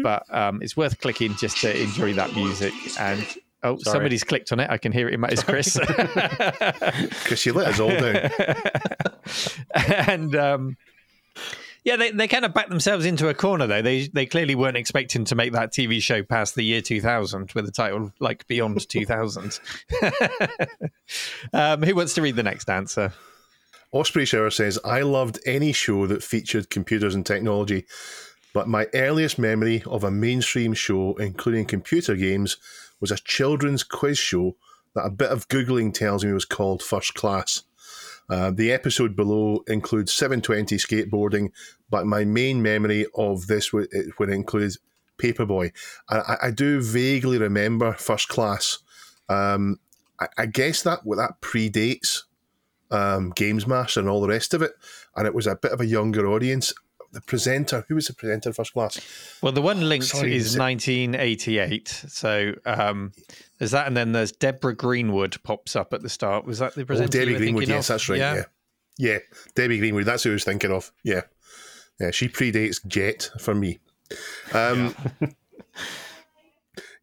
Uh, 0.00 0.02
but 0.02 0.34
um, 0.34 0.60
it's 0.62 0.76
worth 0.76 1.00
clicking 1.00 1.34
just 1.36 1.58
to 1.58 1.80
enjoy 1.80 2.12
that 2.14 2.34
music. 2.34 2.74
And 2.98 3.24
oh, 3.62 3.78
Sorry. 3.78 3.94
somebody's 3.94 4.24
clicked 4.24 4.52
on 4.52 4.60
it. 4.60 4.70
I 4.70 4.78
can 4.78 4.92
hear 4.92 5.08
it 5.08 5.14
in 5.14 5.20
my. 5.20 5.28
It's 5.28 5.42
Chris. 5.42 5.78
Chris, 7.24 7.46
you 7.46 7.52
let 7.52 7.68
us 7.68 7.80
all 7.80 7.88
down. 7.88 8.30
and 10.08 10.36
um, 10.36 10.76
yeah, 11.84 11.96
they, 11.96 12.12
they 12.12 12.28
kind 12.28 12.44
of 12.44 12.54
backed 12.54 12.70
themselves 12.70 13.04
into 13.04 13.28
a 13.28 13.34
corner 13.34 13.66
though. 13.66 13.82
They 13.82 14.06
they 14.06 14.26
clearly 14.26 14.54
weren't 14.54 14.76
expecting 14.76 15.24
to 15.24 15.34
make 15.34 15.52
that 15.52 15.72
TV 15.72 16.00
show 16.00 16.22
past 16.22 16.54
the 16.54 16.62
year 16.62 16.80
2000 16.80 17.52
with 17.54 17.68
a 17.68 17.72
title 17.72 18.12
like 18.20 18.46
Beyond 18.46 18.88
2000. 18.88 19.58
um, 21.52 21.82
who 21.82 21.94
wants 21.96 22.14
to 22.14 22.22
read 22.22 22.36
the 22.36 22.42
next 22.42 22.70
answer? 22.70 23.12
Osprey 23.90 24.24
Shower 24.24 24.50
says, 24.50 24.78
I 24.84 25.02
loved 25.02 25.38
any 25.44 25.72
show 25.72 26.06
that 26.06 26.22
featured 26.22 26.70
computers 26.70 27.14
and 27.14 27.26
technology, 27.26 27.84
but 28.54 28.66
my 28.66 28.86
earliest 28.94 29.38
memory 29.38 29.82
of 29.84 30.02
a 30.02 30.10
mainstream 30.10 30.72
show, 30.72 31.14
including 31.16 31.66
computer 31.66 32.14
games, 32.16 32.56
was 33.02 33.10
a 33.10 33.16
children's 33.16 33.82
quiz 33.82 34.16
show 34.16 34.56
that 34.94 35.04
a 35.04 35.10
bit 35.10 35.30
of 35.30 35.48
Googling 35.48 35.92
tells 35.92 36.24
me 36.24 36.32
was 36.32 36.46
called 36.46 36.82
First 36.82 37.14
Class. 37.14 37.64
Uh, 38.30 38.50
the 38.50 38.72
episode 38.72 39.16
below 39.16 39.62
includes 39.66 40.12
720 40.12 40.76
skateboarding, 40.76 41.50
but 41.90 42.06
my 42.06 42.24
main 42.24 42.62
memory 42.62 43.04
of 43.14 43.48
this 43.48 43.72
would, 43.72 43.88
it 43.90 44.18
would 44.18 44.30
include 44.30 44.72
Paperboy. 45.18 45.72
I, 46.08 46.36
I, 46.44 46.50
do 46.50 46.80
vaguely 46.80 47.38
remember 47.38 47.92
First 47.92 48.28
Class. 48.28 48.78
Um, 49.28 49.78
I, 50.20 50.28
I, 50.38 50.46
guess 50.46 50.82
that 50.82 51.00
that 51.04 51.40
predates 51.40 52.22
um, 52.90 53.32
Games 53.34 53.66
Master 53.66 54.00
and 54.00 54.08
all 54.08 54.20
the 54.20 54.28
rest 54.28 54.54
of 54.54 54.62
it, 54.62 54.72
and 55.16 55.26
it 55.26 55.34
was 55.34 55.46
a 55.46 55.56
bit 55.56 55.72
of 55.72 55.80
a 55.80 55.86
younger 55.86 56.26
audience. 56.26 56.72
The 57.12 57.20
presenter, 57.20 57.84
who 57.88 57.94
was 57.96 58.06
the 58.06 58.14
presenter 58.14 58.48
of 58.50 58.56
First 58.56 58.72
Class? 58.72 58.98
Well, 59.42 59.52
the 59.52 59.60
one 59.60 59.86
linked 59.88 60.06
Sorry, 60.06 60.34
is 60.34 60.54
is 60.54 60.58
1988. 60.58 61.88
So 62.08 62.54
um, 62.64 63.12
there's 63.58 63.72
that, 63.72 63.86
and 63.86 63.94
then 63.96 64.12
there's 64.12 64.32
Deborah 64.32 64.74
Greenwood 64.74 65.36
pops 65.42 65.76
up 65.76 65.92
at 65.92 66.02
the 66.02 66.08
start. 66.08 66.46
Was 66.46 66.58
that 66.60 66.74
the 66.74 66.82
Oh, 66.82 66.84
presenter? 66.86 67.18
you 67.18 67.24
Debbie 67.26 67.36
Greenwood. 67.38 67.68
Yes, 67.68 67.90
of? 67.90 67.94
that's 67.94 68.08
right. 68.08 68.18
Yeah. 68.18 68.42
yeah, 68.98 69.18
Debbie 69.54 69.78
Greenwood. 69.78 70.06
That's 70.06 70.22
who 70.22 70.30
I 70.30 70.32
was 70.34 70.44
thinking 70.44 70.70
of. 70.72 70.90
Yeah, 71.04 71.22
yeah. 72.00 72.10
She 72.12 72.28
predates 72.28 72.84
Jet 72.86 73.28
for 73.38 73.54
me. 73.54 73.78
Um, 74.54 74.94
yeah, 75.20 75.28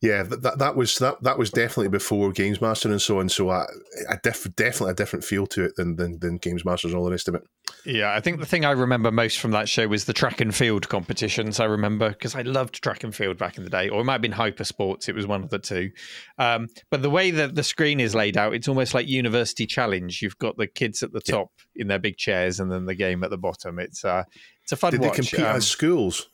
that, 0.01 0.41
that 0.43 0.59
that 0.59 0.75
was 0.77 0.97
that 0.99 1.21
that 1.23 1.37
was 1.37 1.51
definitely 1.51 1.89
before 1.89 2.31
Games 2.31 2.61
Master 2.61 2.89
and 2.89 3.01
so 3.01 3.19
on. 3.19 3.27
So 3.27 3.49
I, 3.49 3.65
I 4.09 4.17
def, 4.23 4.47
definitely 4.55 4.91
a 4.91 4.95
different 4.95 5.25
feel 5.25 5.45
to 5.47 5.65
it 5.65 5.75
than, 5.75 5.97
than 5.97 6.19
than 6.19 6.37
Games 6.37 6.63
Masters 6.63 6.91
and 6.91 6.99
all 6.99 7.03
the 7.05 7.11
rest 7.11 7.27
of 7.27 7.35
it. 7.35 7.43
Yeah, 7.85 8.13
I 8.13 8.21
think 8.21 8.39
the 8.39 8.45
thing 8.45 8.63
I 8.63 8.71
remember 8.71 9.11
most 9.11 9.39
from 9.39 9.51
that 9.51 9.67
show 9.67 9.87
was 9.89 10.05
the 10.05 10.13
track 10.13 10.39
and 10.39 10.55
field 10.55 10.87
competitions. 10.87 11.59
I 11.59 11.65
remember 11.65 12.09
because 12.09 12.33
I 12.33 12.43
loved 12.43 12.81
track 12.81 13.03
and 13.03 13.13
field 13.13 13.37
back 13.37 13.57
in 13.57 13.65
the 13.65 13.69
day, 13.69 13.89
or 13.89 13.99
it 13.99 14.05
might 14.05 14.13
have 14.13 14.21
been 14.21 14.31
hyper 14.31 14.63
sports. 14.63 15.09
It 15.09 15.15
was 15.15 15.27
one 15.27 15.43
of 15.43 15.49
the 15.49 15.59
two. 15.59 15.91
Um, 16.37 16.67
but 16.89 17.01
the 17.01 17.09
way 17.09 17.31
that 17.31 17.55
the 17.55 17.63
screen 17.63 17.99
is 17.99 18.15
laid 18.15 18.37
out, 18.37 18.53
it's 18.53 18.69
almost 18.69 18.93
like 18.93 19.07
University 19.07 19.65
Challenge. 19.65 20.21
You've 20.21 20.37
got 20.39 20.55
the 20.55 20.67
kids 20.67 21.03
at 21.03 21.11
the 21.11 21.21
top 21.21 21.51
in 21.75 21.87
their 21.89 21.99
big 21.99 22.15
chairs, 22.17 22.61
and 22.61 22.71
then 22.71 22.85
the 22.85 22.95
game 22.95 23.21
at 23.25 23.31
the 23.31 23.37
bottom. 23.37 23.79
It's 23.79 24.05
uh, 24.05 24.23
it's 24.63 24.71
a 24.71 24.77
fun 24.77 24.91
Did 24.91 25.01
watch. 25.01 25.11
they 25.11 25.15
compete 25.17 25.39
Um, 25.45 25.57
as 25.57 25.67
schools? 25.67 26.29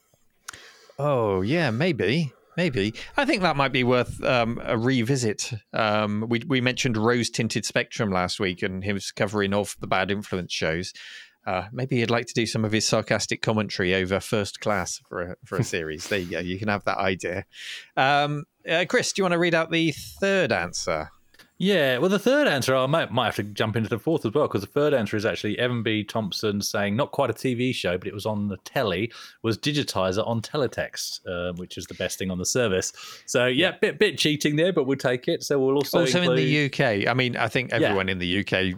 Oh 0.97 1.41
yeah, 1.41 1.71
maybe, 1.71 2.31
maybe. 2.57 2.93
I 3.17 3.25
think 3.25 3.41
that 3.41 3.55
might 3.55 3.71
be 3.71 3.83
worth 3.83 4.23
um, 4.23 4.61
a 4.63 4.77
revisit. 4.77 5.53
Um, 5.73 6.25
we 6.29 6.41
we 6.47 6.61
mentioned 6.61 6.97
rose 6.97 7.29
tinted 7.29 7.65
spectrum 7.65 8.11
last 8.11 8.39
week, 8.39 8.63
and 8.63 8.83
he 8.83 8.93
was 8.93 9.11
covering 9.11 9.53
off 9.53 9.75
the 9.79 9.87
bad 9.87 10.11
influence 10.11 10.53
shows. 10.53 10.93
Uh, 11.45 11.67
maybe 11.71 11.97
he'd 11.97 12.09
like 12.09 12.25
to 12.25 12.33
do 12.33 12.47
some 12.47 12.65
of 12.65 12.71
his 12.71 12.87
sarcastic 12.87 13.41
commentary 13.41 13.93
over 13.93 14.19
first 14.19 14.59
class 14.59 14.99
for 15.07 15.21
a, 15.21 15.35
for 15.45 15.57
a 15.57 15.63
series. 15.75 16.07
there 16.07 16.19
you 16.19 16.31
go. 16.31 16.39
You 16.39 16.57
can 16.57 16.69
have 16.69 16.83
that 16.85 16.97
idea. 16.97 17.45
Um, 17.95 18.45
uh, 18.67 18.85
Chris, 18.89 19.13
do 19.13 19.19
you 19.19 19.23
want 19.25 19.33
to 19.33 19.39
read 19.39 19.53
out 19.53 19.69
the 19.69 19.91
third 19.91 20.51
answer? 20.51 21.11
Yeah, 21.57 21.99
well, 21.99 22.09
the 22.09 22.19
third 22.19 22.49
answer, 22.49 22.75
I 22.75 22.85
might, 22.85 23.11
might 23.13 23.27
have 23.27 23.35
to 23.37 23.43
jump 23.43 23.77
into 23.77 23.87
the 23.87 23.97
fourth 23.97 24.25
as 24.25 24.33
well, 24.33 24.45
because 24.45 24.59
the 24.59 24.67
third 24.67 24.93
answer 24.93 25.15
is 25.15 25.25
actually 25.25 25.57
Evan 25.57 25.83
B. 25.83 26.03
Thompson 26.03 26.61
saying 26.61 26.97
not 26.97 27.11
quite 27.13 27.29
a 27.29 27.33
TV 27.33 27.73
show, 27.73 27.97
but 27.97 28.09
it 28.09 28.13
was 28.13 28.25
on 28.25 28.49
the 28.49 28.57
telly, 28.57 29.09
was 29.41 29.57
Digitizer 29.57 30.27
on 30.27 30.41
Teletext, 30.41 31.21
uh, 31.25 31.53
which 31.53 31.77
is 31.77 31.85
the 31.85 31.93
best 31.93 32.19
thing 32.19 32.29
on 32.29 32.39
the 32.39 32.45
service. 32.45 32.91
So, 33.25 33.45
yeah, 33.45 33.71
bit 33.79 33.99
bit 33.99 34.17
cheating 34.17 34.57
there, 34.57 34.73
but 34.73 34.83
we'll 34.83 34.97
take 34.97 35.29
it. 35.29 35.43
So, 35.43 35.57
we'll 35.57 35.75
also, 35.75 35.99
also 36.01 36.21
in 36.23 36.35
the 36.35 36.65
UK. 36.65 37.07
I 37.07 37.13
mean, 37.13 37.37
I 37.37 37.47
think 37.47 37.71
everyone 37.71 38.09
in 38.09 38.19
the 38.19 38.39
UK 38.39 38.77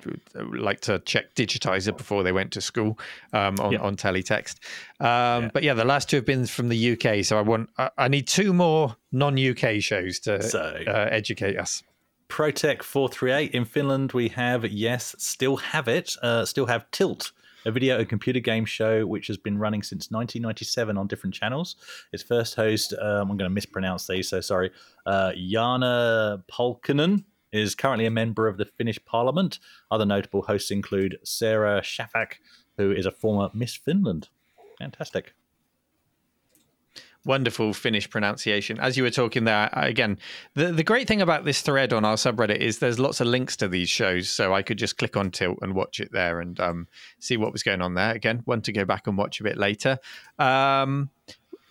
like 0.54 0.82
to 0.82 1.00
check 1.00 1.34
Digitizer 1.34 1.98
before 1.98 2.22
they 2.22 2.32
went 2.32 2.52
to 2.54 2.62
school 2.62 3.00
um, 3.34 3.56
on 3.60 3.72
Yeah. 3.72 3.80
on 3.80 3.96
teletext. 3.98 4.58
Um, 5.00 5.50
But 5.52 5.64
yeah, 5.64 5.74
the 5.74 5.86
last 5.86 6.10
two 6.12 6.18
have 6.18 6.26
been 6.26 6.46
from 6.46 6.70
the 6.70 6.92
UK. 6.94 7.24
So 7.26 7.40
I 7.40 7.42
want 7.42 7.72
I, 7.80 7.90
I 7.98 8.08
need 8.08 8.28
two 8.28 8.54
more 8.54 8.96
non 9.12 9.36
UK 9.36 9.82
shows 9.82 10.20
to 10.22 10.44
So- 10.44 10.84
uh, 10.88 11.08
educate 11.12 11.58
us. 11.58 11.82
Protec 12.30 12.84
438 12.84 13.52
in 13.52 13.66
Finland, 13.66 14.12
we 14.12 14.30
have, 14.30 14.66
yes, 14.66 15.16
still 15.18 15.58
have 15.58 15.88
it, 15.88 16.16
uh, 16.22 16.46
still 16.46 16.66
have 16.66 16.90
Tilt, 16.92 17.32
a 17.66 17.72
video 17.72 17.98
and 18.00 18.08
computer 18.08 18.40
game 18.40 18.66
show 18.66 19.06
which 19.06 19.28
has 19.28 19.38
been 19.38 19.58
running 19.58 19.84
since 19.84 20.12
1997 20.12 20.98
on 20.98 21.08
different 21.08 21.34
channels. 21.34 21.76
Its 22.12 22.24
first 22.24 22.56
host, 22.56 22.94
um, 22.94 23.32
I'm 23.32 23.38
going 23.38 23.50
to 23.50 23.50
mispronounce 23.50 24.08
these, 24.08 24.30
so 24.30 24.42
sorry, 24.42 24.72
uh, 25.06 25.32
Jana 25.34 26.44
Polkinen 26.52 27.24
is 27.52 27.76
currently 27.76 28.06
a 28.06 28.12
member 28.12 28.48
of 28.48 28.58
the 28.58 28.66
Finnish 28.66 29.00
Parliament. 29.06 29.60
Other 29.90 30.06
notable 30.06 30.42
hosts 30.42 30.72
include 30.72 31.18
Sara 31.24 31.82
Chafak, 31.82 32.34
who 32.78 32.92
is 32.92 33.06
a 33.06 33.12
former 33.12 33.50
Miss 33.54 33.76
Finland. 33.76 34.30
Fantastic. 34.80 35.34
Wonderful 37.28 37.74
Finnish 37.74 38.10
pronunciation. 38.10 38.80
As 38.80 38.96
you 38.98 39.04
were 39.04 39.12
talking 39.12 39.44
there, 39.44 39.70
again, 39.74 40.18
the, 40.56 40.72
the 40.72 40.84
great 40.84 41.08
thing 41.08 41.22
about 41.22 41.44
this 41.44 41.62
thread 41.62 41.92
on 41.92 42.06
our 42.06 42.16
subreddit 42.16 42.60
is 42.60 42.80
there's 42.80 43.00
lots 43.00 43.20
of 43.20 43.28
links 43.28 43.58
to 43.58 43.68
these 43.68 43.90
shows. 43.90 44.30
So 44.30 44.54
I 44.54 44.62
could 44.64 44.78
just 44.78 44.98
click 44.98 45.18
on 45.18 45.30
Tilt 45.30 45.60
and 45.62 45.76
watch 45.76 46.00
it 46.00 46.12
there 46.12 46.40
and 46.40 46.60
um, 46.60 46.88
see 47.20 47.36
what 47.36 47.52
was 47.52 47.64
going 47.64 47.82
on 47.82 47.96
there. 47.96 48.14
Again, 48.16 48.42
one 48.46 48.62
to 48.62 48.72
go 48.72 48.86
back 48.86 49.08
and 49.08 49.18
watch 49.18 49.42
a 49.42 49.44
bit 49.44 49.58
later. 49.58 50.00
Um, 50.40 51.10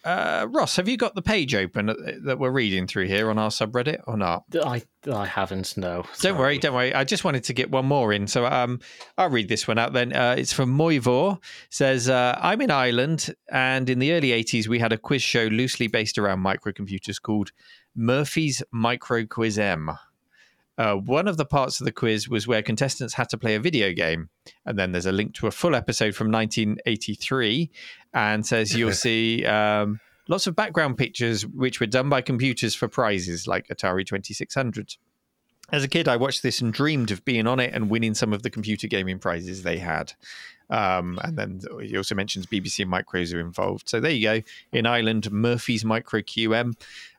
uh, 0.06 0.46
Ross, 0.50 0.76
have 0.76 0.88
you 0.88 0.96
got 0.96 1.14
the 1.14 1.22
page 1.22 1.54
open 1.54 1.86
that- 1.86 2.38
we're 2.38 2.50
reading 2.50 2.86
through 2.86 3.06
here 3.06 3.28
on 3.30 3.38
our 3.38 3.50
subreddit 3.50 4.00
or 4.06 4.16
not? 4.16 4.44
I 4.64 4.82
I 5.10 5.26
haven't. 5.26 5.76
No. 5.76 6.04
Don't 6.20 6.38
worry, 6.38 6.58
don't 6.58 6.74
worry. 6.74 6.94
I 6.94 7.04
just 7.04 7.24
wanted 7.24 7.44
to 7.44 7.52
get 7.52 7.70
one 7.70 7.86
more 7.86 8.12
in, 8.12 8.26
so 8.26 8.46
um, 8.46 8.80
I'll 9.18 9.30
read 9.30 9.48
this 9.48 9.68
one 9.68 9.78
out. 9.78 9.92
Then 9.92 10.12
uh, 10.12 10.34
it's 10.38 10.52
from 10.52 10.76
Moivor. 10.76 11.38
Says 11.70 12.08
uh, 12.08 12.38
I'm 12.40 12.60
in 12.60 12.70
Ireland, 12.70 13.34
and 13.50 13.88
in 13.90 13.98
the 13.98 14.12
early 14.12 14.30
'80s 14.30 14.66
we 14.68 14.78
had 14.78 14.92
a 14.92 14.98
quiz 14.98 15.22
show 15.22 15.44
loosely 15.44 15.86
based 15.88 16.18
around 16.18 16.40
microcomputers 16.40 17.20
called 17.20 17.50
Murphy's 17.94 18.62
Micro 18.72 19.24
Quiz 19.26 19.58
M. 19.58 19.90
Uh, 20.78 20.94
one 20.94 21.26
of 21.26 21.36
the 21.36 21.44
parts 21.44 21.80
of 21.80 21.84
the 21.84 21.92
quiz 21.92 22.28
was 22.28 22.46
where 22.46 22.62
contestants 22.62 23.14
had 23.14 23.28
to 23.30 23.38
play 23.38 23.54
a 23.54 23.60
video 23.60 23.92
game, 23.92 24.28
and 24.66 24.78
then 24.78 24.92
there's 24.92 25.06
a 25.06 25.12
link 25.12 25.34
to 25.34 25.46
a 25.46 25.50
full 25.50 25.74
episode 25.74 26.14
from 26.14 26.30
1983, 26.30 27.70
and 28.12 28.46
says 28.46 28.74
you'll 28.74 28.92
see 28.92 29.44
um, 29.46 30.00
lots 30.28 30.46
of 30.46 30.54
background 30.54 30.98
pictures 30.98 31.46
which 31.46 31.80
were 31.80 31.86
done 31.86 32.08
by 32.08 32.20
computers 32.20 32.74
for 32.74 32.88
prizes 32.88 33.46
like 33.46 33.68
Atari 33.68 34.04
2600. 34.04 34.96
As 35.72 35.82
a 35.82 35.88
kid, 35.88 36.06
I 36.06 36.16
watched 36.16 36.42
this 36.42 36.60
and 36.60 36.72
dreamed 36.72 37.10
of 37.10 37.24
being 37.24 37.46
on 37.46 37.58
it 37.58 37.74
and 37.74 37.90
winning 37.90 38.14
some 38.14 38.32
of 38.32 38.42
the 38.42 38.50
computer 38.50 38.86
gaming 38.86 39.18
prizes 39.18 39.62
they 39.62 39.78
had. 39.78 40.12
Um, 40.68 41.18
and 41.22 41.36
then 41.38 41.60
he 41.80 41.96
also 41.96 42.14
mentions 42.14 42.46
BBC 42.46 42.86
Micros 42.86 43.34
are 43.34 43.40
involved. 43.40 43.88
So 43.88 44.00
there 44.00 44.10
you 44.10 44.22
go. 44.22 44.42
In 44.72 44.86
Ireland, 44.86 45.30
Murphy's 45.30 45.84
Micro 45.84 46.20
QM. 46.20 46.74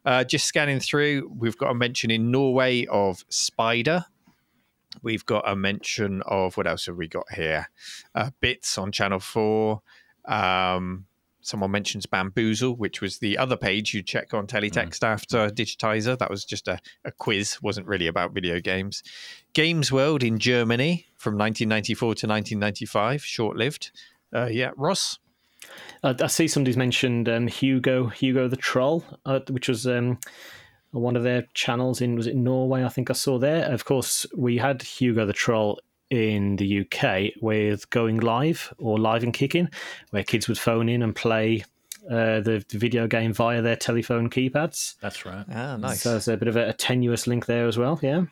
Uh, 0.05 0.23
just 0.23 0.45
scanning 0.45 0.79
through, 0.79 1.31
we've 1.37 1.57
got 1.57 1.71
a 1.71 1.73
mention 1.73 2.11
in 2.11 2.31
Norway 2.31 2.85
of 2.85 3.23
Spider. 3.29 4.05
We've 5.01 5.25
got 5.25 5.47
a 5.47 5.55
mention 5.55 6.21
of 6.23 6.57
what 6.57 6.67
else 6.67 6.87
have 6.87 6.97
we 6.97 7.07
got 7.07 7.31
here? 7.33 7.69
Uh, 8.15 8.31
Bits 8.39 8.77
on 8.77 8.91
Channel 8.91 9.19
4. 9.19 9.81
Um, 10.25 11.05
someone 11.47 11.71
mentions 11.71 12.05
Bamboozle, 12.05 12.75
which 12.75 13.01
was 13.01 13.19
the 13.19 13.37
other 13.37 13.55
page 13.55 13.93
you 13.93 14.03
check 14.03 14.33
on 14.33 14.47
Teletext 14.47 15.03
after 15.03 15.49
Digitizer. 15.49 16.17
That 16.17 16.29
was 16.29 16.43
just 16.43 16.67
a, 16.67 16.79
a 17.05 17.11
quiz, 17.11 17.61
wasn't 17.61 17.87
really 17.87 18.07
about 18.07 18.33
video 18.33 18.59
games. 18.59 19.01
Games 19.53 19.91
World 19.91 20.23
in 20.23 20.39
Germany 20.39 21.07
from 21.15 21.37
1994 21.37 21.99
to 21.99 22.27
1995, 22.27 23.23
short 23.23 23.55
lived. 23.57 23.91
Uh, 24.35 24.47
yeah, 24.47 24.71
Ross. 24.75 25.19
I, 26.03 26.15
I 26.19 26.27
see 26.27 26.47
somebody's 26.47 26.77
mentioned 26.77 27.29
um, 27.29 27.47
Hugo 27.47 28.07
Hugo 28.07 28.47
the 28.47 28.57
Troll, 28.57 29.03
uh, 29.25 29.39
which 29.49 29.69
was 29.69 29.87
um, 29.87 30.19
one 30.91 31.15
of 31.15 31.23
their 31.23 31.43
channels 31.53 32.01
in 32.01 32.15
was 32.15 32.27
it 32.27 32.35
Norway? 32.35 32.83
I 32.83 32.89
think 32.89 33.09
I 33.09 33.13
saw 33.13 33.39
there. 33.39 33.71
Of 33.71 33.85
course, 33.85 34.25
we 34.35 34.57
had 34.57 34.81
Hugo 34.81 35.25
the 35.25 35.33
Troll 35.33 35.79
in 36.09 36.55
the 36.55 36.81
UK 36.81 37.41
with 37.41 37.89
Going 37.89 38.19
Live 38.19 38.73
or 38.77 38.97
Live 38.97 39.23
and 39.23 39.33
Kicking, 39.33 39.69
where 40.11 40.23
kids 40.23 40.47
would 40.47 40.57
phone 40.57 40.89
in 40.89 41.01
and 41.01 41.15
play 41.15 41.63
uh, 42.09 42.39
the, 42.39 42.63
the 42.69 42.77
video 42.77 43.07
game 43.07 43.33
via 43.33 43.61
their 43.61 43.75
telephone 43.75 44.29
keypads. 44.29 44.95
That's 45.01 45.25
right. 45.25 45.45
Ah, 45.53 45.77
nice. 45.77 46.01
So 46.01 46.11
there's 46.11 46.27
a 46.27 46.37
bit 46.37 46.47
of 46.47 46.55
a, 46.55 46.69
a 46.69 46.73
tenuous 46.73 47.27
link 47.27 47.45
there 47.45 47.67
as 47.67 47.77
well. 47.77 47.99
Yeah. 48.01 48.23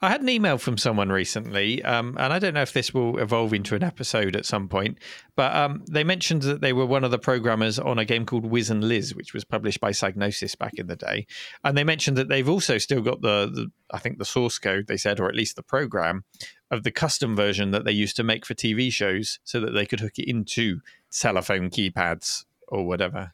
I 0.00 0.10
had 0.10 0.22
an 0.22 0.28
email 0.28 0.58
from 0.58 0.78
someone 0.78 1.08
recently, 1.08 1.82
um, 1.82 2.16
and 2.20 2.32
I 2.32 2.38
don't 2.38 2.54
know 2.54 2.62
if 2.62 2.72
this 2.72 2.94
will 2.94 3.18
evolve 3.18 3.52
into 3.52 3.74
an 3.74 3.82
episode 3.82 4.36
at 4.36 4.46
some 4.46 4.68
point, 4.68 4.98
but 5.34 5.54
um, 5.56 5.82
they 5.90 6.04
mentioned 6.04 6.42
that 6.42 6.60
they 6.60 6.72
were 6.72 6.86
one 6.86 7.02
of 7.02 7.10
the 7.10 7.18
programmers 7.18 7.80
on 7.80 7.98
a 7.98 8.04
game 8.04 8.24
called 8.24 8.46
Wiz 8.46 8.70
and 8.70 8.84
Liz, 8.84 9.16
which 9.16 9.34
was 9.34 9.44
published 9.44 9.80
by 9.80 9.90
Psygnosis 9.90 10.56
back 10.56 10.74
in 10.74 10.86
the 10.86 10.94
day. 10.94 11.26
And 11.64 11.76
they 11.76 11.82
mentioned 11.82 12.16
that 12.16 12.28
they've 12.28 12.48
also 12.48 12.78
still 12.78 13.00
got 13.00 13.22
the, 13.22 13.50
the 13.52 13.72
I 13.90 13.98
think, 13.98 14.18
the 14.18 14.24
source 14.24 14.60
code, 14.60 14.86
they 14.86 14.96
said, 14.96 15.18
or 15.18 15.28
at 15.28 15.34
least 15.34 15.56
the 15.56 15.64
program 15.64 16.24
of 16.70 16.84
the 16.84 16.92
custom 16.92 17.34
version 17.34 17.72
that 17.72 17.84
they 17.84 17.90
used 17.92 18.14
to 18.16 18.22
make 18.22 18.46
for 18.46 18.54
TV 18.54 18.92
shows 18.92 19.40
so 19.42 19.58
that 19.58 19.72
they 19.72 19.86
could 19.86 20.00
hook 20.00 20.18
it 20.18 20.30
into 20.30 20.80
telephone 21.10 21.70
keypads 21.70 22.44
or 22.68 22.86
whatever. 22.86 23.32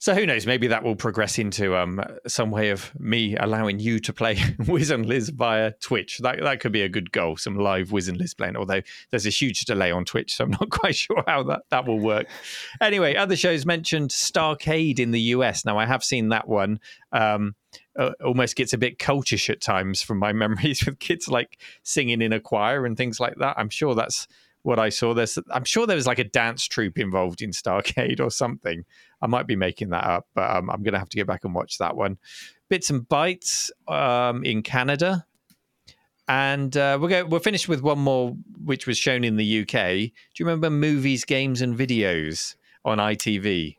So 0.00 0.14
who 0.14 0.26
knows? 0.26 0.46
Maybe 0.46 0.68
that 0.68 0.84
will 0.84 0.94
progress 0.94 1.38
into 1.38 1.76
um, 1.76 2.00
some 2.24 2.52
way 2.52 2.70
of 2.70 2.92
me 3.00 3.36
allowing 3.36 3.80
you 3.80 3.98
to 4.00 4.12
play 4.12 4.38
Wiz 4.68 4.90
and 4.90 5.04
Liz 5.04 5.30
via 5.30 5.72
Twitch. 5.80 6.18
That 6.18 6.40
that 6.40 6.60
could 6.60 6.70
be 6.70 6.82
a 6.82 6.88
good 6.88 7.10
goal. 7.10 7.36
Some 7.36 7.56
live 7.56 7.90
Wiz 7.90 8.06
and 8.06 8.16
Liz 8.16 8.32
playing. 8.32 8.56
Although 8.56 8.82
there's 9.10 9.26
a 9.26 9.30
huge 9.30 9.64
delay 9.64 9.90
on 9.90 10.04
Twitch, 10.04 10.36
so 10.36 10.44
I'm 10.44 10.52
not 10.52 10.70
quite 10.70 10.94
sure 10.94 11.24
how 11.26 11.42
that 11.44 11.62
that 11.70 11.86
will 11.86 11.98
work. 11.98 12.28
Anyway, 12.80 13.16
other 13.16 13.34
shows 13.34 13.66
mentioned 13.66 14.10
Starcade 14.10 15.00
in 15.00 15.10
the 15.10 15.20
US. 15.20 15.64
Now 15.64 15.78
I 15.78 15.86
have 15.86 16.04
seen 16.04 16.28
that 16.28 16.46
one. 16.46 16.78
Um, 17.10 17.56
uh, 17.98 18.12
almost 18.24 18.54
gets 18.54 18.72
a 18.72 18.78
bit 18.78 18.98
cultish 19.00 19.50
at 19.50 19.60
times 19.60 20.00
from 20.00 20.18
my 20.18 20.32
memories 20.44 20.86
with 20.86 21.00
kids 21.00 21.26
like 21.26 21.58
singing 21.82 22.22
in 22.22 22.32
a 22.32 22.38
choir 22.38 22.86
and 22.86 22.96
things 22.96 23.18
like 23.18 23.34
that. 23.38 23.58
I'm 23.58 23.70
sure 23.70 23.96
that's 23.96 24.28
what 24.62 24.78
I 24.78 24.88
saw. 24.88 25.14
There's, 25.14 25.38
I'm 25.50 25.64
sure 25.64 25.86
there 25.86 25.96
was 25.96 26.06
like 26.06 26.18
a 26.18 26.24
dance 26.24 26.64
troupe 26.66 26.98
involved 26.98 27.42
in 27.42 27.50
Starcade 27.50 28.20
or 28.20 28.30
something. 28.30 28.84
I 29.22 29.26
might 29.26 29.46
be 29.46 29.56
making 29.56 29.90
that 29.90 30.04
up, 30.04 30.26
but 30.34 30.54
um, 30.54 30.70
I'm 30.70 30.82
going 30.82 30.92
to 30.92 30.98
have 30.98 31.08
to 31.10 31.16
go 31.16 31.24
back 31.24 31.44
and 31.44 31.54
watch 31.54 31.78
that 31.78 31.96
one. 31.96 32.18
Bits 32.68 32.90
and 32.90 33.02
Bytes 33.08 33.70
um, 33.88 34.44
in 34.44 34.62
Canada. 34.62 35.24
and 36.28 36.76
uh, 36.76 36.98
we'll 37.00 37.08
go. 37.08 37.24
We'll 37.24 37.40
finish 37.40 37.66
with 37.66 37.80
one 37.80 37.98
more, 37.98 38.36
which 38.64 38.86
was 38.86 38.98
shown 38.98 39.24
in 39.24 39.36
the 39.36 39.60
UK. 39.62 39.72
Do 39.72 40.12
you 40.38 40.46
remember 40.46 40.68
movies, 40.70 41.24
games, 41.24 41.62
and 41.62 41.76
videos 41.76 42.54
on 42.84 42.98
ITV? 42.98 43.76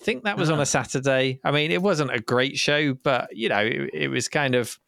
I 0.00 0.04
think 0.04 0.24
that 0.24 0.36
was 0.36 0.50
on 0.50 0.60
a 0.60 0.66
Saturday. 0.66 1.40
I 1.44 1.50
mean, 1.50 1.70
it 1.70 1.82
wasn't 1.82 2.10
a 2.14 2.20
great 2.20 2.58
show, 2.58 2.94
but 2.94 3.36
you 3.36 3.48
know, 3.50 3.60
it, 3.60 3.90
it 3.92 4.08
was 4.08 4.28
kind 4.28 4.54
of. 4.54 4.78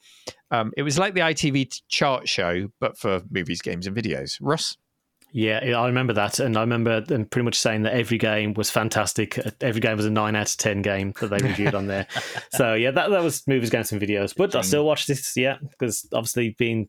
Um, 0.51 0.73
it 0.77 0.83
was 0.83 0.99
like 0.99 1.15
the 1.15 1.21
ITV 1.21 1.83
chart 1.89 2.29
show, 2.29 2.69
but 2.81 2.97
for 2.97 3.23
movies, 3.31 3.61
games, 3.61 3.87
and 3.87 3.97
videos. 3.97 4.39
Russ, 4.41 4.77
Yeah, 5.37 5.59
I 5.59 5.87
remember 5.89 6.15
that, 6.15 6.41
and 6.41 6.57
I 6.57 6.63
remember 6.63 7.03
them 7.03 7.27
pretty 7.27 7.45
much 7.45 7.59
saying 7.59 7.83
that 7.83 7.93
every 7.93 8.17
game 8.17 8.55
was 8.55 8.71
fantastic. 8.71 9.39
Every 9.61 9.83
game 9.83 9.99
was 9.99 10.07
a 10.07 10.11
nine 10.11 10.35
out 10.35 10.51
of 10.51 10.57
ten 10.57 10.81
game 10.81 11.13
that 11.21 11.29
they 11.29 11.37
reviewed 11.47 11.75
on 11.75 11.89
there. 11.89 12.07
So 12.53 12.73
yeah, 12.73 12.91
that 12.93 13.11
that 13.11 13.23
was 13.23 13.47
movies, 13.47 13.69
games, 13.69 13.93
and 13.93 14.01
videos. 14.01 14.35
But 14.35 14.55
I 14.55 14.63
still 14.63 14.87
watched 14.87 15.09
this, 15.09 15.37
yeah, 15.37 15.59
because 15.61 16.09
obviously 16.11 16.57
being 16.59 16.89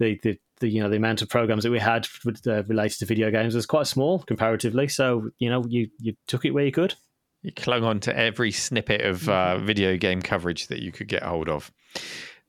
the, 0.00 0.18
the 0.24 0.36
the 0.58 0.68
you 0.68 0.82
know 0.82 0.88
the 0.88 0.96
amount 0.96 1.22
of 1.22 1.28
programs 1.28 1.62
that 1.62 1.70
we 1.70 1.78
had 1.78 2.08
with, 2.24 2.44
uh, 2.48 2.64
related 2.64 2.98
to 2.98 3.06
video 3.06 3.30
games 3.30 3.54
was 3.54 3.66
quite 3.66 3.86
small 3.86 4.18
comparatively. 4.18 4.88
So 4.88 5.30
you 5.38 5.48
know 5.48 5.64
you 5.68 5.88
you 6.00 6.16
took 6.26 6.44
it 6.44 6.50
where 6.50 6.64
you 6.64 6.72
could. 6.72 6.96
you 7.42 7.52
clung 7.52 7.84
on 7.84 8.00
to 8.00 8.18
every 8.18 8.50
snippet 8.50 9.02
of 9.02 9.28
uh, 9.28 9.58
video 9.58 9.96
game 9.96 10.22
coverage 10.22 10.66
that 10.66 10.80
you 10.80 10.90
could 10.90 11.06
get 11.06 11.22
hold 11.22 11.48
of. 11.48 11.70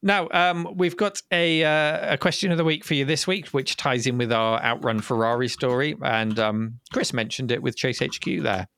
Now, 0.08 0.30
um, 0.32 0.70
we've 0.74 0.95
got 0.95 1.22
a, 1.34 1.66
uh, 1.66 2.14
a 2.14 2.18
question 2.18 2.49
of 2.53 2.58
the 2.58 2.64
week 2.64 2.86
for 2.86 2.93
you 2.93 3.03
this 3.03 3.28
week, 3.28 3.49
which 3.49 3.76
ties 3.76 4.08
in 4.08 4.18
with 4.18 4.32
our 4.32 4.58
Outrun 4.64 5.01
Ferrari 5.01 5.49
story. 5.49 5.97
And 6.01 6.39
um, 6.39 6.80
Chris 6.93 7.12
mentioned 7.12 7.51
it 7.51 7.62
with 7.62 7.76
Chase 7.76 7.99
HQ 7.99 8.24
there. 8.41 8.70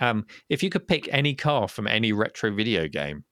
Um, 0.00 0.26
if 0.48 0.64
you 0.64 0.70
could 0.70 0.88
pick 0.88 1.08
any 1.12 1.36
car 1.36 1.68
from 1.68 1.86
any 1.86 2.12
retro 2.12 2.52
video 2.52 2.88
game, 2.88 3.22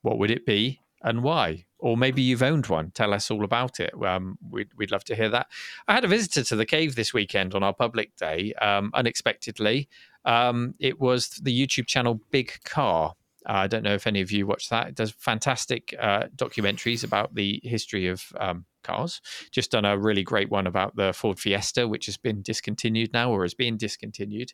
what 0.00 0.16
would 0.16 0.30
it 0.30 0.46
be 0.46 0.80
and 1.02 1.22
why? 1.22 1.66
Or 1.78 1.98
maybe 1.98 2.22
you've 2.22 2.42
owned 2.42 2.68
one. 2.68 2.90
Tell 2.92 3.12
us 3.12 3.30
all 3.30 3.44
about 3.44 3.80
it. 3.80 3.92
Um, 4.02 4.38
we'd, 4.50 4.70
we'd 4.74 4.90
love 4.90 5.04
to 5.04 5.14
hear 5.14 5.28
that. 5.28 5.48
I 5.88 5.92
had 5.92 6.06
a 6.06 6.08
visitor 6.08 6.42
to 6.42 6.56
the 6.56 6.64
cave 6.64 6.94
this 6.94 7.12
weekend 7.12 7.54
on 7.54 7.62
our 7.62 7.74
public 7.74 8.16
day, 8.16 8.54
um, 8.62 8.92
unexpectedly. 8.94 9.90
Um, 10.24 10.74
it 10.78 10.98
was 10.98 11.28
the 11.42 11.52
YouTube 11.54 11.86
channel 11.86 12.18
Big 12.30 12.50
Car. 12.64 13.12
Uh, 13.46 13.52
I 13.52 13.66
don't 13.66 13.82
know 13.82 13.94
if 13.94 14.06
any 14.06 14.20
of 14.20 14.30
you 14.30 14.46
watch 14.46 14.68
that. 14.68 14.88
It 14.88 14.94
does 14.94 15.10
fantastic 15.12 15.94
uh, 16.00 16.24
documentaries 16.36 17.04
about 17.04 17.34
the 17.34 17.60
history 17.62 18.08
of 18.08 18.24
um, 18.38 18.64
cars. 18.82 19.20
Just 19.50 19.70
done 19.70 19.84
a 19.84 19.98
really 19.98 20.22
great 20.22 20.50
one 20.50 20.66
about 20.66 20.96
the 20.96 21.12
Ford 21.12 21.38
Fiesta, 21.38 21.86
which 21.86 22.06
has 22.06 22.16
been 22.16 22.42
discontinued 22.42 23.12
now 23.12 23.30
or 23.30 23.44
is 23.44 23.54
being 23.54 23.76
discontinued. 23.76 24.52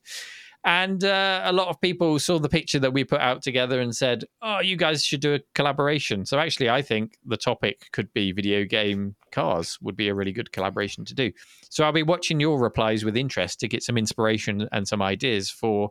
And 0.67 1.05
uh, 1.05 1.43
a 1.45 1.53
lot 1.53 1.69
of 1.69 1.79
people 1.81 2.19
saw 2.19 2.39
the 2.39 2.49
picture 2.49 2.79
that 2.79 2.95
we 2.95 3.05
put 3.05 3.21
out 3.21 3.43
together 3.43 3.81
and 3.81 3.95
said, 3.95 4.25
"Oh, 4.41 4.61
you 4.61 4.77
guys 4.77 5.05
should 5.05 5.21
do 5.21 5.35
a 5.35 5.41
collaboration." 5.55 6.25
So 6.25 6.39
actually, 6.39 6.71
I 6.71 6.81
think 6.81 7.19
the 7.25 7.37
topic 7.37 7.89
could 7.93 8.11
be 8.15 8.33
video 8.33 8.65
game 8.65 9.15
cars. 9.31 9.79
Would 9.83 9.97
be 9.97 10.09
a 10.09 10.15
really 10.15 10.33
good 10.33 10.53
collaboration 10.53 11.05
to 11.05 11.15
do. 11.15 11.33
So 11.69 11.85
I'll 11.85 11.93
be 11.93 12.03
watching 12.03 12.41
your 12.41 12.59
replies 12.59 13.05
with 13.05 13.15
interest 13.15 13.61
to 13.61 13.69
get 13.69 13.83
some 13.83 13.99
inspiration 13.99 14.67
and 14.73 14.89
some 14.89 15.03
ideas 15.03 15.51
for 15.51 15.91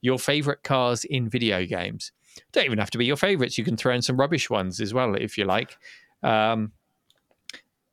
your 0.00 0.18
favorite 0.18 0.62
cars 0.62 1.04
in 1.04 1.28
video 1.28 1.66
games. 1.66 2.10
Don't 2.52 2.64
even 2.64 2.78
have 2.78 2.90
to 2.90 2.98
be 2.98 3.04
your 3.04 3.16
favorites. 3.16 3.58
You 3.58 3.64
can 3.64 3.76
throw 3.76 3.94
in 3.94 4.02
some 4.02 4.16
rubbish 4.18 4.48
ones 4.50 4.80
as 4.80 4.92
well 4.94 5.14
if 5.14 5.36
you 5.38 5.44
like. 5.44 5.76
Um, 6.22 6.72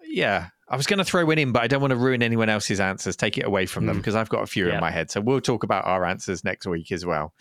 yeah, 0.04 0.48
I 0.68 0.76
was 0.78 0.88
going 0.88 1.00
to 1.00 1.06
throw 1.06 1.26
one 1.26 1.38
in, 1.38 1.52
but 1.52 1.62
I 1.64 1.68
don't 1.68 1.82
want 1.82 1.92
to 1.92 1.98
ruin 1.98 2.24
anyone 2.24 2.50
else's 2.50 2.80
answers. 2.80 3.16
Take 3.16 3.38
it 3.38 3.46
away 3.46 3.66
from 3.66 3.86
them 3.86 3.98
because 3.98 4.16
I've 4.16 4.30
got 4.30 4.42
a 4.44 4.48
few 4.48 4.68
Yeah. 4.68 4.76
in 4.76 4.82
my 4.82 4.92
head. 4.92 5.12
So 5.12 5.22
we'll 5.22 5.42
talk 5.42 5.64
about 5.64 5.86
our 5.86 6.06
answers 6.06 6.44
next 6.44 6.66
week 6.66 6.92
as 6.92 7.06
well. 7.06 7.34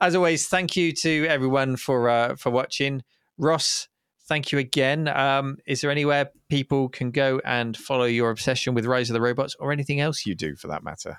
As 0.00 0.14
always, 0.14 0.48
thank 0.48 0.76
you 0.76 0.92
to 0.92 1.26
everyone 1.26 1.76
for 1.76 2.08
uh, 2.08 2.36
for 2.36 2.50
watching. 2.50 3.02
Ross, 3.38 3.88
thank 4.28 4.52
you 4.52 4.58
again. 4.58 5.08
Um, 5.08 5.58
is 5.66 5.80
there 5.80 5.90
anywhere 5.90 6.30
people 6.48 6.88
can 6.88 7.10
go 7.10 7.40
and 7.44 7.76
follow 7.76 8.04
your 8.04 8.30
obsession 8.30 8.74
with 8.74 8.86
Rise 8.86 9.08
of 9.10 9.14
the 9.14 9.20
Robots, 9.20 9.56
or 9.58 9.72
anything 9.72 10.00
else 10.00 10.24
you 10.26 10.34
do 10.34 10.54
for 10.56 10.68
that 10.68 10.82
matter? 10.84 11.16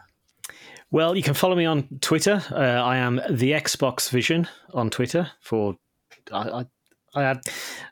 Well, 0.91 1.15
you 1.15 1.23
can 1.23 1.33
follow 1.33 1.55
me 1.55 1.65
on 1.65 1.87
Twitter. 2.01 2.41
Uh, 2.51 2.55
I 2.55 2.97
am 2.97 3.21
the 3.29 3.51
Xbox 3.51 4.09
Vision 4.09 4.47
on 4.73 4.89
Twitter. 4.89 5.29
For 5.41 5.75
I, 6.31 6.37
I, 6.49 6.65
I 7.15 7.23
had 7.23 7.41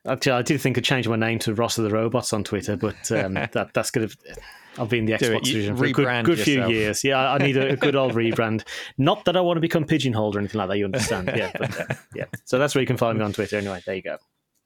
actually 0.07 0.31
I 0.33 0.41
did 0.41 0.61
think 0.61 0.77
of 0.77 0.83
changing 0.83 1.09
my 1.09 1.17
name 1.17 1.39
to 1.39 1.53
Ross 1.53 1.77
of 1.77 1.85
the 1.85 1.89
Robots 1.89 2.33
on 2.33 2.43
Twitter, 2.43 2.75
but 2.75 3.11
um, 3.11 3.33
that 3.51 3.71
that's 3.73 3.91
gonna. 3.91 4.09
I've 4.77 4.89
been 4.89 5.05
the 5.05 5.13
Xbox 5.13 5.51
Vision 5.51 5.77
for 5.77 5.85
a 5.85 5.91
good, 5.91 6.25
good 6.25 6.39
few 6.39 6.67
years. 6.67 7.03
Yeah, 7.03 7.19
I 7.19 7.35
I 7.35 7.37
need 7.37 7.57
a, 7.57 7.73
a 7.73 7.75
good 7.75 7.95
old 7.95 8.13
rebrand. 8.13 8.63
Not 8.97 9.25
that 9.25 9.37
I 9.37 9.41
want 9.41 9.57
to 9.57 9.61
become 9.61 9.85
pigeonholed 9.85 10.35
or 10.35 10.39
anything 10.39 10.59
like 10.59 10.69
that. 10.69 10.77
You 10.77 10.85
understand? 10.85 11.31
Yeah, 11.35 11.51
but, 11.57 11.97
yeah. 12.15 12.25
So 12.45 12.57
that's 12.57 12.73
where 12.73 12.81
you 12.81 12.87
can 12.87 12.97
find 12.97 13.17
me 13.17 13.23
on 13.23 13.33
Twitter. 13.33 13.57
Anyway, 13.57 13.81
there 13.85 13.95
you 13.95 14.01
go. 14.01 14.17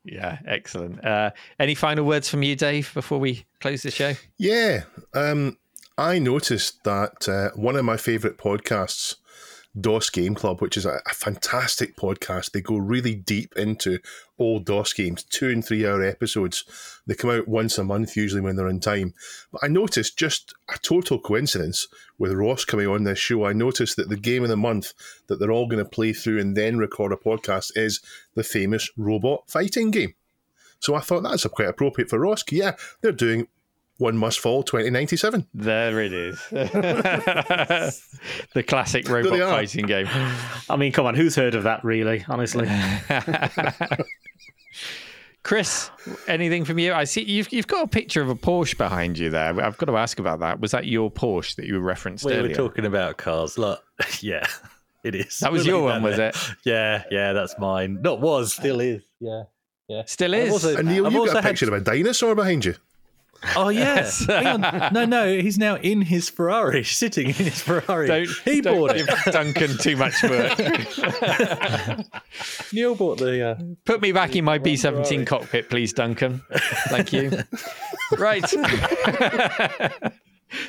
Yeah, 0.05 0.39
excellent. 0.47 1.03
Uh, 1.03 1.31
any 1.59 1.75
final 1.75 2.05
words 2.05 2.29
from 2.29 2.41
you, 2.41 2.55
Dave, 2.55 2.93
before 2.93 3.19
we 3.19 3.45
close 3.59 3.81
the 3.81 3.91
show? 3.91 4.13
Yeah. 4.37 4.83
Um, 5.13 5.57
I 5.99 6.19
noticed 6.19 6.83
that 6.83 7.27
uh, 7.27 7.49
one 7.55 7.75
of 7.75 7.83
my 7.83 7.97
favourite 7.97 8.37
podcasts, 8.37 9.15
DOS 9.79 10.11
Game 10.11 10.35
Club, 10.35 10.61
which 10.61 10.77
is 10.77 10.85
a, 10.85 11.01
a 11.07 11.13
fantastic 11.13 11.97
podcast, 11.97 12.51
they 12.51 12.61
go 12.61 12.77
really 12.77 13.15
deep 13.15 13.55
into 13.57 13.97
old 14.37 14.65
DOS 14.65 14.93
games, 14.93 15.23
two 15.23 15.49
and 15.49 15.65
three 15.65 15.87
hour 15.87 16.03
episodes. 16.03 16.65
They 17.07 17.15
come 17.15 17.31
out 17.31 17.47
once 17.47 17.79
a 17.79 17.83
month, 17.83 18.15
usually 18.15 18.41
when 18.41 18.55
they're 18.55 18.67
in 18.67 18.79
time. 18.79 19.15
But 19.51 19.63
I 19.63 19.69
noticed 19.69 20.19
just 20.19 20.53
a 20.71 20.77
total 20.77 21.19
coincidence 21.19 21.87
with 22.19 22.33
Ross 22.33 22.63
coming 22.63 22.87
on 22.87 23.03
this 23.03 23.17
show. 23.17 23.45
I 23.45 23.53
noticed 23.53 23.95
that 23.97 24.09
the 24.09 24.17
game 24.17 24.43
of 24.43 24.49
the 24.49 24.57
month 24.57 24.93
that 25.25 25.39
they're 25.39 25.51
all 25.51 25.67
going 25.67 25.83
to 25.83 25.89
play 25.89 26.13
through 26.13 26.39
and 26.39 26.55
then 26.55 26.77
record 26.77 27.11
a 27.11 27.15
podcast 27.15 27.71
is 27.75 28.01
the 28.35 28.43
famous 28.43 28.91
robot 28.97 29.45
fighting 29.47 29.89
game. 29.89 30.13
So 30.79 30.93
I 30.93 30.99
thought 30.99 31.23
that's 31.23 31.47
quite 31.47 31.69
appropriate 31.69 32.11
for 32.11 32.19
Ross. 32.19 32.43
Yeah, 32.51 32.75
they're 33.01 33.11
doing 33.11 33.47
One 33.97 34.15
Must 34.17 34.39
Fall 34.39 34.61
2097. 34.63 35.47
There 35.53 35.99
it 36.01 36.13
is. 36.13 36.39
the 36.51 37.93
classic 38.67 39.09
robot 39.09 39.31
they 39.33 39.39
fighting 39.39 39.85
game. 39.87 40.07
I 40.69 40.75
mean, 40.77 40.91
come 40.91 41.05
on, 41.07 41.15
who's 41.15 41.35
heard 41.35 41.55
of 41.55 41.63
that? 41.63 41.83
Really, 41.83 42.23
honestly. 42.29 42.67
Chris, 45.43 45.89
anything 46.27 46.65
from 46.65 46.77
you? 46.77 46.93
I 46.93 47.05
see 47.05 47.23
you've 47.23 47.51
you've 47.53 47.67
got 47.67 47.85
a 47.85 47.87
picture 47.87 48.21
of 48.21 48.29
a 48.29 48.35
Porsche 48.35 48.77
behind 48.77 49.17
you 49.17 49.29
there. 49.29 49.59
I've 49.61 49.77
got 49.77 49.85
to 49.85 49.95
ask 49.95 50.19
about 50.19 50.39
that. 50.41 50.59
Was 50.59 50.71
that 50.71 50.85
your 50.85 51.09
Porsche 51.09 51.55
that 51.55 51.65
you 51.65 51.79
referenced 51.79 52.25
We 52.25 52.33
earlier? 52.33 52.49
were 52.49 52.55
talking 52.55 52.85
about 52.85 53.17
cars. 53.17 53.57
Look, 53.57 53.81
yeah, 54.19 54.45
it 55.05 55.15
is. 55.15 55.39
That 55.39 55.51
was 55.53 55.63
We're 55.65 55.71
your 55.75 55.83
one, 55.83 56.03
was 56.03 56.19
it? 56.19 56.35
Yeah, 56.65 57.03
yeah, 57.09 57.31
that's 57.33 57.55
mine. 57.59 58.01
Not 58.01 58.19
was, 58.19 58.53
still 58.53 58.81
is. 58.81 59.03
Yeah, 59.21 59.43
yeah. 59.87 60.03
Still 60.05 60.35
I've 60.35 60.43
is. 60.47 60.51
also- 60.51 60.75
And 60.77 60.89
Neil, 60.89 61.05
I've 61.07 61.13
you 61.13 61.25
got 61.25 61.37
a 61.37 61.41
had- 61.41 61.47
picture 61.49 61.67
of 61.73 61.73
a 61.73 61.83
dinosaur 61.83 62.35
behind 62.35 62.65
you. 62.65 62.75
Oh 63.55 63.69
yes. 63.69 64.25
Hang 64.25 64.63
on. 64.63 64.93
No, 64.93 65.05
no, 65.05 65.37
he's 65.37 65.57
now 65.57 65.75
in 65.75 66.01
his 66.01 66.29
Ferrari, 66.29 66.83
sitting 66.85 67.27
in 67.27 67.33
his 67.33 67.61
Ferrari. 67.61 68.07
don't 68.07 68.29
he 68.45 68.61
don't 68.61 68.77
bought 68.77 68.95
give 68.95 69.07
it. 69.09 69.17
Duncan 69.31 69.77
too 69.77 69.95
much 69.95 70.23
work. 70.23 70.57
Neil 72.73 72.95
bought 72.95 73.19
the. 73.19 73.49
Uh... 73.49 73.55
Put 73.85 74.01
me 74.01 74.11
back 74.11 74.35
in 74.35 74.45
my 74.45 74.57
B 74.57 74.75
seventeen 74.75 75.25
cockpit, 75.25 75.69
please, 75.69 75.93
Duncan. 75.93 76.41
Thank 76.89 77.13
you. 77.13 77.31
right. 78.17 78.43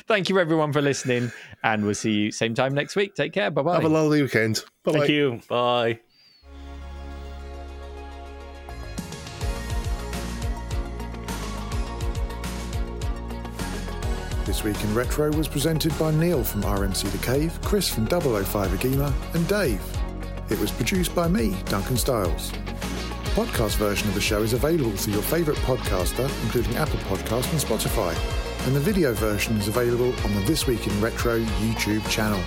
Thank 0.07 0.27
you 0.29 0.39
everyone 0.39 0.73
for 0.73 0.81
listening, 0.81 1.31
and 1.63 1.85
we'll 1.85 1.93
see 1.93 2.11
you 2.11 2.31
same 2.31 2.53
time 2.53 2.73
next 2.73 2.95
week. 2.95 3.15
Take 3.15 3.33
care. 3.33 3.49
Bye 3.49 3.61
bye. 3.61 3.75
Have 3.75 3.85
a 3.85 3.89
lovely 3.89 4.21
weekend. 4.21 4.63
Bye 4.83 4.91
Thank 4.91 5.09
you. 5.09 5.41
Bye. 5.47 5.99
This 14.49 14.63
Week 14.63 14.83
in 14.83 14.95
Retro 14.95 15.31
was 15.33 15.47
presented 15.47 15.95
by 15.99 16.09
Neil 16.09 16.43
from 16.43 16.63
RMC 16.63 17.11
The 17.11 17.23
Cave, 17.23 17.55
Chris 17.61 17.87
from 17.87 18.07
005 18.07 18.71
Agema, 18.71 19.13
and 19.35 19.47
Dave. 19.47 19.79
It 20.49 20.57
was 20.57 20.71
produced 20.71 21.13
by 21.13 21.27
me, 21.27 21.55
Duncan 21.65 21.97
Stiles. 21.97 22.51
Podcast 23.35 23.75
version 23.75 24.07
of 24.07 24.15
the 24.15 24.21
show 24.21 24.41
is 24.41 24.53
available 24.53 24.89
through 24.89 25.13
your 25.13 25.21
favourite 25.21 25.59
podcaster, 25.59 26.27
including 26.45 26.75
Apple 26.77 26.97
Podcast 27.01 27.51
and 27.51 27.61
Spotify. 27.61 28.15
And 28.65 28.75
the 28.75 28.79
video 28.79 29.13
version 29.13 29.55
is 29.57 29.67
available 29.67 30.11
on 30.25 30.33
the 30.33 30.41
This 30.41 30.65
Week 30.65 30.87
in 30.87 30.99
Retro 30.99 31.39
YouTube 31.41 32.09
channel. 32.09 32.41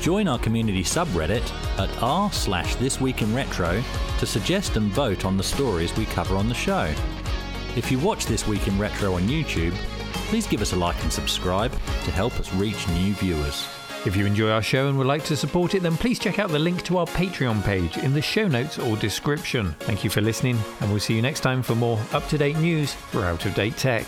Join 0.00 0.26
our 0.26 0.38
community 0.38 0.84
subreddit 0.84 1.46
at 1.78 2.02
r 2.02 2.32
slash 2.32 2.76
this 2.76 2.98
week 2.98 3.20
in 3.20 3.34
retro 3.34 3.84
to 4.20 4.24
suggest 4.24 4.78
and 4.78 4.90
vote 4.90 5.26
on 5.26 5.36
the 5.36 5.42
stories 5.42 5.94
we 5.98 6.06
cover 6.06 6.34
on 6.34 6.48
the 6.48 6.54
show. 6.54 6.90
If 7.76 7.92
you 7.92 7.98
watch 7.98 8.24
This 8.24 8.46
Week 8.46 8.66
in 8.68 8.78
Retro 8.78 9.16
on 9.16 9.22
YouTube, 9.24 9.76
please 10.28 10.46
give 10.46 10.62
us 10.62 10.72
a 10.72 10.76
like 10.76 11.00
and 11.02 11.12
subscribe 11.12 11.72
to 11.72 12.10
help 12.10 12.38
us 12.38 12.52
reach 12.54 12.88
new 12.88 13.14
viewers. 13.14 13.66
If 14.06 14.16
you 14.16 14.26
enjoy 14.26 14.50
our 14.50 14.62
show 14.62 14.88
and 14.88 14.98
would 14.98 15.06
like 15.06 15.24
to 15.24 15.36
support 15.36 15.74
it, 15.74 15.82
then 15.82 15.96
please 15.96 16.18
check 16.18 16.38
out 16.38 16.50
the 16.50 16.58
link 16.58 16.82
to 16.84 16.98
our 16.98 17.06
Patreon 17.06 17.64
page 17.64 17.96
in 17.96 18.12
the 18.12 18.20
show 18.20 18.46
notes 18.46 18.78
or 18.78 18.96
description. 18.96 19.74
Thank 19.80 20.04
you 20.04 20.10
for 20.10 20.20
listening, 20.20 20.58
and 20.80 20.90
we'll 20.90 21.00
see 21.00 21.14
you 21.14 21.22
next 21.22 21.40
time 21.40 21.62
for 21.62 21.74
more 21.74 21.98
up 22.12 22.28
to 22.28 22.36
date 22.36 22.58
news 22.58 22.92
for 22.92 23.24
out 23.24 23.46
of 23.46 23.54
date 23.54 23.78
tech. 23.78 24.04